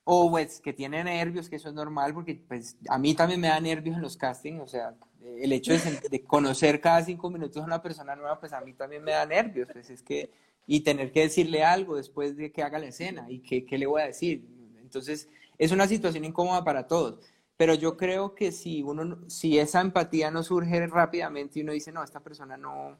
o 0.05 0.32
pues 0.32 0.61
que 0.61 0.72
tiene 0.72 1.03
nervios, 1.03 1.49
que 1.49 1.57
eso 1.57 1.68
es 1.68 1.76
normal, 1.76 2.13
porque 2.13 2.41
pues 2.47 2.78
a 2.88 2.97
mí 2.97 3.13
también 3.13 3.41
me 3.41 3.49
da 3.49 3.59
nervios 3.59 3.97
en 3.97 4.01
los 4.01 4.15
castings, 4.15 4.61
o 4.61 4.68
sea, 4.68 4.95
el 5.22 5.51
hecho 5.51 5.74
de, 5.74 6.24
conocer 6.24 6.80
cada 6.80 7.03
cinco 7.03 7.30
minutos 7.30 7.61
a 7.61 7.65
una 7.65 7.82
persona 7.82 8.15
nueva, 8.15 8.39
pues 8.39 8.53
a 8.53 8.61
mí 8.61 8.72
también 8.72 9.03
me 9.03 9.11
da 9.11 9.26
nervios, 9.26 9.68
pues 9.74 9.89
es 9.89 10.01
que, 10.01 10.32
y 10.65 10.80
tener 10.80 11.11
que 11.11 11.24
decirle 11.24 11.65
algo 11.65 11.97
después 11.97 12.38
de 12.38 12.53
que 12.53 12.63
haga 12.63 12.80
la 12.80 12.88
escena, 12.88 13.26
y 13.30 13.39
qué, 13.39 13.65
qué 13.65 13.78
le 13.78 13.86
voy 13.86 14.01
a 14.01 14.05
decir. 14.05 14.47
Entonces, 14.82 15.28
es 15.57 15.74
una 15.74 15.88
situación 15.88 16.24
incómoda 16.24 16.63
para 16.63 16.88
todos, 16.88 17.20
pero 17.57 17.74
yo 17.74 17.97
creo 17.97 18.34
que 18.34 18.53
si 18.53 18.84
uno, 18.84 19.20
si 19.28 19.59
esa 19.59 19.82
empatía 19.82 20.32
no 20.32 20.41
surge 20.41 20.88
rápidamente 20.88 21.59
y 21.59 21.63
uno 21.63 21.74
dice, 21.74 21.91
no, 21.91 22.01
esta 22.01 22.22
persona 22.22 22.55
no, 22.55 22.97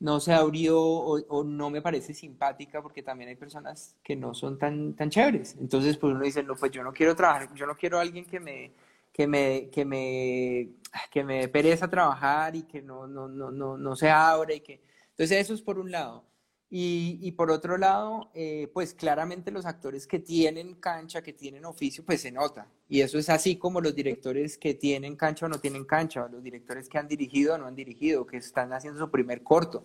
no 0.00 0.20
se 0.20 0.32
abrió 0.32 0.80
o, 0.80 1.44
no 1.44 1.70
me 1.70 1.80
parece 1.80 2.14
simpática 2.14 2.82
porque 2.82 3.02
también 3.02 3.30
hay 3.30 3.36
personas 3.36 3.96
que 4.02 4.16
no 4.16 4.34
son 4.34 4.58
tan, 4.58 4.94
tan 4.94 5.10
chéveres. 5.10 5.56
Entonces, 5.60 5.96
pues 5.96 6.14
uno 6.14 6.24
dice, 6.24 6.42
no, 6.42 6.56
pues 6.56 6.72
yo 6.72 6.82
no 6.82 6.92
quiero 6.92 7.14
trabajar, 7.14 7.54
yo 7.54 7.66
no 7.66 7.76
quiero 7.76 7.98
a 7.98 8.02
alguien 8.02 8.24
que 8.26 8.40
me, 8.40 8.72
que 9.12 9.26
me, 9.26 9.70
que 9.70 9.84
me, 9.84 10.68
que 11.10 11.24
me 11.24 11.48
pereza 11.48 11.88
trabajar 11.88 12.56
y 12.56 12.64
que 12.64 12.82
no, 12.82 13.06
no, 13.06 13.28
no, 13.28 13.50
no, 13.50 13.78
no 13.78 13.96
se 13.96 14.10
abre 14.10 14.56
y 14.56 14.60
que... 14.60 14.82
Entonces, 15.10 15.38
eso 15.38 15.54
es 15.54 15.62
por 15.62 15.78
un 15.78 15.90
lado. 15.90 16.24
Y, 16.70 17.30
por 17.32 17.52
otro 17.52 17.78
lado, 17.78 18.30
eh, 18.34 18.68
pues 18.74 18.94
claramente 18.94 19.52
los 19.52 19.64
actores 19.64 20.08
que 20.08 20.18
tienen 20.18 20.74
cancha, 20.74 21.22
que 21.22 21.32
tienen 21.32 21.64
oficio, 21.64 22.04
pues 22.04 22.22
se 22.22 22.32
nota. 22.32 22.66
Y 22.88 23.00
eso 23.00 23.16
es 23.16 23.28
así 23.28 23.56
como 23.56 23.80
los 23.80 23.94
directores 23.94 24.58
que 24.58 24.74
tienen 24.74 25.14
cancha 25.14 25.46
o 25.46 25.48
no 25.48 25.60
tienen 25.60 25.84
cancha, 25.84 26.26
los 26.28 26.42
directores 26.42 26.88
que 26.88 26.98
han 26.98 27.06
dirigido 27.06 27.54
o 27.54 27.58
no 27.58 27.66
han 27.66 27.76
dirigido, 27.76 28.26
que 28.26 28.38
están 28.38 28.72
haciendo 28.72 28.98
su 28.98 29.08
primer 29.08 29.44
corto. 29.44 29.84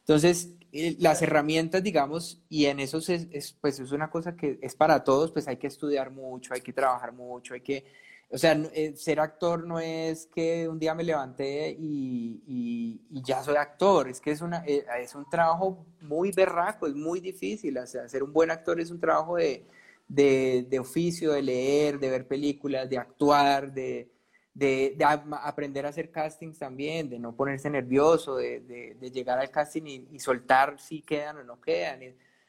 Entonces, 0.00 0.54
eh, 0.72 0.96
las 1.00 1.20
herramientas, 1.22 1.82
digamos, 1.82 2.40
y 2.48 2.66
en 2.66 2.80
eso 2.80 2.98
es, 2.98 3.56
pues 3.60 3.78
es 3.78 3.92
una 3.92 4.08
cosa 4.08 4.36
que 4.36 4.58
es 4.62 4.74
para 4.74 5.04
todos, 5.04 5.32
pues 5.32 5.48
hay 5.48 5.56
que 5.56 5.66
estudiar 5.66 6.10
mucho, 6.10 6.54
hay 6.54 6.60
que 6.60 6.72
trabajar 6.72 7.12
mucho, 7.12 7.54
hay 7.54 7.60
que 7.60 7.84
o 8.30 8.36
sea, 8.36 8.52
eh, 8.74 8.94
ser 8.94 9.20
actor 9.20 9.66
no 9.66 9.80
es 9.80 10.26
que 10.26 10.68
un 10.68 10.78
día 10.78 10.94
me 10.94 11.02
levanté 11.02 11.74
y, 11.78 13.00
ya 13.10 13.42
soy 13.42 13.56
actor, 13.56 14.08
es 14.08 14.20
que 14.20 14.32
es, 14.32 14.42
una, 14.42 14.62
eh, 14.66 14.84
es 15.00 15.14
un 15.14 15.28
trabajo 15.30 15.86
muy 16.02 16.30
berraco, 16.32 16.86
es 16.86 16.94
muy 16.94 17.20
difícil. 17.20 17.78
O 17.78 17.86
sea, 17.86 18.06
ser 18.08 18.22
un 18.22 18.32
buen 18.32 18.50
actor 18.50 18.80
es 18.80 18.90
un 18.90 19.00
trabajo 19.00 19.36
de, 19.36 19.64
de, 20.06 20.78
oficio, 20.78 21.32
de 21.32 21.42
leer, 21.42 21.98
de 21.98 22.10
ver 22.10 22.26
películas, 22.28 22.88
de 22.90 22.98
actuar, 22.98 23.72
de, 23.72 24.10
de, 24.52 24.96
aprender 25.42 25.86
a 25.86 25.88
hacer 25.88 26.10
castings 26.10 26.58
también, 26.58 27.08
de 27.08 27.18
no 27.18 27.34
ponerse 27.34 27.70
nervioso, 27.70 28.36
de, 28.36 28.94
llegar 29.10 29.38
al 29.38 29.50
casting 29.50 29.86
y, 29.86 30.08
y, 30.12 30.18
soltar 30.20 30.78
si 30.78 31.00
quedan 31.00 31.38
o 31.38 31.44
no 31.44 31.60
quedan. 31.60 32.00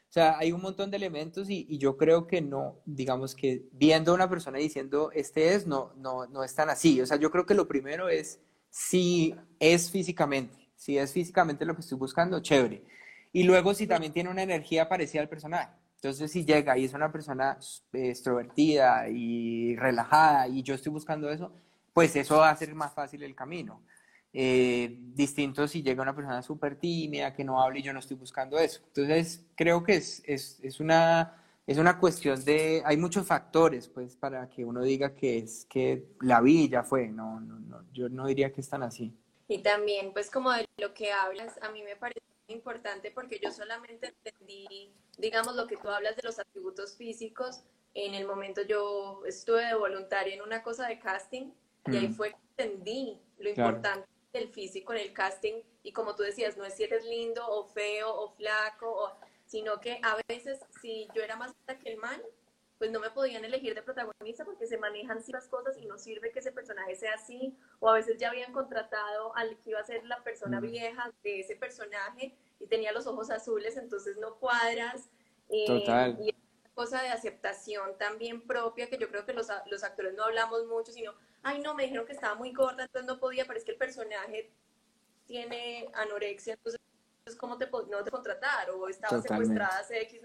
O 0.10 0.12
sea, 0.12 0.40
hay 0.40 0.52
un 0.52 0.62
montón 0.62 0.90
de 0.90 0.98
elementos 0.98 1.52
y, 1.52 1.78
yo 1.78 1.96
creo 1.96 2.26
que 2.26 2.42
no, 2.42 2.80
digamos 2.86 3.36
que 3.36 3.68
viendo 3.74 4.12
a 4.12 4.16
una 4.16 4.28
persona 4.28 4.58
diciendo 4.58 5.12
este 5.14 5.54
es, 5.54 5.68
no, 5.68 5.94
no, 5.98 6.26
no 6.26 6.44
es 6.44 6.56
tan 6.56 6.70
así. 6.72 7.00
O 7.00 7.06
sea, 7.06 7.18
yo 7.18 7.30
creo 7.30 7.46
que 7.46 7.54
lo 7.54 7.68
primero 7.68 8.10
es 8.10 8.40
si 8.72 9.36
es 9.60 9.92
físicamente, 9.92 10.72
si 10.76 10.98
es 10.98 11.14
físicamente 11.14 11.64
lo 11.64 11.76
que 11.76 11.82
estoy 11.82 12.00
buscando, 12.00 12.40
chévere. 12.40 12.84
Y 13.32 13.44
luego 13.44 13.76
si 13.76 13.86
también 13.86 14.12
tiene 14.12 14.32
una 14.32 14.42
energía 14.42 14.90
parecida 14.90 15.22
al 15.22 15.30
personaje. 15.30 15.70
Entonces, 15.98 16.32
si 16.32 16.44
llega 16.44 16.76
y 16.76 16.86
es 16.86 16.94
una 16.94 17.12
persona 17.12 17.60
extrovertida 17.94 19.10
y 19.10 19.76
relajada 19.76 20.48
y 20.48 20.64
yo 20.64 20.74
estoy 20.74 20.92
buscando 20.92 21.30
eso, 21.30 21.54
pues 21.94 22.16
eso 22.16 22.38
va 22.38 22.50
a 22.50 22.54
hacer 22.54 22.74
más 22.74 22.96
fácil 22.96 23.22
el 23.22 23.36
camino. 23.36 23.84
Eh, 24.32 24.96
distinto 25.16 25.68
si 25.68 25.82
llega 25.82 26.04
una 26.04 26.16
persona 26.16 26.42
súper 26.44 26.76
tímida, 26.76 27.34
que 27.34 27.44
no 27.44 27.62
habla 27.62 27.80
y 27.80 27.82
yo 27.82 27.94
no 27.94 28.00
estoy 28.00 28.16
buscando 28.16 28.60
eso. 28.60 28.82
Entonces, 28.88 29.46
creo 29.56 29.84
que 29.84 29.96
es, 29.96 30.22
es, 30.26 30.60
es, 30.62 30.80
una, 30.80 31.44
es 31.66 31.78
una 31.78 32.00
cuestión 32.00 32.44
de, 32.46 32.84
hay 32.86 32.98
muchos 32.98 33.26
factores, 33.26 33.88
pues, 33.88 34.16
para 34.16 34.48
que 34.50 34.64
uno 34.64 34.84
diga 34.84 35.16
que 35.16 35.40
es 35.40 35.66
que 35.66 36.10
la 36.22 36.42
vi 36.42 36.70
ya 36.70 36.84
fue, 36.84 37.08
no, 37.08 37.40
no, 37.40 37.60
no, 37.60 37.86
yo 37.92 38.08
no 38.10 38.28
diría 38.28 38.52
que 38.52 38.62
están 38.62 38.84
así. 38.84 39.14
Y 39.48 39.64
también, 39.64 40.14
pues, 40.14 40.30
como 40.30 40.52
de 40.52 40.68
lo 40.78 40.94
que 40.94 41.12
hablas, 41.12 41.58
a 41.64 41.72
mí 41.72 41.82
me 41.82 41.96
parece 41.96 42.22
importante 42.48 43.12
porque 43.12 43.40
yo 43.42 43.52
solamente 43.52 44.14
entendí, 44.24 44.94
digamos, 45.18 45.56
lo 45.56 45.66
que 45.66 45.78
tú 45.78 45.90
hablas 45.90 46.16
de 46.16 46.22
los 46.24 46.38
atributos 46.40 46.96
físicos. 46.96 47.62
En 47.96 48.14
el 48.14 48.28
momento 48.28 48.62
yo 48.62 49.24
estuve 49.26 49.66
de 49.66 49.74
voluntaria 49.74 50.36
en 50.36 50.42
una 50.42 50.62
cosa 50.62 50.88
de 50.88 51.00
casting 51.00 51.52
y 51.88 51.98
ahí 51.98 52.08
mm. 52.10 52.14
fue 52.14 52.30
que 52.30 52.64
entendí 52.64 53.20
lo 53.40 53.50
importante 53.50 54.08
del 54.34 54.50
físico 54.50 54.94
en 54.94 55.00
el 55.00 55.14
casting 55.14 55.62
y 55.84 55.92
como 55.92 56.16
tú 56.16 56.24
decías, 56.24 56.58
no 56.58 56.66
es 56.66 56.76
si 56.76 56.84
eres 56.84 57.06
lindo 57.06 57.48
o 57.48 57.66
feo 57.66 58.14
o 58.14 58.30
flaco, 58.32 59.12
sino 59.46 59.80
que 59.80 60.00
a 60.04 60.18
veces 60.28 60.60
si 60.82 61.08
yo 61.16 61.22
era 61.22 61.36
más 61.36 61.50
alta 61.50 61.80
que 61.80 61.90
el 61.90 61.98
man, 61.98 62.22
pues 62.78 62.92
no 62.92 63.00
me 63.00 63.10
podían 63.10 63.44
elegir 63.44 63.76
de 63.76 63.82
protagonista 63.82 64.46
porque 64.46 64.68
se 64.68 64.78
manejan 64.78 65.22
ciertas 65.22 65.50
cosas 65.50 65.78
y 65.78 65.86
no 65.86 65.98
sirve 65.98 66.32
que 66.32 66.40
ese 66.40 66.52
personaje 66.52 66.96
sea 66.96 67.16
así, 67.16 67.58
o 67.80 67.90
a 67.90 67.94
veces 67.94 68.18
ya 68.18 68.30
habían 68.30 68.54
contratado 68.54 69.36
al 69.36 69.58
que 69.58 69.72
iba 69.72 69.80
a 69.80 69.84
ser 69.84 70.06
la 70.06 70.24
persona 70.24 70.62
vieja 70.62 71.12
de 71.24 71.42
ese 71.42 71.56
personaje 71.56 72.38
y 72.60 72.68
tenía 72.68 72.92
los 72.92 73.08
ojos 73.08 73.32
azules, 73.32 73.76
entonces 73.76 74.18
no 74.18 74.36
cuadras. 74.36 75.10
Eh, 75.50 75.66
Total. 75.66 76.18
Y 76.22 76.34
cosa 76.74 77.02
de 77.02 77.10
aceptación 77.10 77.98
también 77.98 78.48
propia 78.48 78.90
que 78.90 78.98
yo 78.98 79.10
creo 79.10 79.26
que 79.26 79.34
los, 79.34 79.48
los 79.70 79.84
actores 79.84 80.14
no 80.14 80.24
hablamos 80.24 80.66
mucho, 80.68 80.94
sino 80.94 81.14
ay 81.44 81.62
no, 81.62 81.74
me 81.74 81.84
dijeron 81.84 82.06
que 82.06 82.14
estaba 82.14 82.36
muy 82.36 82.54
gorda, 82.54 82.84
entonces 82.84 83.08
no 83.08 83.20
podía, 83.20 83.46
pero 83.46 83.58
es 83.58 83.66
que 83.66 83.72
el 83.72 83.78
personaje 83.78 84.52
tiene 85.26 85.90
anorexia, 85.94 86.54
entonces 86.54 86.80
¿cómo 87.38 87.58
te, 87.58 87.70
no 87.70 88.04
te 88.04 88.12
contratar? 88.12 88.70
O 88.72 88.88
estaba 88.88 89.22
secuestrada 89.22 89.80
hace 89.80 90.02
X 90.02 90.22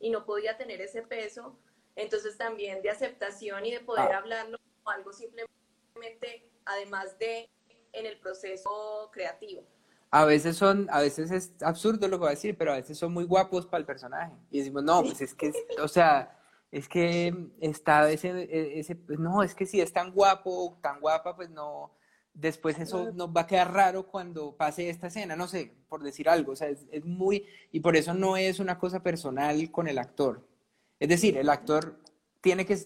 y 0.00 0.10
no 0.10 0.24
podía 0.24 0.56
tener 0.56 0.80
ese 0.80 1.02
peso. 1.02 1.58
Entonces 1.96 2.36
también 2.36 2.82
de 2.82 2.90
aceptación 2.90 3.64
y 3.66 3.72
de 3.72 3.80
poder 3.80 4.12
ah. 4.12 4.18
hablarlo 4.18 4.58
como 4.58 4.90
algo 4.90 5.12
simplemente, 5.12 6.50
además 6.64 7.18
de 7.18 7.48
en 7.92 8.06
el 8.06 8.18
proceso 8.18 9.10
creativo. 9.12 9.64
A 10.10 10.24
veces 10.24 10.56
son, 10.56 10.88
a 10.90 11.00
veces 11.00 11.30
es 11.30 11.52
absurdo 11.62 12.06
lo 12.06 12.16
que 12.16 12.20
voy 12.20 12.28
a 12.28 12.30
decir, 12.30 12.56
pero 12.56 12.72
a 12.72 12.76
veces 12.76 12.98
son 12.98 13.12
muy 13.12 13.24
guapos 13.24 13.66
para 13.66 13.80
el 13.80 13.86
personaje. 13.86 14.32
Y 14.50 14.58
decimos, 14.58 14.84
no, 14.84 15.02
pues 15.02 15.20
es 15.20 15.34
que, 15.34 15.52
o 15.80 15.88
sea, 15.88 16.40
es 16.74 16.88
que 16.88 17.32
está 17.60 18.10
ese, 18.10 18.30
e, 18.30 18.80
ese, 18.80 18.96
pues 18.96 19.20
no, 19.20 19.44
es 19.44 19.54
que 19.54 19.64
si 19.64 19.80
es 19.80 19.92
tan 19.92 20.10
guapo, 20.10 20.76
tan 20.82 20.98
guapa, 21.00 21.36
pues 21.36 21.48
no, 21.48 21.92
después 22.32 22.76
eso 22.80 23.12
nos 23.12 23.28
va 23.28 23.42
a 23.42 23.46
quedar 23.46 23.72
raro 23.72 24.08
cuando 24.08 24.56
pase 24.56 24.90
esta 24.90 25.06
escena, 25.06 25.36
no 25.36 25.46
sé, 25.46 25.72
por 25.88 26.02
decir 26.02 26.28
algo, 26.28 26.52
o 26.52 26.56
sea, 26.56 26.68
es, 26.68 26.84
es, 26.90 27.04
muy, 27.04 27.46
y 27.70 27.78
por 27.78 27.94
eso 27.94 28.12
no 28.12 28.36
es 28.36 28.58
una 28.58 28.76
cosa 28.76 29.04
personal 29.04 29.70
con 29.70 29.86
el 29.86 29.98
actor. 29.98 30.44
Es 30.98 31.08
decir, 31.08 31.36
el 31.36 31.48
actor 31.48 32.00
tiene 32.40 32.66
que 32.66 32.76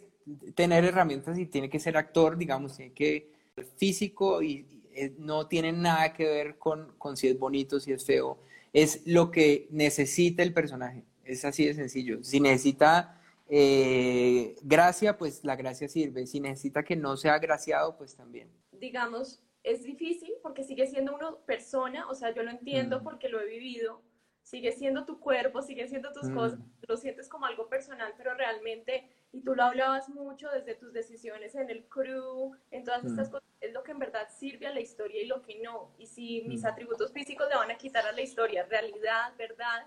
tener 0.54 0.84
herramientas 0.84 1.38
y 1.38 1.46
tiene 1.46 1.70
que 1.70 1.80
ser 1.80 1.96
actor, 1.96 2.36
digamos, 2.36 2.76
tiene 2.76 2.92
que 2.92 3.32
ser 3.54 3.64
físico 3.78 4.42
y, 4.42 4.66
y 4.94 5.14
no 5.16 5.46
tiene 5.46 5.72
nada 5.72 6.12
que 6.12 6.26
ver 6.26 6.58
con, 6.58 6.92
con 6.98 7.16
si 7.16 7.28
es 7.28 7.38
bonito, 7.38 7.80
si 7.80 7.92
es 7.92 8.04
feo, 8.04 8.38
es 8.74 9.06
lo 9.06 9.30
que 9.30 9.66
necesita 9.70 10.42
el 10.42 10.52
personaje, 10.52 11.04
es 11.24 11.46
así 11.46 11.64
de 11.64 11.72
sencillo. 11.72 12.22
Si 12.22 12.38
necesita 12.38 13.17
eh, 13.48 14.56
gracia, 14.62 15.16
pues 15.16 15.44
la 15.44 15.56
gracia 15.56 15.88
sirve. 15.88 16.26
Si 16.26 16.40
necesita 16.40 16.84
que 16.84 16.96
no 16.96 17.16
sea 17.16 17.34
agraciado, 17.34 17.96
pues 17.96 18.14
también. 18.14 18.50
Digamos, 18.72 19.42
es 19.62 19.82
difícil 19.82 20.32
porque 20.42 20.64
sigue 20.64 20.86
siendo 20.86 21.14
una 21.14 21.34
persona, 21.46 22.08
o 22.08 22.14
sea, 22.14 22.34
yo 22.34 22.42
lo 22.42 22.50
entiendo 22.50 23.00
mm. 23.00 23.02
porque 23.02 23.28
lo 23.28 23.40
he 23.40 23.46
vivido, 23.46 24.02
sigue 24.42 24.72
siendo 24.72 25.04
tu 25.04 25.20
cuerpo, 25.20 25.62
sigue 25.62 25.88
siendo 25.88 26.12
tus 26.12 26.30
cosas, 26.30 26.58
mm. 26.58 26.64
lo 26.88 26.96
sientes 26.96 27.28
como 27.28 27.46
algo 27.46 27.68
personal, 27.68 28.14
pero 28.16 28.34
realmente, 28.34 29.08
y 29.32 29.42
tú 29.42 29.54
lo 29.54 29.64
hablabas 29.64 30.08
mucho 30.08 30.48
desde 30.50 30.74
tus 30.74 30.92
decisiones 30.92 31.54
en 31.54 31.70
el 31.70 31.84
crew, 31.88 32.52
en 32.70 32.84
todas 32.84 33.04
estas 33.04 33.28
mm. 33.28 33.32
cosas, 33.32 33.48
es 33.60 33.72
lo 33.72 33.82
que 33.82 33.92
en 33.92 33.98
verdad 33.98 34.28
sirve 34.30 34.66
a 34.66 34.72
la 34.72 34.80
historia 34.80 35.22
y 35.22 35.26
lo 35.26 35.42
que 35.42 35.58
no. 35.60 35.94
Y 35.98 36.06
si 36.06 36.42
mis 36.42 36.64
atributos 36.64 37.12
físicos 37.12 37.48
le 37.48 37.56
van 37.56 37.70
a 37.70 37.76
quitar 37.76 38.06
a 38.06 38.12
la 38.12 38.22
historia 38.22 38.64
realidad, 38.64 39.34
verdad, 39.36 39.86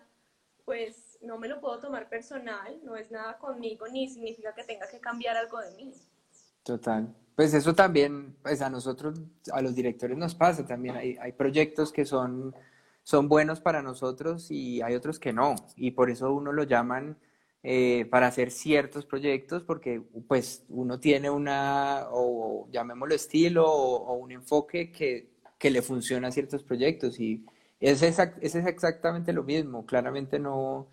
pues 0.66 1.11
no 1.22 1.38
me 1.38 1.48
lo 1.48 1.60
puedo 1.60 1.80
tomar 1.80 2.10
personal, 2.10 2.80
no 2.84 2.96
es 2.96 3.12
nada 3.12 3.38
conmigo, 3.38 3.88
ni 3.88 4.10
significa 4.10 4.54
que 4.54 4.64
tenga 4.64 4.88
que 4.90 5.00
cambiar 5.00 5.38
algo 5.38 5.60
de 5.60 5.72
mí. 5.76 5.94
Total. 6.64 7.16
Pues 7.36 7.54
eso 7.54 7.74
también, 7.74 8.36
pues 8.42 8.62
a 8.62 8.70
nosotros, 8.70 9.20
a 9.52 9.62
los 9.62 9.74
directores 9.74 10.18
nos 10.18 10.36
pasa 10.36 10.66
también. 10.66 10.96
Hay, 10.96 11.18
hay 11.20 11.32
proyectos 11.32 11.92
que 11.92 12.06
son, 12.06 12.54
son 13.04 13.28
buenos 13.30 13.60
para 13.62 13.82
nosotros 13.82 14.52
y 14.52 14.82
hay 14.82 14.96
otros 14.96 15.20
que 15.20 15.34
no. 15.34 15.56
Y 15.76 15.92
por 15.92 16.10
eso 16.10 16.34
uno 16.34 16.52
lo 16.52 16.64
llaman 16.64 17.18
eh, 17.64 18.06
para 18.12 18.28
hacer 18.28 18.52
ciertos 18.52 19.06
proyectos, 19.06 19.64
porque 19.64 20.02
pues 20.28 20.66
uno 20.70 21.00
tiene 21.00 21.30
una, 21.30 22.08
o 22.12 22.68
llamémoslo 22.72 23.16
estilo, 23.16 23.66
o, 23.72 23.98
o 23.98 24.14
un 24.16 24.32
enfoque 24.32 24.92
que, 24.92 25.32
que 25.58 25.72
le 25.72 25.82
funciona 25.82 26.28
a 26.28 26.32
ciertos 26.32 26.64
proyectos. 26.64 27.20
Y 27.20 27.46
es, 27.80 28.04
es 28.04 28.56
exactamente 28.56 29.34
lo 29.34 29.44
mismo, 29.44 29.86
claramente 29.86 30.38
no, 30.38 30.88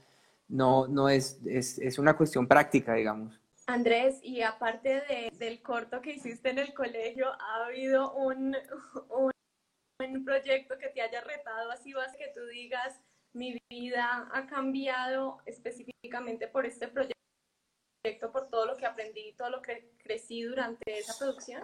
no, 0.48 0.88
no 0.88 1.08
es, 1.08 1.38
es, 1.46 1.98
una 1.98 2.16
cuestión 2.16 2.48
práctica, 2.48 2.94
digamos. 2.94 3.38
Andrés, 3.66 4.18
y 4.22 4.40
aparte 4.42 5.02
de, 5.08 5.30
del 5.38 5.60
corto 5.62 6.00
que 6.00 6.14
hiciste 6.14 6.50
en 6.50 6.58
el 6.58 6.72
colegio, 6.72 7.26
¿ha 7.30 7.66
habido 7.66 8.14
un, 8.14 8.56
un, 9.10 10.24
proyecto 10.24 10.78
que 10.78 10.88
te 10.88 11.02
haya 11.02 11.20
retado 11.20 11.70
así, 11.70 11.92
vas 11.92 12.16
que 12.16 12.32
tú 12.34 12.46
digas, 12.46 13.00
mi 13.34 13.58
vida 13.68 14.28
ha 14.32 14.46
cambiado 14.46 15.38
específicamente 15.44 16.48
por 16.48 16.64
este 16.66 16.88
proyecto? 16.88 17.18
por 18.32 18.48
todo 18.48 18.64
lo 18.64 18.76
que 18.76 18.86
aprendí 18.86 19.28
y 19.28 19.32
todo 19.34 19.50
lo 19.50 19.60
que 19.60 19.92
crecí 19.98 20.42
durante 20.42 20.98
esa 20.98 21.12
producción? 21.18 21.62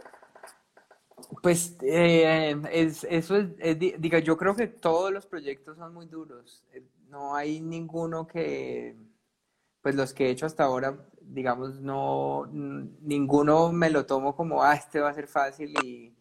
Pues 1.43 1.76
eh, 1.82 2.55
es, 2.70 3.05
eso 3.05 3.37
es, 3.37 3.78
diga, 3.78 4.18
yo 4.18 4.37
creo 4.37 4.55
que 4.55 4.66
todos 4.66 5.12
los 5.12 5.26
proyectos 5.26 5.78
son 5.78 5.95
muy 5.95 6.07
duros. 6.07 6.64
No 7.15 7.37
hay 7.37 7.61
ninguno 7.61 8.27
que, 8.27 8.97
pues 9.81 9.95
los 9.95 10.12
que 10.12 10.27
he 10.27 10.31
hecho 10.31 10.47
hasta 10.47 10.65
ahora, 10.65 10.99
digamos, 11.21 11.81
no, 11.81 12.47
ninguno 12.53 13.71
me 13.71 13.89
lo 13.89 14.05
tomo 14.05 14.35
como, 14.35 14.65
ah, 14.65 14.75
este 14.75 14.99
va 14.99 15.11
a 15.11 15.15
ser 15.15 15.29
fácil 15.29 15.73
y 15.85 16.12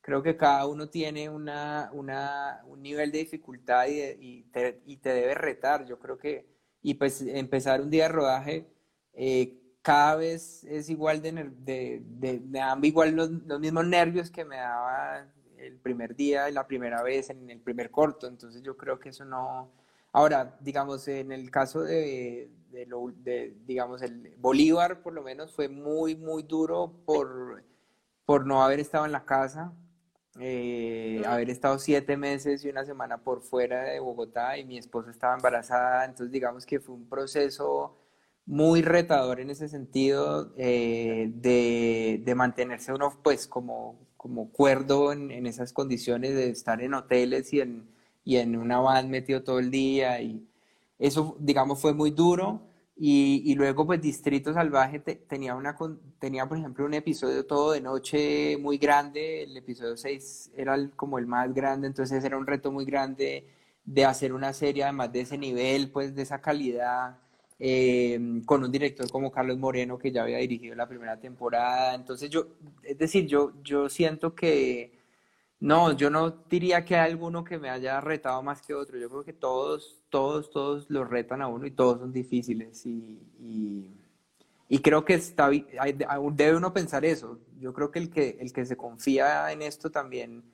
creo 0.00 0.24
que 0.24 0.36
cada 0.36 0.66
uno 0.66 0.88
tiene 0.88 1.28
una, 1.28 1.90
una, 1.92 2.64
un 2.66 2.82
nivel 2.82 3.12
de 3.12 3.18
dificultad 3.18 3.86
y, 3.88 4.42
te, 4.50 4.82
y, 4.86 4.96
te, 4.96 5.10
debe 5.10 5.36
retar. 5.36 5.86
Yo 5.86 6.00
creo 6.00 6.18
que, 6.18 6.48
y 6.82 6.94
pues 6.94 7.22
empezar 7.22 7.80
un 7.80 7.90
día 7.90 8.04
de 8.04 8.08
rodaje, 8.08 8.66
eh, 9.12 9.56
cada 9.82 10.16
vez 10.16 10.64
es 10.64 10.90
igual 10.90 11.22
de, 11.22 11.52
de, 11.60 12.40
me 12.44 12.58
dan 12.58 12.84
igual 12.84 13.12
los, 13.12 13.30
los, 13.30 13.60
mismos 13.60 13.86
nervios 13.86 14.32
que 14.32 14.44
me 14.44 14.56
daba 14.56 15.28
el 15.58 15.78
primer 15.78 16.16
día 16.16 16.50
la 16.50 16.66
primera 16.66 17.04
vez 17.04 17.30
en 17.30 17.48
el 17.50 17.60
primer 17.60 17.92
corto. 17.92 18.26
Entonces 18.26 18.62
yo 18.62 18.76
creo 18.76 18.98
que 18.98 19.10
eso 19.10 19.24
no... 19.24 19.79
Ahora, 20.12 20.56
digamos, 20.60 21.06
en 21.08 21.30
el 21.32 21.50
caso 21.50 21.82
de, 21.82 22.50
de, 22.70 22.86
lo, 22.86 23.12
de 23.16 23.56
digamos, 23.64 24.02
el 24.02 24.34
Bolívar 24.38 25.02
por 25.02 25.12
lo 25.12 25.22
menos 25.22 25.52
fue 25.52 25.68
muy, 25.68 26.16
muy 26.16 26.42
duro 26.42 26.92
por, 27.04 27.62
por 28.24 28.46
no 28.46 28.62
haber 28.62 28.80
estado 28.80 29.06
en 29.06 29.12
la 29.12 29.24
casa, 29.24 29.72
eh, 30.40 31.22
haber 31.26 31.50
estado 31.50 31.78
siete 31.78 32.16
meses 32.16 32.64
y 32.64 32.68
una 32.68 32.84
semana 32.84 33.18
por 33.18 33.42
fuera 33.42 33.84
de 33.84 34.00
Bogotá 34.00 34.58
y 34.58 34.64
mi 34.64 34.78
esposa 34.78 35.10
estaba 35.10 35.34
embarazada, 35.34 36.04
entonces 36.04 36.32
digamos 36.32 36.66
que 36.66 36.80
fue 36.80 36.94
un 36.94 37.08
proceso 37.08 37.96
muy 38.46 38.82
retador 38.82 39.38
en 39.40 39.50
ese 39.50 39.68
sentido 39.68 40.52
eh, 40.56 41.30
de, 41.34 42.20
de, 42.24 42.34
mantenerse 42.34 42.92
uno 42.92 43.16
pues 43.22 43.46
como, 43.46 44.08
como 44.16 44.50
cuerdo 44.50 45.12
en, 45.12 45.30
en, 45.30 45.46
esas 45.46 45.72
condiciones 45.72 46.34
de 46.34 46.50
estar 46.50 46.80
en 46.82 46.94
hoteles 46.94 47.52
y 47.52 47.60
en, 47.60 47.88
y 48.30 48.36
en 48.36 48.54
una 48.56 48.78
van 48.78 49.10
metido 49.10 49.42
todo 49.42 49.58
el 49.58 49.72
día 49.72 50.20
y 50.22 50.46
eso 51.00 51.36
digamos 51.40 51.80
fue 51.80 51.92
muy 51.92 52.12
duro 52.12 52.62
y, 52.96 53.42
y 53.44 53.56
luego 53.56 53.84
pues 53.84 54.00
Distrito 54.00 54.54
Salvaje 54.54 55.00
tenía, 55.00 55.56
una, 55.56 55.76
tenía 56.20 56.46
por 56.46 56.56
ejemplo 56.56 56.84
un 56.84 56.94
episodio 56.94 57.44
todo 57.44 57.72
de 57.72 57.80
noche 57.80 58.56
muy 58.58 58.78
grande, 58.78 59.42
el 59.42 59.56
episodio 59.56 59.96
6 59.96 60.52
era 60.56 60.78
como 60.94 61.18
el 61.18 61.26
más 61.26 61.52
grande, 61.52 61.88
entonces 61.88 62.22
era 62.22 62.38
un 62.38 62.46
reto 62.46 62.70
muy 62.70 62.84
grande 62.84 63.48
de 63.84 64.04
hacer 64.04 64.32
una 64.32 64.52
serie 64.52 64.84
además 64.84 65.12
de 65.12 65.22
ese 65.22 65.36
nivel, 65.36 65.90
pues 65.90 66.14
de 66.14 66.22
esa 66.22 66.40
calidad 66.40 67.18
eh, 67.58 68.42
con 68.46 68.62
un 68.62 68.70
director 68.70 69.10
como 69.10 69.32
Carlos 69.32 69.58
Moreno, 69.58 69.98
que 69.98 70.12
ya 70.12 70.22
había 70.22 70.38
dirigido 70.38 70.76
la 70.76 70.86
primera 70.88 71.18
temporada. 71.18 71.94
Entonces 71.94 72.30
yo, 72.30 72.46
es 72.84 72.96
decir, 72.96 73.26
yo, 73.26 73.54
yo 73.64 73.88
siento 73.88 74.36
que, 74.36 74.99
no, 75.60 75.92
yo 75.92 76.08
no 76.08 76.30
diría 76.48 76.86
que 76.86 76.96
hay 76.96 77.10
alguno 77.10 77.44
que 77.44 77.58
me 77.58 77.68
haya 77.68 78.00
retado 78.00 78.42
más 78.42 78.62
que 78.62 78.74
otro. 78.74 78.98
Yo 78.98 79.10
creo 79.10 79.24
que 79.24 79.34
todos, 79.34 80.02
todos, 80.08 80.50
todos 80.50 80.88
los 80.88 81.08
retan 81.08 81.42
a 81.42 81.48
uno 81.48 81.66
y 81.66 81.70
todos 81.70 82.00
son 82.00 82.12
difíciles. 82.12 82.86
Y, 82.86 83.20
y, 84.68 84.78
creo 84.80 85.04
que 85.04 85.14
está, 85.14 85.50
debe 85.50 86.56
uno 86.56 86.72
pensar 86.72 87.04
eso. 87.04 87.38
Yo 87.58 87.74
creo 87.74 87.90
que 87.90 87.98
el 87.98 88.10
que, 88.10 88.38
el 88.40 88.54
que 88.54 88.64
se 88.64 88.76
confía 88.78 89.52
en 89.52 89.60
esto 89.60 89.90
también, 89.90 90.44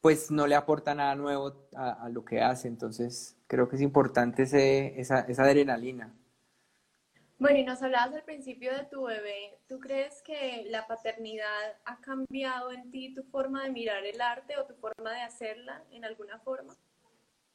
pues 0.00 0.30
no 0.30 0.46
le 0.46 0.54
aporta 0.54 0.94
nada 0.94 1.14
nuevo 1.14 1.68
a, 1.74 2.08
lo 2.08 2.24
que 2.24 2.40
hace. 2.40 2.68
Entonces 2.68 3.36
creo 3.46 3.68
que 3.68 3.76
es 3.76 3.82
importante 3.82 4.44
ese, 4.44 4.98
esa, 4.98 5.20
esa 5.20 5.42
adrenalina. 5.42 6.14
Bueno, 7.38 7.58
y 7.58 7.64
nos 7.64 7.82
hablabas 7.82 8.14
al 8.14 8.22
principio 8.22 8.72
de 8.72 8.84
tu 8.84 9.04
bebé. 9.04 9.58
¿Tú 9.68 9.78
crees 9.78 10.22
que 10.22 10.64
la 10.70 10.86
paternidad 10.86 11.76
ha 11.84 12.00
cambiado 12.00 12.72
en 12.72 12.90
ti 12.90 13.14
tu 13.14 13.22
forma 13.24 13.64
de 13.64 13.70
mirar 13.70 14.04
el 14.06 14.20
arte 14.20 14.56
o 14.56 14.64
tu 14.64 14.74
forma 14.74 15.12
de 15.12 15.20
hacerla 15.20 15.84
en 15.90 16.06
alguna 16.06 16.38
forma? 16.38 16.74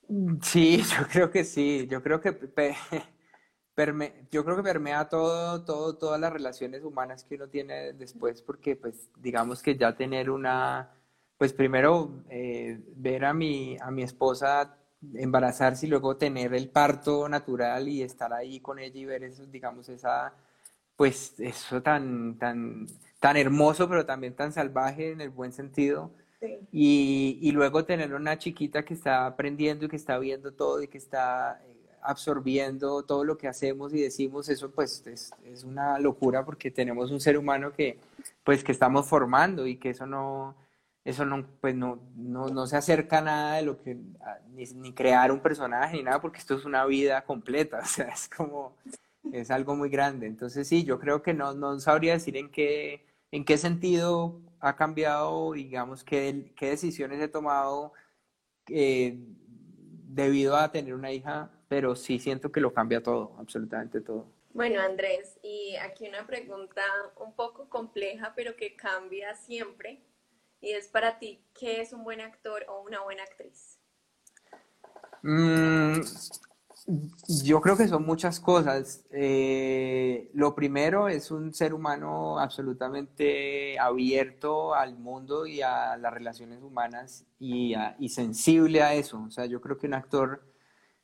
Mm, 0.08 0.40
sí, 0.42 0.84
yo 1.00 1.08
creo 1.08 1.32
que 1.32 1.44
sí. 1.44 1.88
Yo 1.90 2.04
creo 2.04 2.22
que 2.22 2.32
yo 4.32 4.46
creo 4.46 4.56
que 4.56 4.64
permea 4.64 5.10
todo, 5.10 5.66
todo, 5.66 5.98
todas 5.98 6.20
las 6.20 6.32
relaciones 6.32 6.84
humanas 6.84 7.24
que 7.24 7.36
uno 7.36 7.48
tiene 7.48 7.94
después, 7.94 8.44
porque 8.44 8.76
pues 8.76 9.10
digamos 9.18 9.64
que 9.64 9.76
ya 9.76 9.96
tener 9.96 10.30
una, 10.30 10.92
pues 11.38 11.54
primero 11.54 12.24
eh, 12.30 12.80
ver 12.96 13.26
a 13.26 13.34
mi, 13.34 13.78
a 13.82 13.90
mi 13.90 14.04
esposa 14.04 14.78
embarazarse 15.16 15.86
y 15.86 15.90
luego 15.90 16.18
tener 16.18 16.54
el 16.54 16.70
parto 16.70 17.28
natural 17.28 17.88
y 17.88 18.02
estar 18.02 18.34
ahí 18.34 18.60
con 18.60 18.80
ella 18.80 19.00
y 19.00 19.06
ver 19.06 19.24
eso, 19.24 19.46
digamos, 19.46 19.90
esa, 19.90 20.34
pues 20.96 21.34
eso 21.40 21.82
tan, 21.82 22.38
tan, 22.38 22.88
tan 23.20 23.38
hermoso, 23.38 23.90
pero 23.90 24.06
también 24.06 24.36
tan 24.36 24.54
salvaje 24.54 25.12
en 25.12 25.22
el 25.22 25.30
buen 25.30 25.52
sentido. 25.52 26.12
Y, 26.72 27.38
y, 27.42 27.52
luego 27.52 27.86
tener 27.86 28.16
una 28.16 28.38
chiquita 28.40 28.84
que 28.84 28.96
está 28.96 29.28
aprendiendo 29.28 29.86
y 29.86 29.90
que 29.90 29.96
está 29.96 30.18
viendo 30.18 30.52
todo 30.52 30.82
y 30.82 30.88
que 30.88 30.98
está 30.98 31.62
eh, 31.68 31.76
absorbiendo 32.02 33.04
todo 33.04 33.24
lo 33.24 33.38
que 33.38 33.48
hacemos 33.48 33.94
y 33.94 34.02
decimos, 34.02 34.50
eso 34.50 34.72
pues 34.72 35.06
es, 35.06 35.32
es 35.46 35.64
una 35.64 36.00
locura 36.00 36.44
porque 36.44 36.72
tenemos 36.72 37.12
un 37.12 37.20
ser 37.20 37.38
humano 37.38 37.72
que 37.74 38.00
pues 38.44 38.64
que 38.64 38.72
estamos 38.72 39.08
formando 39.08 39.68
y 39.68 39.78
que 39.78 39.92
eso 39.92 40.08
no, 40.08 40.56
eso 41.04 41.26
no, 41.26 41.48
pues 41.60 41.76
no, 41.76 42.00
no, 42.16 42.48
no, 42.50 42.68
se 42.68 42.78
acerca 42.78 43.20
a 43.20 43.22
nada 43.22 43.56
de 43.56 43.64
lo 43.64 43.82
que, 43.82 43.98
ni, 44.50 44.94
crear 44.94 45.32
un 45.32 45.40
personaje 45.40 45.98
ni 45.98 46.04
nada, 46.04 46.22
porque 46.22 46.38
esto 46.38 46.56
es 46.56 46.66
una 46.66 46.86
vida 46.86 47.24
completa, 47.26 47.80
o 47.84 47.86
sea, 47.86 48.10
es 48.10 48.30
como, 48.30 48.78
es 49.34 49.50
algo 49.50 49.76
muy 49.76 49.90
grande. 49.90 50.28
Entonces 50.28 50.68
sí, 50.68 50.84
yo 50.84 51.00
creo 51.00 51.24
que 51.24 51.34
no, 51.34 51.54
no 51.54 51.80
sabría 51.80 52.14
decir 52.14 52.38
en 52.38 52.52
qué, 52.52 53.06
en 53.32 53.46
qué 53.46 53.58
sentido 53.58 54.42
ha 54.60 54.76
cambiado, 54.76 55.54
digamos, 55.54 56.04
qué, 56.04 56.54
qué 56.56 56.70
decisiones 56.70 57.20
he 57.20 57.28
tomado 57.28 57.94
eh, 58.68 59.18
debido 60.08 60.56
a 60.56 60.72
tener 60.72 60.94
una 60.94 61.12
hija, 61.12 61.50
pero 61.68 61.96
sí 61.96 62.20
siento 62.20 62.52
que 62.52 62.62
lo 62.62 62.74
cambia 62.74 63.02
todo, 63.02 63.36
absolutamente 63.40 64.02
todo. 64.02 64.28
Bueno, 64.54 64.82
Andrés, 64.82 65.40
y 65.42 65.76
aquí 65.78 66.08
una 66.08 66.28
pregunta 66.28 66.84
un 67.18 67.34
poco 67.34 67.70
compleja, 67.70 68.34
pero 68.36 68.56
que 68.56 68.76
cambia 68.76 69.34
siempre 69.34 70.02
y 70.62 70.72
es 70.72 70.88
para 70.88 71.18
ti, 71.18 71.44
¿qué 71.60 71.82
es 71.82 71.92
un 71.92 72.04
buen 72.04 72.22
actor 72.22 72.64
o 72.70 72.82
una 72.84 73.02
buena 73.02 73.24
actriz? 73.24 73.80
Mm, 75.24 76.02
yo 77.44 77.62
creo 77.62 77.76
que 77.76 77.88
son 77.88 78.06
muchas 78.06 78.40
cosas. 78.40 79.04
Eh, 79.12 80.30
lo 80.34 80.54
primero 80.54 81.08
es 81.08 81.32
un 81.32 81.54
ser 81.54 81.74
humano 81.74 82.40
absolutamente 82.40 83.78
abierto 83.80 84.76
al 84.76 84.98
mundo 84.98 85.48
y 85.48 85.62
a 85.62 85.98
las 85.98 86.14
relaciones 86.14 86.62
humanas 86.62 87.26
y, 87.40 87.74
y 88.00 88.10
sensible 88.10 88.84
a 88.84 88.94
eso. 88.94 89.24
O 89.28 89.32
sea, 89.32 89.48
yo 89.48 89.62
creo 89.62 89.78
que 89.78 89.88
un 89.88 89.96
actor 89.96 90.44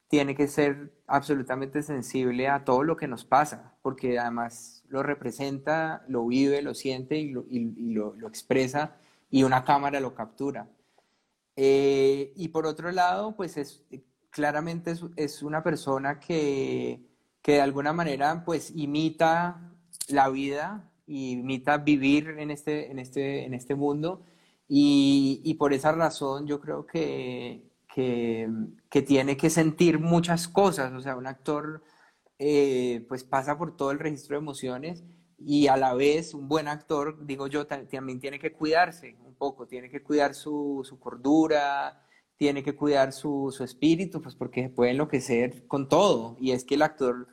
tiene 0.07 0.35
que 0.35 0.47
ser 0.47 0.93
absolutamente 1.07 1.81
sensible 1.81 2.47
a 2.47 2.63
todo 2.63 2.83
lo 2.83 2.95
que 2.95 3.07
nos 3.07 3.25
pasa, 3.25 3.75
porque 3.81 4.19
además 4.19 4.83
lo 4.87 5.03
representa, 5.03 6.05
lo 6.07 6.27
vive, 6.27 6.61
lo 6.61 6.73
siente 6.75 7.17
y 7.17 7.33
y 7.49 7.93
lo, 7.93 8.13
lo 8.15 8.27
expresa 8.27 8.97
y 9.29 9.43
una 9.43 9.63
cámara 9.63 9.99
lo 9.99 10.13
captura. 10.13 10.69
Eh, 11.55 12.33
y 12.35 12.49
por 12.49 12.65
otro 12.65 12.91
lado, 12.91 13.35
pues 13.35 13.57
es, 13.57 13.83
claramente 14.29 14.93
es, 15.15 15.41
una 15.41 15.63
persona 15.63 16.19
que, 16.19 17.01
que, 17.41 17.53
de 17.53 17.61
alguna 17.61 17.93
manera 17.93 18.43
pues 18.45 18.71
imita 18.75 19.73
la 20.09 20.29
vida, 20.29 20.91
imita 21.07 21.77
vivir 21.79 22.29
en 22.37 22.51
este, 22.51 22.91
en 22.91 22.99
este, 22.99 23.45
en 23.45 23.53
este 23.53 23.75
mundo 23.75 24.23
y, 24.67 25.41
y 25.43 25.55
por 25.55 25.73
esa 25.73 25.91
razón 25.91 26.45
yo 26.45 26.59
creo 26.59 26.85
que, 26.85 27.71
que, 27.93 28.49
que, 28.89 29.01
tiene 29.01 29.37
que 29.37 29.49
sentir 29.49 29.99
muchas 29.99 30.47
cosas, 30.47 30.93
o 30.93 31.01
sea, 31.01 31.15
un 31.15 31.25
actor 31.27 31.83
eh, 32.37 33.05
pues 33.09 33.23
pasa 33.23 33.57
por 33.57 33.75
todo 33.75 33.89
el 33.91 33.99
registro 33.99 34.35
de 34.35 34.41
emociones 34.43 35.03
y 35.37 35.67
a 35.67 35.77
la 35.77 35.93
vez 35.93 36.33
un 36.33 36.47
buen 36.47 36.67
actor, 36.67 37.25
digo 37.25 37.47
yo, 37.47 37.67
también 37.67 38.19
tiene 38.19 38.39
que 38.39 38.51
cuidarse 38.51 39.15
un 39.25 39.35
poco, 39.35 39.67
tiene 39.67 39.89
que 39.89 40.01
cuidar 40.01 40.33
su, 40.33 40.81
su 40.83 40.99
cordura, 40.99 42.03
tiene 42.37 42.63
que 42.63 42.75
cuidar 42.75 43.13
su, 43.13 43.53
su, 43.55 43.63
espíritu, 43.63 44.21
pues 44.21 44.35
porque 44.35 44.63
se 44.63 44.69
puede 44.69 44.91
enloquecer 44.91 45.67
con 45.67 45.89
todo. 45.89 46.37
Y 46.39 46.51
es 46.51 46.63
que 46.63 46.75
el 46.75 46.81
actor 46.81 47.27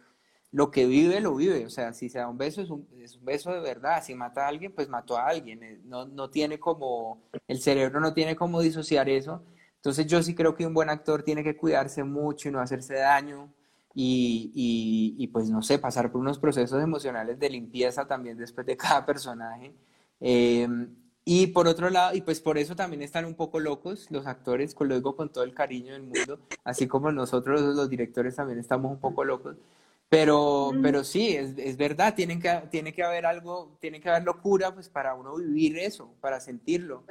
lo 0.50 0.70
que 0.70 0.86
vive, 0.86 1.20
lo 1.20 1.34
vive. 1.34 1.66
O 1.66 1.70
sea, 1.70 1.92
si 1.92 2.08
se 2.08 2.18
da 2.18 2.28
un 2.28 2.38
beso, 2.38 2.62
es 2.62 2.70
un, 2.70 2.88
es 2.98 3.16
un 3.16 3.24
beso 3.24 3.52
de 3.52 3.60
verdad. 3.60 4.02
Si 4.04 4.14
mata 4.14 4.44
a 4.44 4.48
alguien, 4.48 4.72
pues 4.72 4.88
mató 4.88 5.18
a 5.18 5.26
alguien. 5.26 5.62
Eh, 5.62 5.80
no, 5.84 6.06
no 6.06 6.30
tiene 6.30 6.60
como, 6.60 7.22
el 7.48 7.60
cerebro 7.60 8.00
no 8.00 8.14
tiene 8.14 8.36
como 8.36 8.60
disociar 8.60 9.08
eso. 9.08 9.42
Entonces 9.76 10.06
yo 10.06 10.22
sí 10.22 10.34
creo 10.34 10.54
que 10.54 10.66
un 10.66 10.72
buen 10.72 10.90
actor 10.90 11.22
tiene 11.22 11.42
que 11.42 11.56
cuidarse 11.56 12.04
mucho 12.04 12.48
y 12.48 12.52
no 12.52 12.60
hacerse 12.60 12.94
daño 12.94 13.52
y, 13.94 15.14
y, 15.16 15.26
pues 15.28 15.48
no 15.50 15.62
sé, 15.62 15.78
pasar 15.78 16.10
por 16.10 16.20
unos 16.20 16.38
procesos 16.38 16.82
emocionales 16.82 17.38
de 17.38 17.48
limpieza 17.48 18.06
también 18.06 18.36
después 18.36 18.66
de 18.66 18.76
cada 18.76 19.06
personaje. 19.06 19.72
Eh, 20.20 20.68
y 21.24 21.46
por 21.48 21.68
otro 21.68 21.88
lado, 21.88 22.14
y 22.14 22.20
pues 22.20 22.40
por 22.40 22.58
eso 22.58 22.76
también 22.76 23.02
están 23.02 23.24
un 23.24 23.34
poco 23.34 23.58
locos 23.58 24.10
los 24.10 24.26
actores, 24.26 24.76
lo 24.78 24.94
digo 24.94 25.16
con 25.16 25.32
todo 25.32 25.44
el 25.44 25.54
cariño 25.54 25.94
del 25.94 26.02
mundo, 26.02 26.38
así 26.64 26.86
como 26.86 27.10
nosotros 27.12 27.62
los 27.62 27.88
directores 27.88 28.36
también 28.36 28.58
estamos 28.58 28.92
un 28.92 28.98
poco 28.98 29.24
locos. 29.24 29.56
Pero, 30.10 30.70
pero 30.82 31.02
sí, 31.02 31.34
es, 31.34 31.54
es, 31.56 31.76
verdad, 31.76 32.14
tienen 32.14 32.40
que, 32.40 32.50
tiene 32.70 32.92
que 32.92 33.02
haber 33.02 33.24
algo, 33.26 33.76
tiene 33.80 34.00
que 34.00 34.10
haber 34.10 34.22
locura 34.22 34.72
pues 34.72 34.88
para 34.88 35.14
uno 35.14 35.36
vivir 35.36 35.78
eso, 35.78 36.14
para 36.20 36.40
sentirlo. 36.40 37.04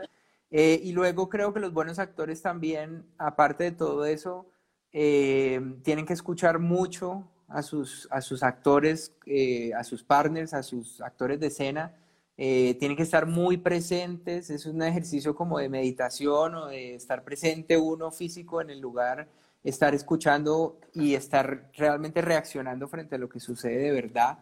Eh, 0.52 0.80
y 0.84 0.92
luego 0.92 1.28
creo 1.28 1.52
que 1.52 1.60
los 1.60 1.74
buenos 1.74 1.98
actores 1.98 2.42
también, 2.42 3.04
aparte 3.18 3.64
de 3.64 3.72
todo 3.72 4.06
eso, 4.06 4.46
eh, 4.94 5.60
tienen 5.84 6.06
que 6.06 6.14
escuchar 6.14 6.60
mucho 6.60 7.28
a 7.48 7.62
sus, 7.62 8.08
a 8.12 8.22
sus 8.22 8.44
actores, 8.44 9.14
eh, 9.26 9.74
a 9.74 9.84
sus 9.84 10.04
partners, 10.04 10.54
a 10.54 10.64
sus 10.64 11.02
actores 11.02 11.39
de 11.39 11.48
escena. 11.48 11.94
tienen 12.36 12.96
que 12.96 13.04
estar 13.04 13.26
muy 13.26 13.58
presentes, 13.58 14.50
es 14.50 14.66
un 14.66 14.82
ejercicio 14.82 15.36
como 15.36 15.60
de 15.60 15.70
meditación 15.70 16.56
o 16.56 16.68
de 16.68 16.96
estar 16.96 17.24
presente 17.24 17.78
uno 17.78 18.12
físico 18.12 18.62
en 18.62 18.70
el 18.70 18.80
lugar 18.80 19.28
estar 19.64 19.96
escuchando 19.96 20.80
y 20.94 21.16
estar 21.16 21.72
realmente 21.74 22.22
reaccionando 22.22 22.88
frente 22.88 23.16
a 23.16 23.18
lo 23.18 23.30
que 23.30 23.39
sucede 23.39 23.78
de 23.78 23.91
verdad. 23.91 24.39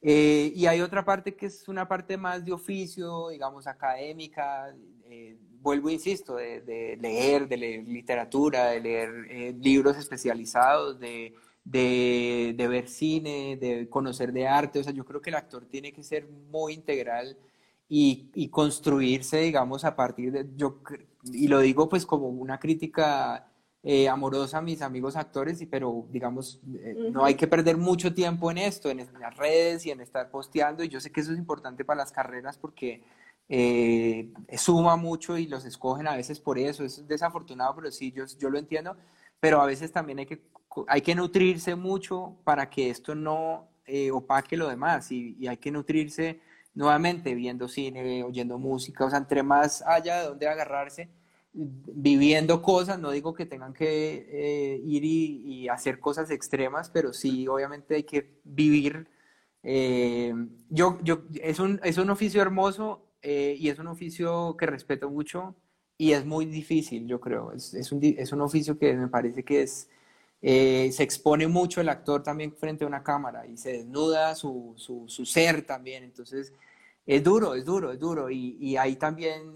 Eh, 0.00 0.52
y 0.54 0.66
hay 0.66 0.80
otra 0.80 1.04
parte 1.04 1.34
que 1.34 1.46
es 1.46 1.68
una 1.68 1.86
parte 1.86 2.16
más 2.16 2.44
de 2.44 2.52
oficio, 2.52 3.28
digamos, 3.28 3.66
académica, 3.66 4.74
eh, 5.04 5.36
vuelvo, 5.60 5.90
insisto, 5.90 6.36
de, 6.36 6.98
leer, 7.00 7.48
de 7.48 7.56
leer 7.56 7.86
literatura, 7.86 8.66
de 8.66 8.80
leer 8.80 9.26
eh, 9.30 9.56
libros 9.58 9.96
especializados, 9.96 10.98
de, 10.98 11.34
de, 11.64 12.66
ver 12.68 12.88
cine, 12.88 13.56
de 13.56 13.88
conocer 13.88 14.32
de 14.32 14.46
arte. 14.46 14.80
O 14.80 14.84
sea, 14.84 14.92
yo 14.92 15.04
creo 15.04 15.20
que 15.20 15.30
el 15.30 15.36
actor 15.36 15.66
tiene 15.66 15.92
que 15.92 16.02
ser 16.02 16.28
muy 16.28 16.74
integral 16.74 17.36
y, 17.88 18.30
y 18.34 18.48
construirse, 18.48 19.38
digamos, 19.38 19.84
a 19.84 19.96
partir 19.96 20.32
de, 20.32 20.46
yo, 20.56 20.80
y 21.24 21.48
lo 21.48 21.60
digo 21.60 21.88
pues 21.88 22.06
como 22.06 22.28
una 22.28 22.58
crítica 22.58 23.48
eh, 23.84 24.08
amorosa 24.08 24.58
a 24.58 24.60
mis 24.60 24.82
amigos 24.82 25.14
actores, 25.14 25.64
pero 25.70 26.06
digamos, 26.10 26.60
eh, 26.80 27.10
no 27.12 27.24
hay 27.24 27.36
que 27.36 27.46
perder 27.46 27.76
mucho 27.76 28.12
tiempo 28.12 28.50
en 28.50 28.58
esto, 28.58 28.90
en, 28.90 28.98
las 29.20 29.36
redes 29.36 29.86
y 29.86 29.90
en 29.90 30.00
estar 30.00 30.30
posteando. 30.30 30.82
Y 30.82 30.88
yo 30.88 31.00
sé 31.00 31.12
que 31.12 31.20
eso 31.20 31.32
es 31.32 31.38
importante 31.38 31.84
para 31.84 31.98
las 31.98 32.10
carreras 32.10 32.58
porque 32.58 33.02
eh, 33.48 34.32
suma 34.56 34.96
mucho 34.96 35.38
y 35.38 35.46
los 35.46 35.64
escogen 35.64 36.06
a 36.06 36.16
veces 36.16 36.40
por 36.40 36.58
eso. 36.58 36.84
Es 36.84 37.06
desafortunado, 37.06 37.74
pero 37.76 37.90
sí, 37.90 38.12
yo, 38.12 38.24
yo 38.38 38.50
lo 38.50 38.58
entiendo. 38.58 38.96
Pero 39.40 39.60
a 39.60 39.66
veces 39.66 39.92
también 39.92 40.18
hay 40.18 40.26
que, 40.26 40.42
hay 40.88 41.00
que 41.00 41.14
nutrirse 41.14 41.74
mucho 41.74 42.36
para 42.44 42.68
que 42.68 42.90
esto 42.90 43.14
no 43.14 43.68
opaque 44.12 44.54
lo 44.54 44.68
demás 44.68 45.10
y, 45.10 45.34
y 45.40 45.46
hay 45.46 45.56
que 45.56 45.70
nutrirse 45.70 46.42
nuevamente 46.78 47.34
viendo 47.34 47.66
cine, 47.66 48.22
oyendo 48.22 48.56
música, 48.56 49.04
o 49.04 49.10
sea, 49.10 49.18
entre 49.18 49.42
más 49.42 49.82
haya 49.82 50.20
de 50.20 50.28
dónde 50.28 50.46
agarrarse, 50.46 51.08
viviendo 51.52 52.62
cosas, 52.62 53.00
no 53.00 53.10
digo 53.10 53.34
que 53.34 53.46
tengan 53.46 53.72
que 53.72 54.28
eh, 54.30 54.80
ir 54.84 55.04
y, 55.04 55.68
hacer 55.68 55.98
cosas 55.98 56.30
extremas, 56.30 56.88
pero 56.88 57.12
sí, 57.12 57.48
obviamente 57.48 57.96
hay 57.96 58.04
que 58.04 58.38
vivir. 58.44 59.08
Eh, 59.64 60.32
yo, 60.70 60.98
yo, 61.02 61.22
es, 61.42 61.58
un, 61.58 61.80
es 61.82 61.98
un 61.98 62.10
oficio 62.10 62.40
hermoso 62.40 63.07
eh, 63.22 63.56
y 63.58 63.68
es 63.68 63.78
un 63.78 63.88
oficio 63.88 64.56
que 64.58 64.66
respeto 64.66 65.10
mucho 65.10 65.54
y 65.96 66.12
es 66.12 66.24
muy 66.24 66.46
difícil, 66.46 67.06
yo 67.06 67.20
creo. 67.20 67.52
Es, 67.52 67.74
es, 67.74 67.92
un, 67.92 68.00
es 68.02 68.32
un, 68.32 68.40
oficio 68.40 68.78
que 68.78 68.94
me 68.94 69.08
parece 69.08 69.44
que 69.44 69.62
es, 69.62 69.88
se 70.40 71.02
expone 71.02 71.48
mucho 71.48 71.80
el 71.80 71.88
actor 71.88 72.22
también 72.22 72.54
frente 72.54 72.84
a 72.84 72.86
una 72.86 73.02
cámara 73.02 73.46
y 73.46 73.56
se 73.56 73.72
desnuda 73.72 74.34
su, 74.34 74.74
su, 74.76 75.04
su 75.08 75.26
ser 75.26 75.62
también. 75.62 76.04
Entonces, 76.04 76.52
es 77.06 77.24
duro, 77.24 77.54
es 77.54 77.64
duro, 77.64 77.92
es 77.92 77.98
duro. 77.98 78.30
Y, 78.30 78.56
y 78.60 78.76
ahí 78.76 78.96
también 78.96 79.54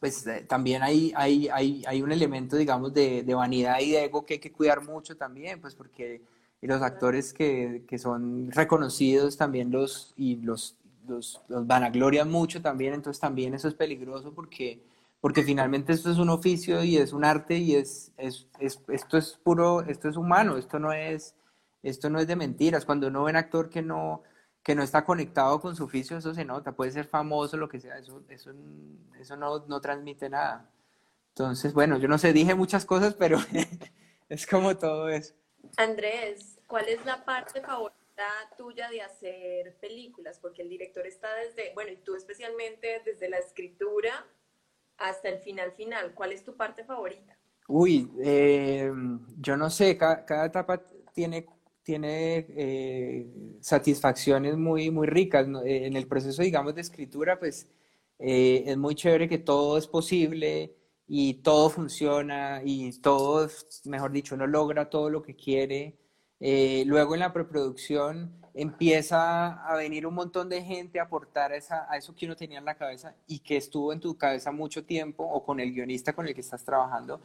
pues 0.00 0.26
eh, 0.26 0.44
también 0.48 0.82
hay, 0.82 1.12
hay, 1.16 1.48
hay, 1.48 1.82
hay, 1.86 2.02
un 2.02 2.12
elemento, 2.12 2.56
digamos, 2.56 2.92
de, 2.94 3.22
de, 3.22 3.34
vanidad 3.34 3.80
y 3.80 3.92
de 3.92 4.04
ego 4.04 4.24
que 4.24 4.34
hay 4.34 4.40
que 4.40 4.52
cuidar 4.52 4.82
mucho 4.82 5.16
también, 5.16 5.60
pues 5.60 5.74
porque 5.74 6.22
los 6.60 6.80
actores 6.82 7.32
que, 7.34 7.84
que 7.86 7.98
son 7.98 8.50
reconocidos 8.52 9.36
también 9.36 9.70
los, 9.70 10.14
y 10.16 10.36
los, 10.36 10.76
los, 11.06 11.40
los 11.48 11.66
vanaglorian 11.66 12.30
mucho 12.30 12.62
también, 12.62 12.94
entonces 12.94 13.20
también 13.20 13.54
eso 13.54 13.68
es 13.68 13.74
peligroso 13.74 14.32
porque, 14.34 14.82
porque 15.20 15.42
finalmente 15.42 15.92
esto 15.92 16.10
es 16.10 16.18
un 16.18 16.30
oficio 16.30 16.82
y 16.82 16.96
es 16.96 17.12
un 17.12 17.24
arte 17.24 17.56
y 17.56 17.74
es, 17.74 18.12
es, 18.16 18.46
es, 18.58 18.80
esto 18.88 19.16
es 19.16 19.38
puro, 19.42 19.82
esto 19.82 20.08
es 20.08 20.16
humano, 20.16 20.56
esto 20.56 20.78
no 20.78 20.92
es, 20.92 21.34
esto 21.82 22.10
no 22.10 22.18
es 22.18 22.26
de 22.26 22.36
mentiras. 22.36 22.84
Cuando 22.84 23.08
uno 23.08 23.24
ve 23.24 23.30
un 23.30 23.36
actor 23.36 23.68
que 23.68 23.82
no, 23.82 24.22
que 24.62 24.74
no 24.74 24.82
está 24.82 25.04
conectado 25.04 25.60
con 25.60 25.76
su 25.76 25.84
oficio, 25.84 26.16
eso 26.16 26.34
se 26.34 26.44
nota, 26.44 26.72
puede 26.72 26.90
ser 26.90 27.06
famoso, 27.06 27.56
lo 27.56 27.68
que 27.68 27.80
sea, 27.80 27.98
eso, 27.98 28.22
eso, 28.28 28.52
eso 29.18 29.36
no, 29.36 29.64
no 29.66 29.80
transmite 29.80 30.28
nada. 30.28 30.70
Entonces, 31.30 31.74
bueno, 31.74 31.98
yo 31.98 32.08
no 32.08 32.18
sé, 32.18 32.32
dije 32.32 32.54
muchas 32.54 32.84
cosas, 32.84 33.14
pero 33.14 33.38
es 34.28 34.46
como 34.46 34.76
todo 34.76 35.08
eso. 35.08 35.34
Andrés, 35.76 36.58
¿cuál 36.66 36.88
es 36.88 37.04
la 37.04 37.24
parte 37.24 37.60
favorita 37.60 38.03
tuya 38.56 38.88
de 38.90 39.02
hacer 39.02 39.76
películas? 39.80 40.38
Porque 40.38 40.62
el 40.62 40.68
director 40.68 41.06
está 41.06 41.34
desde, 41.36 41.72
bueno, 41.74 41.90
y 41.92 41.96
tú 41.96 42.14
especialmente 42.14 43.02
desde 43.04 43.28
la 43.28 43.38
escritura 43.38 44.26
hasta 44.98 45.28
el 45.28 45.38
final 45.38 45.72
final. 45.72 46.14
¿Cuál 46.14 46.32
es 46.32 46.44
tu 46.44 46.56
parte 46.56 46.84
favorita? 46.84 47.36
Uy, 47.66 48.10
eh, 48.22 48.92
yo 49.38 49.56
no 49.56 49.70
sé, 49.70 49.96
cada, 49.96 50.24
cada 50.24 50.46
etapa 50.46 50.82
tiene 51.12 51.46
tiene 51.84 52.46
eh, 52.56 53.26
satisfacciones 53.60 54.56
muy, 54.56 54.90
muy 54.90 55.06
ricas. 55.06 55.46
Eh, 55.64 55.86
en 55.86 55.96
el 55.96 56.08
proceso, 56.08 56.42
digamos, 56.42 56.74
de 56.74 56.80
escritura, 56.80 57.38
pues 57.38 57.68
eh, 58.18 58.64
es 58.66 58.76
muy 58.76 58.94
chévere 58.94 59.28
que 59.28 59.38
todo 59.38 59.78
es 59.78 59.86
posible 59.86 60.74
y 61.06 61.34
todo 61.34 61.68
funciona 61.70 62.62
y 62.64 62.98
todo, 63.00 63.48
mejor 63.84 64.12
dicho, 64.12 64.34
uno 64.34 64.46
logra 64.46 64.88
todo 64.88 65.10
lo 65.10 65.22
que 65.22 65.36
quiere. 65.36 65.98
Luego 66.40 67.14
en 67.14 67.20
la 67.20 67.32
preproducción 67.32 68.32
empieza 68.54 69.64
a 69.66 69.76
venir 69.76 70.06
un 70.06 70.14
montón 70.14 70.48
de 70.48 70.62
gente 70.62 71.00
a 71.00 71.04
aportar 71.04 71.52
esa, 71.52 71.90
a 71.90 71.96
eso 71.96 72.14
que 72.14 72.26
uno 72.26 72.36
tenía 72.36 72.58
en 72.58 72.64
la 72.64 72.76
cabeza 72.76 73.14
y 73.26 73.40
que 73.40 73.56
estuvo 73.56 73.92
en 73.92 74.00
tu 74.00 74.16
cabeza 74.16 74.52
mucho 74.52 74.84
tiempo 74.84 75.24
o 75.24 75.44
con 75.44 75.58
el 75.60 75.72
guionista 75.72 76.12
con 76.12 76.26
el 76.26 76.34
que 76.34 76.40
estás 76.40 76.64
trabajando 76.64 77.20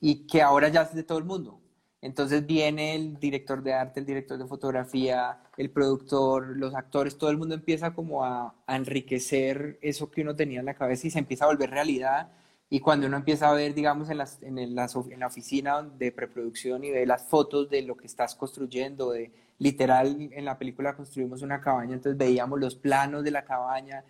y 0.00 0.26
que 0.26 0.42
ahora 0.42 0.68
ya 0.68 0.82
es 0.82 0.94
de 0.94 1.04
todo 1.04 1.18
el 1.18 1.24
mundo. 1.24 1.60
Entonces 2.02 2.44
viene 2.44 2.96
el 2.96 3.20
director 3.20 3.62
de 3.62 3.74
arte, 3.74 4.00
el 4.00 4.06
director 4.06 4.36
de 4.36 4.46
fotografía, 4.46 5.38
el 5.56 5.70
productor, 5.70 6.56
los 6.56 6.74
actores, 6.74 7.16
todo 7.16 7.30
el 7.30 7.38
mundo 7.38 7.54
empieza 7.54 7.94
como 7.94 8.24
a, 8.24 8.54
enriquecer 8.66 9.78
eso 9.82 10.10
que 10.10 10.22
uno 10.22 10.34
tenía 10.34 10.60
en 10.60 10.66
la 10.66 10.74
cabeza 10.74 11.06
y 11.06 11.10
se 11.10 11.20
empieza 11.20 11.44
a 11.44 11.48
volver 11.48 11.70
realidad. 11.70 12.32
Y 12.72 12.80
cuando 12.80 13.06
uno 13.06 13.18
empieza 13.18 13.50
a 13.50 13.54
ver, 13.54 13.74
digamos, 13.74 14.08
en, 14.08 14.16
las, 14.16 14.42
en, 14.42 14.58
en 14.58 14.74
la 14.74 15.26
oficina 15.26 15.82
de 15.82 16.10
preproducción 16.10 16.82
y 16.84 16.90
ve 16.90 17.04
las 17.04 17.28
fotos 17.28 17.68
de 17.68 17.82
lo 17.82 17.96
que 17.96 18.06
estás 18.06 18.34
construyendo, 18.34 19.10
de 19.10 19.30
literal, 19.58 20.30
en 20.32 20.44
la 20.44 20.56
película 20.56 20.96
construimos 20.96 21.42
una 21.42 21.60
cabaña, 21.60 21.94
entonces 21.94 22.16
veíamos 22.16 22.58
los 22.58 22.74
planos 22.74 23.24
de 23.24 23.30
la 23.30 23.44
cabaña 23.44 24.04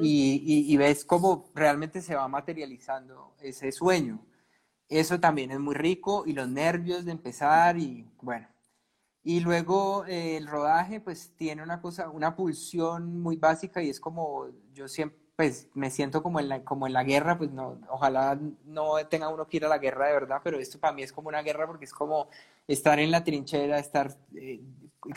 y, 0.00 0.42
y, 0.44 0.72
y 0.72 0.76
ves 0.76 1.04
cómo 1.04 1.50
realmente 1.54 2.02
se 2.02 2.14
va 2.14 2.28
materializando 2.28 3.34
ese 3.40 3.72
sueño 3.72 4.20
eso 4.88 5.18
también 5.18 5.50
es 5.50 5.60
muy 5.60 5.74
rico 5.74 6.24
y 6.26 6.32
los 6.32 6.48
nervios 6.48 7.04
de 7.04 7.12
empezar 7.12 7.78
y 7.78 8.06
bueno. 8.20 8.46
Y 9.22 9.40
luego 9.40 10.04
eh, 10.06 10.36
el 10.36 10.46
rodaje 10.46 11.00
pues 11.00 11.32
tiene 11.36 11.62
una 11.62 11.80
cosa, 11.80 12.10
una 12.10 12.36
pulsión 12.36 13.20
muy 13.20 13.36
básica 13.36 13.82
y 13.82 13.88
es 13.88 13.98
como 13.98 14.48
yo 14.74 14.86
siempre 14.86 15.18
pues 15.36 15.68
me 15.74 15.90
siento 15.90 16.22
como 16.22 16.40
en 16.40 16.48
la, 16.48 16.62
como 16.62 16.86
en 16.86 16.92
la 16.92 17.04
guerra, 17.04 17.36
pues 17.38 17.50
no, 17.50 17.78
ojalá 17.88 18.38
no 18.64 18.94
tenga 19.08 19.28
uno 19.28 19.46
que 19.46 19.56
ir 19.58 19.64
a 19.64 19.68
la 19.68 19.78
guerra 19.78 20.06
de 20.06 20.12
verdad, 20.14 20.40
pero 20.44 20.58
esto 20.58 20.78
para 20.78 20.92
mí 20.92 21.02
es 21.02 21.12
como 21.12 21.28
una 21.28 21.42
guerra 21.42 21.66
porque 21.66 21.84
es 21.84 21.92
como 21.92 22.28
estar 22.68 22.98
en 22.98 23.10
la 23.10 23.24
trinchera, 23.24 23.78
estar 23.78 24.16
eh, 24.34 24.60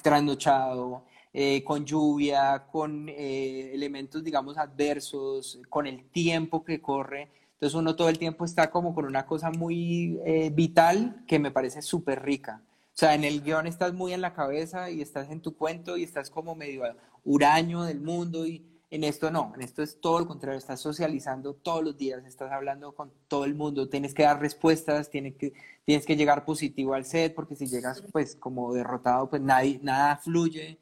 trasnochado, 0.02 1.04
eh, 1.34 1.64
con 1.64 1.86
lluvia, 1.86 2.66
con 2.72 3.10
elementos 3.10 4.24
digamos 4.24 4.58
adversos, 4.58 5.60
con 5.70 5.86
el 5.88 6.10
tiempo 6.10 6.64
que 6.64 6.82
corre 6.82 7.30
entonces 7.58 7.76
uno 7.76 7.96
todo 7.96 8.10
el 8.10 8.20
tiempo 8.20 8.46
está 8.46 8.70
como 8.70 8.94
con 8.94 9.06
una 9.06 9.26
cosa 9.26 9.50
muy 9.50 10.20
eh, 10.26 10.52
vital 10.54 11.24
que 11.28 11.40
me 11.40 11.50
parece 11.50 11.82
súper 11.82 12.22
rica. 12.22 12.62
O 12.94 13.00
sea, 13.00 13.16
en 13.16 13.24
el 13.24 13.42
guion 13.42 13.66
estás 13.66 13.94
muy 13.94 14.14
en 14.14 14.22
la 14.22 14.36
cabeza 14.36 14.92
y 14.92 15.02
estás 15.02 15.32
en 15.32 15.42
tu 15.42 15.56
cuento 15.56 15.98
y 15.98 16.04
estás 16.04 16.30
como 16.30 16.54
medio 16.54 16.84
huraño 17.24 17.84
del 17.84 18.00
mundo 18.00 18.46
y 18.46 18.64
en 18.90 19.04
esto 19.04 19.32
no, 19.32 19.52
en 19.56 19.62
esto 19.62 19.84
es 19.84 20.00
todo 20.00 20.20
lo 20.20 20.28
contrario, 20.28 20.58
estás 20.58 20.80
socializando 20.80 21.54
todos 21.56 21.84
los 21.84 21.98
días, 21.98 22.26
estás 22.26 22.52
hablando 22.52 22.94
con 22.96 23.12
todo 23.28 23.46
el 23.46 23.54
mundo, 23.56 23.90
tienes 23.90 24.14
que 24.14 24.24
dar 24.24 24.40
respuestas, 24.40 25.10
tienes 25.10 25.36
que, 25.36 25.54
tienes 25.86 26.06
que 26.06 26.16
llegar 26.16 26.46
positivo 26.46 26.94
al 26.94 27.06
set 27.06 27.36
porque 27.36 27.56
si 27.56 27.68
llegas 27.68 28.02
pues 28.12 28.36
como 28.36 28.74
derrotado 28.74 29.30
pues 29.30 29.42
nadie, 29.42 29.80
nada 29.84 30.18
fluye. 30.18 30.80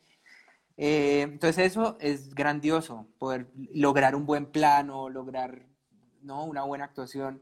Eh, 0.77 1.21
entonces 1.21 1.71
eso 1.71 1.97
es 1.99 2.33
grandioso, 2.35 3.07
poder 3.17 3.47
lograr 3.73 4.15
un 4.15 4.25
buen 4.25 4.45
plano, 4.47 5.09
lograr 5.09 5.65
¿no? 6.25 6.45
Una 6.45 6.63
buena 6.63 6.85
actuación. 6.85 7.41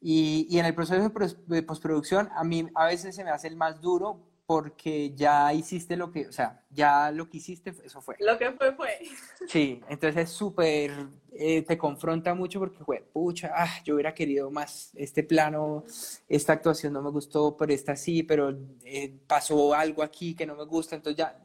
Y, 0.00 0.46
y 0.50 0.58
en 0.58 0.66
el 0.66 0.74
proceso 0.74 1.10
de 1.46 1.62
postproducción, 1.62 2.28
a 2.36 2.44
mí 2.44 2.68
a 2.74 2.86
veces 2.86 3.16
se 3.16 3.24
me 3.24 3.30
hace 3.30 3.48
el 3.48 3.56
más 3.56 3.80
duro 3.80 4.27
porque 4.48 5.12
ya 5.14 5.52
hiciste 5.52 5.94
lo 5.94 6.10
que, 6.10 6.26
o 6.26 6.32
sea, 6.32 6.64
ya 6.70 7.10
lo 7.10 7.28
que 7.28 7.36
hiciste, 7.36 7.74
eso 7.84 8.00
fue. 8.00 8.16
Lo 8.18 8.38
que 8.38 8.50
fue, 8.52 8.74
fue. 8.74 8.98
Sí, 9.46 9.82
entonces 9.90 10.22
es 10.22 10.30
súper, 10.30 10.90
eh, 11.32 11.60
te 11.60 11.76
confronta 11.76 12.34
mucho 12.34 12.58
porque, 12.58 12.82
fue, 12.82 13.06
pucha, 13.12 13.52
ah, 13.54 13.68
yo 13.84 13.92
hubiera 13.92 14.14
querido 14.14 14.50
más 14.50 14.90
este 14.94 15.22
plano, 15.22 15.84
esta 16.26 16.54
actuación 16.54 16.94
no 16.94 17.02
me 17.02 17.10
gustó, 17.10 17.58
pero 17.58 17.74
esta 17.74 17.94
sí, 17.94 18.22
pero 18.22 18.58
eh, 18.84 19.18
pasó 19.26 19.74
algo 19.74 20.02
aquí 20.02 20.34
que 20.34 20.46
no 20.46 20.56
me 20.56 20.64
gusta, 20.64 20.96
entonces 20.96 21.18
ya 21.18 21.38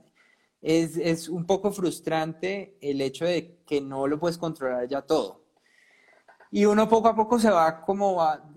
es, 0.62 0.96
es 0.96 1.28
un 1.28 1.46
poco 1.46 1.74
frustrante 1.74 2.78
el 2.80 3.02
hecho 3.02 3.26
de 3.26 3.58
que 3.66 3.82
no 3.82 4.08
lo 4.08 4.18
puedes 4.18 4.38
controlar 4.38 4.88
ya 4.88 5.02
todo. 5.02 5.44
Y 6.52 6.64
uno 6.64 6.88
poco 6.88 7.10
a 7.10 7.16
poco 7.18 7.38
se 7.38 7.50
va 7.50 7.82
como 7.82 8.16
va, 8.16 8.50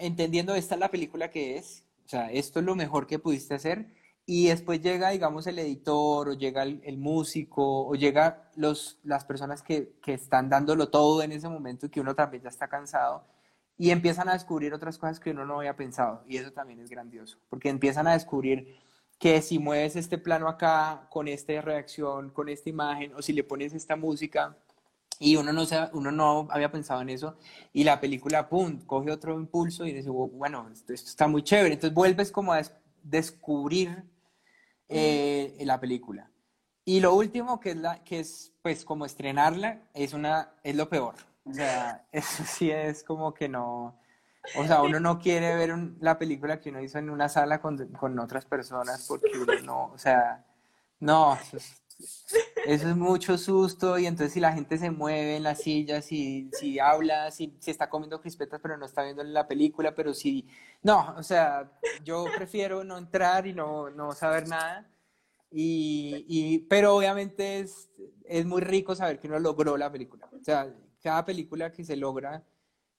entendiendo 0.00 0.56
esta 0.56 0.74
es 0.74 0.80
la 0.80 0.90
película 0.90 1.30
que 1.30 1.56
es, 1.56 1.85
o 2.06 2.08
sea, 2.08 2.30
esto 2.30 2.60
es 2.60 2.64
lo 2.64 2.76
mejor 2.76 3.06
que 3.06 3.18
pudiste 3.18 3.54
hacer. 3.54 3.88
Y 4.24 4.48
después 4.48 4.80
llega, 4.80 5.10
digamos, 5.10 5.46
el 5.46 5.58
editor 5.58 6.28
o 6.28 6.32
llega 6.34 6.62
el, 6.62 6.98
músico 6.98 7.86
o 7.86 7.94
llega 7.94 8.50
los, 8.56 8.98
las 9.04 9.24
personas 9.24 9.62
que, 9.62 9.98
que, 10.02 10.14
están 10.14 10.48
dándolo 10.48 10.88
todo 10.88 11.22
en 11.22 11.32
ese 11.32 11.48
momento 11.48 11.90
que 11.90 12.00
uno 12.00 12.14
también 12.14 12.42
ya 12.42 12.48
está 12.48 12.68
cansado 12.68 13.24
y 13.78 13.90
empiezan 13.90 14.28
a 14.28 14.32
descubrir 14.32 14.72
otras 14.74 14.98
cosas 14.98 15.20
que 15.20 15.30
uno 15.30 15.44
no 15.44 15.58
había 15.58 15.76
pensado. 15.76 16.24
Y 16.28 16.36
eso 16.38 16.52
también 16.52 16.80
es 16.80 16.90
grandioso, 16.90 17.38
porque 17.48 17.68
empiezan 17.68 18.06
a 18.06 18.14
descubrir 18.14 18.76
que 19.18 19.42
si 19.42 19.58
mueves 19.58 19.96
este 19.96 20.18
plano 20.18 20.48
acá 20.48 21.08
con 21.10 21.28
esta 21.28 21.60
reacción, 21.60 22.30
con 22.30 22.48
esta 22.48 22.68
imagen, 22.68 23.14
o 23.14 23.22
si 23.22 23.32
le 23.32 23.44
pones 23.44 23.74
esta 23.74 23.96
música, 23.96 24.56
y 25.18 25.36
uno 25.36 25.52
no, 25.52 25.64
uno 25.92 26.10
no 26.10 26.48
había 26.50 26.70
pensado 26.70 27.00
en 27.00 27.10
eso 27.10 27.36
y 27.72 27.84
la 27.84 28.00
película, 28.00 28.48
¡pum!, 28.48 28.80
coge 28.84 29.10
otro 29.10 29.34
impulso 29.34 29.86
y 29.86 29.92
dice, 29.92 30.10
bueno, 30.10 30.68
esto, 30.72 30.92
está 30.92 31.26
muy 31.26 31.42
chévere. 31.42 31.74
Entonces 31.74 31.94
vuelves 31.94 32.30
como 32.30 32.52
a 32.52 32.60
descubrir 33.02 34.04
eh, 34.88 35.56
la 35.60 35.80
película. 35.80 36.30
Y 36.84 37.00
lo 37.00 37.14
último 37.14 37.58
que 37.60 37.70
es, 37.70 37.76
la, 37.76 38.04
que 38.04 38.20
es 38.20 38.52
pues 38.62 38.84
como 38.84 39.06
estrenarla 39.06 39.82
es, 39.94 40.12
una, 40.12 40.52
es 40.62 40.76
lo 40.76 40.88
peor. 40.88 41.14
O 41.44 41.52
sea, 41.52 42.06
eso 42.12 42.44
sí 42.46 42.70
es 42.70 43.02
como 43.02 43.32
que 43.32 43.48
no... 43.48 43.98
O 44.56 44.64
sea, 44.64 44.82
uno 44.82 45.00
no 45.00 45.18
quiere 45.18 45.56
ver 45.56 45.74
la 45.98 46.18
película 46.18 46.60
que 46.60 46.70
uno 46.70 46.80
hizo 46.80 46.98
en 46.98 47.10
una 47.10 47.28
sala 47.28 47.60
con, 47.60 47.88
con 47.88 48.16
otras 48.20 48.44
personas 48.44 49.04
porque 49.08 49.36
uno 49.36 49.60
no, 49.64 49.86
o 49.92 49.98
sea, 49.98 50.44
no, 51.00 51.34
eso 51.34 51.56
es 51.56 51.82
eso 51.98 52.88
es 52.88 52.96
mucho 52.96 53.38
susto 53.38 53.98
y 53.98 54.06
entonces 54.06 54.32
si 54.34 54.40
la 54.40 54.52
gente 54.52 54.76
se 54.78 54.90
mueve 54.90 55.36
en 55.36 55.42
las 55.42 55.62
sillas, 55.62 56.04
si, 56.04 56.50
si 56.52 56.78
habla, 56.78 57.30
si, 57.30 57.56
si 57.60 57.70
está 57.70 57.88
comiendo 57.88 58.20
crispetas 58.20 58.60
pero 58.62 58.76
no 58.76 58.86
está 58.86 59.02
viendo 59.02 59.22
la 59.24 59.48
película, 59.48 59.94
pero 59.94 60.12
si... 60.12 60.46
No, 60.82 61.14
o 61.16 61.22
sea, 61.22 61.70
yo 62.04 62.26
prefiero 62.36 62.84
no 62.84 62.98
entrar 62.98 63.46
y 63.46 63.52
no, 63.54 63.90
no 63.90 64.12
saber 64.12 64.48
nada. 64.48 64.90
Y, 65.50 66.24
y, 66.28 66.58
pero 66.60 66.96
obviamente 66.96 67.60
es, 67.60 67.88
es 68.24 68.44
muy 68.44 68.60
rico 68.60 68.94
saber 68.94 69.18
que 69.18 69.28
uno 69.28 69.38
logró 69.38 69.76
la 69.76 69.90
película. 69.90 70.28
O 70.32 70.44
sea, 70.44 70.74
cada 71.02 71.24
película 71.24 71.72
que 71.72 71.84
se 71.84 71.96
logra 71.96 72.44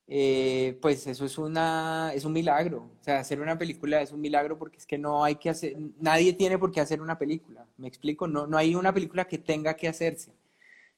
eh, 0.07 0.77
pues 0.81 1.05
eso 1.05 1.25
es, 1.25 1.37
una, 1.37 2.11
es 2.13 2.23
un 2.23 2.33
milagro. 2.33 2.89
O 2.99 3.03
sea, 3.03 3.19
hacer 3.19 3.41
una 3.41 3.57
película 3.57 4.01
es 4.01 4.11
un 4.11 4.21
milagro 4.21 4.57
porque 4.57 4.77
es 4.77 4.85
que 4.85 4.97
no 4.97 5.23
hay 5.23 5.35
que 5.35 5.49
hacer, 5.49 5.75
nadie 5.99 6.33
tiene 6.33 6.57
por 6.57 6.71
qué 6.71 6.79
hacer 6.79 7.01
una 7.01 7.17
película. 7.17 7.65
¿Me 7.77 7.87
explico? 7.87 8.27
No, 8.27 8.47
no 8.47 8.57
hay 8.57 8.75
una 8.75 8.93
película 8.93 9.27
que 9.27 9.37
tenga 9.37 9.75
que 9.75 9.87
hacerse. 9.87 10.33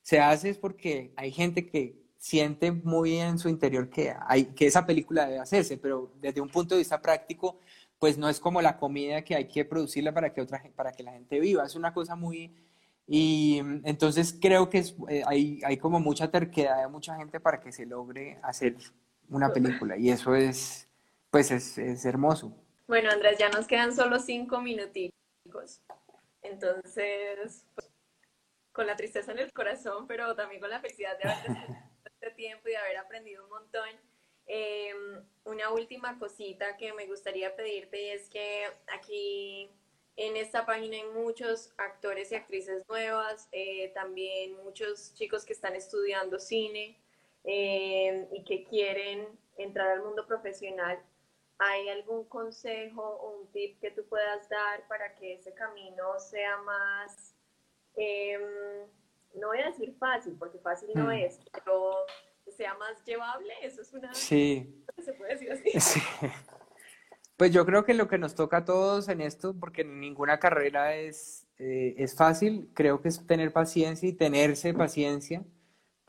Se 0.01 0.19
hace 0.19 0.49
es 0.49 0.57
porque 0.57 1.11
hay 1.15 1.31
gente 1.31 1.65
que 1.65 1.99
siente 2.17 2.71
muy 2.71 3.17
en 3.17 3.39
su 3.39 3.49
interior 3.49 3.89
que, 3.89 4.13
hay, 4.27 4.45
que 4.45 4.67
esa 4.67 4.85
película 4.85 5.25
debe 5.25 5.39
hacerse, 5.39 5.77
pero 5.77 6.11
desde 6.21 6.41
un 6.41 6.49
punto 6.49 6.75
de 6.75 6.79
vista 6.79 7.01
práctico, 7.01 7.59
pues 7.97 8.17
no 8.17 8.29
es 8.29 8.39
como 8.39 8.61
la 8.61 8.77
comida 8.77 9.23
que 9.23 9.35
hay 9.35 9.47
que 9.47 9.65
producirla 9.65 10.13
para 10.13 10.33
que, 10.33 10.41
otra, 10.41 10.61
para 10.75 10.91
que 10.91 11.03
la 11.03 11.13
gente 11.13 11.39
viva. 11.39 11.65
Es 11.65 11.75
una 11.75 11.93
cosa 11.93 12.15
muy... 12.15 12.53
Y 13.11 13.57
entonces 13.85 14.37
creo 14.39 14.69
que 14.69 14.77
es, 14.77 14.95
eh, 15.09 15.23
hay, 15.25 15.59
hay 15.65 15.77
como 15.77 15.99
mucha 15.99 16.29
terquedad 16.29 16.79
de 16.81 16.87
mucha 16.87 17.15
gente 17.15 17.39
para 17.39 17.59
que 17.59 17.71
se 17.71 17.87
logre 17.87 18.37
hacer 18.43 18.75
una 19.29 19.51
película 19.51 19.97
y 19.97 20.11
eso 20.11 20.35
es, 20.35 20.87
pues 21.31 21.49
es, 21.49 21.79
es 21.79 22.05
hermoso. 22.05 22.55
Bueno, 22.87 23.09
Andrés, 23.09 23.39
ya 23.39 23.49
nos 23.49 23.65
quedan 23.65 23.95
solo 23.95 24.19
cinco 24.19 24.61
minuticos. 24.61 25.81
Entonces, 26.43 27.65
pues, 27.73 27.91
con 28.71 28.85
la 28.85 28.95
tristeza 28.95 29.31
en 29.31 29.39
el 29.39 29.51
corazón, 29.53 30.05
pero 30.05 30.35
también 30.35 30.61
con 30.61 30.69
la 30.69 30.79
felicidad 30.79 31.17
de 31.17 31.29
haber 31.29 31.57
este 32.05 32.31
tiempo 32.35 32.67
y 32.67 32.71
de 32.71 32.77
haber 32.77 32.97
aprendido 32.97 33.43
un 33.43 33.49
montón. 33.49 33.89
Em, 34.45 35.23
una 35.45 35.71
última 35.71 36.19
cosita 36.19 36.77
que 36.77 36.93
me 36.93 37.07
gustaría 37.07 37.55
pedirte 37.55 38.13
es 38.13 38.29
que 38.29 38.65
aquí 38.99 39.71
en 40.19 40.35
esta 40.35 40.65
página 40.65 40.97
hay 40.97 41.05
muchos 41.13 41.73
actores 41.77 42.31
y 42.31 42.35
actrices 42.35 42.83
nuevas, 42.89 43.47
eh, 43.51 43.91
también 43.93 44.55
muchos 44.63 45.13
chicos 45.13 45.45
que 45.45 45.53
están 45.53 45.75
estudiando 45.75 46.39
cine. 46.39 46.97
Eh, 47.45 48.27
y 48.33 48.43
que 48.43 48.65
quieren 48.65 49.27
entrar 49.57 49.91
al 49.91 50.03
mundo 50.03 50.27
profesional, 50.27 50.99
¿hay 51.57 51.89
algún 51.89 52.25
consejo 52.25 53.01
o 53.01 53.39
un 53.39 53.47
tip 53.51 53.79
que 53.79 53.91
tú 53.91 54.05
puedas 54.05 54.47
dar 54.49 54.85
para 54.87 55.15
que 55.15 55.33
ese 55.35 55.53
camino 55.53 56.19
sea 56.19 56.57
más, 56.57 57.33
em, 57.95 58.41
no 59.35 59.47
voy 59.47 59.59
a 59.59 59.67
decir 59.67 59.95
fácil, 59.97 60.35
porque 60.37 60.59
fácil 60.59 60.89
no 60.95 61.05
mm. 61.05 61.11
es, 61.11 61.39
pero 61.53 61.95
sea 62.55 62.73
más 62.75 63.03
llevable? 63.05 63.53
Eso 63.61 63.81
es 63.81 63.93
una... 63.93 64.13
Sí. 64.13 64.85
¿Se 65.03 65.13
puede 65.13 65.37
decir 65.37 65.51
así? 65.51 65.71
Pues 67.39 67.53
yo 67.53 67.65
creo 67.65 67.85
que 67.85 67.93
lo 67.93 68.09
que 68.09 68.17
nos 68.17 68.35
toca 68.35 68.57
a 68.57 68.65
todos 68.65 69.07
en 69.07 69.21
esto, 69.21 69.55
porque 69.57 69.85
ninguna 69.85 70.39
carrera 70.39 70.95
es, 70.95 71.47
eh, 71.57 71.95
es 71.97 72.13
fácil, 72.13 72.69
creo 72.73 73.01
que 73.01 73.07
es 73.07 73.25
tener 73.25 73.53
paciencia 73.53 74.09
y 74.09 74.13
tenerse 74.13 74.73
paciencia 74.73 75.43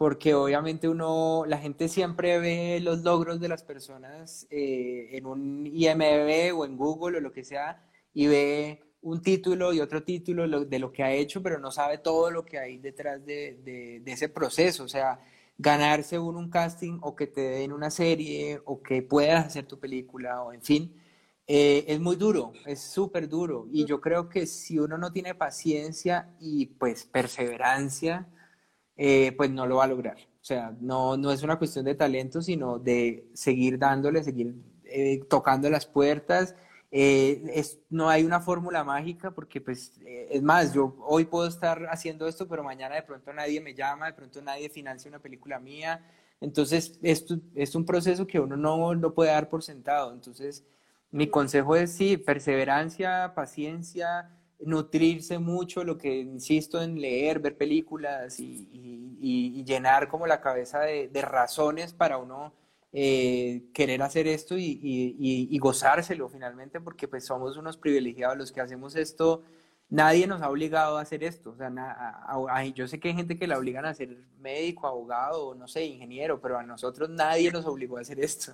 porque 0.01 0.35
obviamente 0.35 0.89
uno, 0.89 1.45
la 1.47 1.59
gente 1.59 1.87
siempre 1.87 2.39
ve 2.41 2.81
los 2.81 3.03
logros 3.03 3.39
de 3.39 3.49
las 3.49 3.62
personas 3.62 4.47
eh, 4.51 5.11
en 5.12 5.26
un 5.26 5.66
IMDb 5.66 6.57
o 6.57 6.64
en 6.64 6.76
Google 6.76 7.18
o 7.18 7.20
lo 7.20 7.33
que 7.33 7.45
sea 7.45 7.87
y 8.14 8.26
ve 8.26 8.83
un 9.03 9.22
título 9.22 9.74
y 9.74 9.81
otro 9.81 10.03
título 10.03 10.64
de 10.64 10.78
lo 10.78 10.91
que 10.91 11.03
ha 11.05 11.12
hecho, 11.12 11.43
pero 11.43 11.61
no 11.61 11.70
sabe 11.70 11.99
todo 11.99 12.31
lo 12.31 12.45
que 12.47 12.59
hay 12.59 12.78
detrás 12.78 13.24
de, 13.24 14.03
ese 14.07 14.31
proceso. 14.31 14.85
O 14.85 14.89
sea, 14.89 15.20
ganarse 15.59 16.18
un, 16.18 16.35
un 16.37 16.51
casting 16.51 16.99
o 17.03 17.14
que 17.14 17.26
te 17.28 17.43
den 17.43 17.70
una 17.72 17.91
serie 17.91 18.61
o 18.64 18.83
que 18.83 19.03
puedas 19.03 19.47
hacer 19.47 19.66
tu 19.66 19.78
película 19.78 20.43
o 20.43 20.53
en 20.55 20.62
fin, 20.62 20.95
eh, 21.53 21.84
es 21.88 21.98
muy 21.98 22.14
duro, 22.14 22.53
es 22.64 22.80
súper 22.80 23.28
duro. 23.28 23.66
Y 23.72 23.84
yo 23.84 24.01
creo 24.01 24.28
que 24.28 24.46
si 24.46 24.78
uno 24.78 24.96
no 24.96 25.11
tiene 25.11 25.34
paciencia 25.34 26.32
y 26.38 26.66
pues 26.66 27.05
perseverancia, 27.07 28.28
eh, 28.96 29.32
pues 29.36 29.51
no 29.51 29.66
lo 29.66 29.76
va 29.76 29.84
a 29.84 29.86
lograr. 29.88 30.16
O 30.16 30.44
sea, 30.44 30.76
no, 30.80 31.16
no 31.16 31.32
es 31.32 31.42
una 31.42 31.59
cuestión 31.59 31.84
de 31.86 31.96
talento, 31.96 32.40
sino 32.40 32.78
de 32.78 33.28
seguir 33.34 33.80
dándole, 33.80 34.22
seguir 34.22 34.55
eh, 34.84 35.24
tocando 35.28 35.68
las 35.68 35.86
puertas. 35.86 36.55
Eh, 36.92 37.42
es, 37.53 37.80
no 37.90 38.09
hay 38.09 38.22
una 38.24 38.38
fórmula 38.40 38.84
mágica 38.84 39.32
porque, 39.32 39.61
pues, 39.61 40.01
es 40.07 40.42
más, 40.42 40.72
yo 40.72 40.96
hoy 41.01 41.24
puedo 41.24 41.48
estar 41.48 41.84
haciendo 41.90 42.28
esto, 42.28 42.46
pero 42.46 42.62
mañana 42.62 42.94
de 42.94 43.03
pronto 43.03 43.32
nadie 43.32 43.61
me 43.61 43.74
llama, 43.74 44.07
de 44.07 44.12
pronto 44.12 44.40
nadie 44.40 44.68
financia 44.68 45.09
una 45.09 45.18
película 45.18 45.59
mía. 45.59 46.01
Entonces, 46.40 46.96
esto 47.03 47.40
es 47.57 47.74
un 47.74 47.84
proceso 47.84 48.24
que 48.24 48.38
uno 48.38 48.57
no 48.57 48.94
lo 48.94 49.14
puede 49.14 49.32
dar 49.32 49.48
por 49.48 49.64
sentado. 49.64 50.12
Entonces, 50.12 50.64
mi 51.11 51.29
consejo 51.29 51.77
es 51.77 51.93
sí, 51.93 52.17
perseverancia, 52.17 53.33
paciencia, 53.35 54.31
nutrirse 54.61 55.39
mucho, 55.39 55.85
lo 55.85 55.99
que 55.99 56.19
insisto 56.21 56.83
en 56.83 57.01
leer, 57.01 57.41
ver 57.41 57.57
películas 57.57 58.39
y, 58.39 58.67
llenar 59.65 60.09
como 60.09 60.27
la 60.27 60.41
cabeza 60.41 60.81
de, 60.81 61.23
razones 61.23 61.93
para 61.93 62.19
uno 62.19 62.53
eh, 62.93 63.63
querer 63.73 64.03
hacer 64.03 64.27
esto 64.27 64.57
y, 64.59 65.59
gozárselo 65.59 66.29
finalmente, 66.29 66.81
porque 66.81 67.09
pues 67.09 67.25
somos 67.25 67.57
unos 67.57 67.77
privilegiados 67.77 68.37
los 68.37 68.53
que 68.53 68.61
hacemos 68.61 68.97
esto 68.97 69.43
nadie 69.91 70.26
nos 70.26 70.41
ha 70.41 70.49
obligado 70.49 70.97
a 70.97 71.03
hacer 71.03 71.22
esto. 71.24 71.51
O 71.51 71.57
sea, 71.57 71.70
yo 72.74 72.88
sé 72.88 72.99
que 72.99 73.09
hay 73.09 73.14
gente 73.14 73.36
que 73.36 73.47
la 73.47 73.59
obligan 73.59 73.84
a 73.84 73.95
ser 73.95 74.16
médico, 74.38 74.86
abogado, 74.86 75.55
no 75.55 75.68
sé, 75.68 75.84
ingeniero, 75.84 76.41
pero 76.41 76.59
a 76.59 76.62
nosotros 76.62 77.11
nadie 77.11 77.51
nos 77.51 77.66
obligó 77.66 77.99
a 77.99 78.01
hacer 78.01 78.20
esto. 78.20 78.53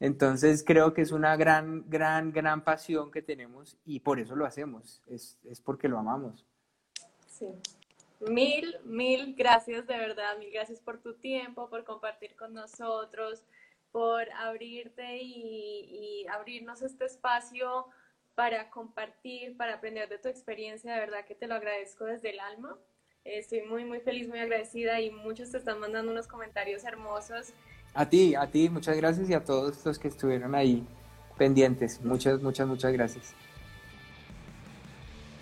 Entonces 0.00 0.64
creo 0.66 0.94
que 0.94 1.02
es 1.02 1.12
una 1.12 1.36
gran, 1.36 1.88
gran, 1.88 2.32
gran 2.32 2.64
pasión 2.64 3.10
que 3.10 3.22
tenemos 3.22 3.76
y 3.84 4.00
por 4.00 4.18
eso 4.18 4.34
lo 4.34 4.46
hacemos. 4.46 5.02
Es, 5.06 5.38
es 5.44 5.60
porque 5.60 5.88
lo 5.88 5.98
amamos. 5.98 6.46
Sí. 7.28 7.46
Mil, 8.20 8.74
mil 8.84 9.34
gracias 9.36 9.86
de 9.86 9.96
verdad, 9.96 10.38
mil 10.38 10.50
gracias 10.50 10.80
por 10.80 10.98
tu 10.98 11.14
tiempo, 11.14 11.68
por 11.68 11.84
compartir 11.84 12.34
con 12.34 12.52
nosotros, 12.52 13.44
por 13.92 14.28
abrirte 14.32 15.18
y, 15.18 16.24
y 16.24 16.26
abrirnos 16.28 16.82
este 16.82 17.04
espacio 17.04 17.86
para 18.38 18.70
compartir, 18.70 19.56
para 19.56 19.74
aprender 19.74 20.08
de 20.08 20.16
tu 20.16 20.28
experiencia. 20.28 20.92
De 20.92 21.00
verdad 21.00 21.24
que 21.26 21.34
te 21.34 21.48
lo 21.48 21.56
agradezco 21.56 22.04
desde 22.04 22.30
el 22.30 22.38
alma. 22.38 22.76
Estoy 23.24 23.62
muy, 23.62 23.84
muy 23.84 23.98
feliz, 23.98 24.28
muy 24.28 24.38
agradecida 24.38 25.00
y 25.00 25.10
muchos 25.10 25.50
te 25.50 25.58
están 25.58 25.80
mandando 25.80 26.12
unos 26.12 26.28
comentarios 26.28 26.84
hermosos. 26.84 27.52
A 27.94 28.08
ti, 28.08 28.36
a 28.36 28.46
ti, 28.48 28.68
muchas 28.68 28.96
gracias 28.96 29.28
y 29.28 29.34
a 29.34 29.42
todos 29.42 29.84
los 29.84 29.98
que 29.98 30.06
estuvieron 30.06 30.54
ahí 30.54 30.86
pendientes. 31.36 32.00
Muchas, 32.00 32.40
muchas, 32.40 32.68
muchas 32.68 32.92
gracias. 32.92 33.34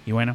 Y 0.06 0.12
bueno, 0.12 0.34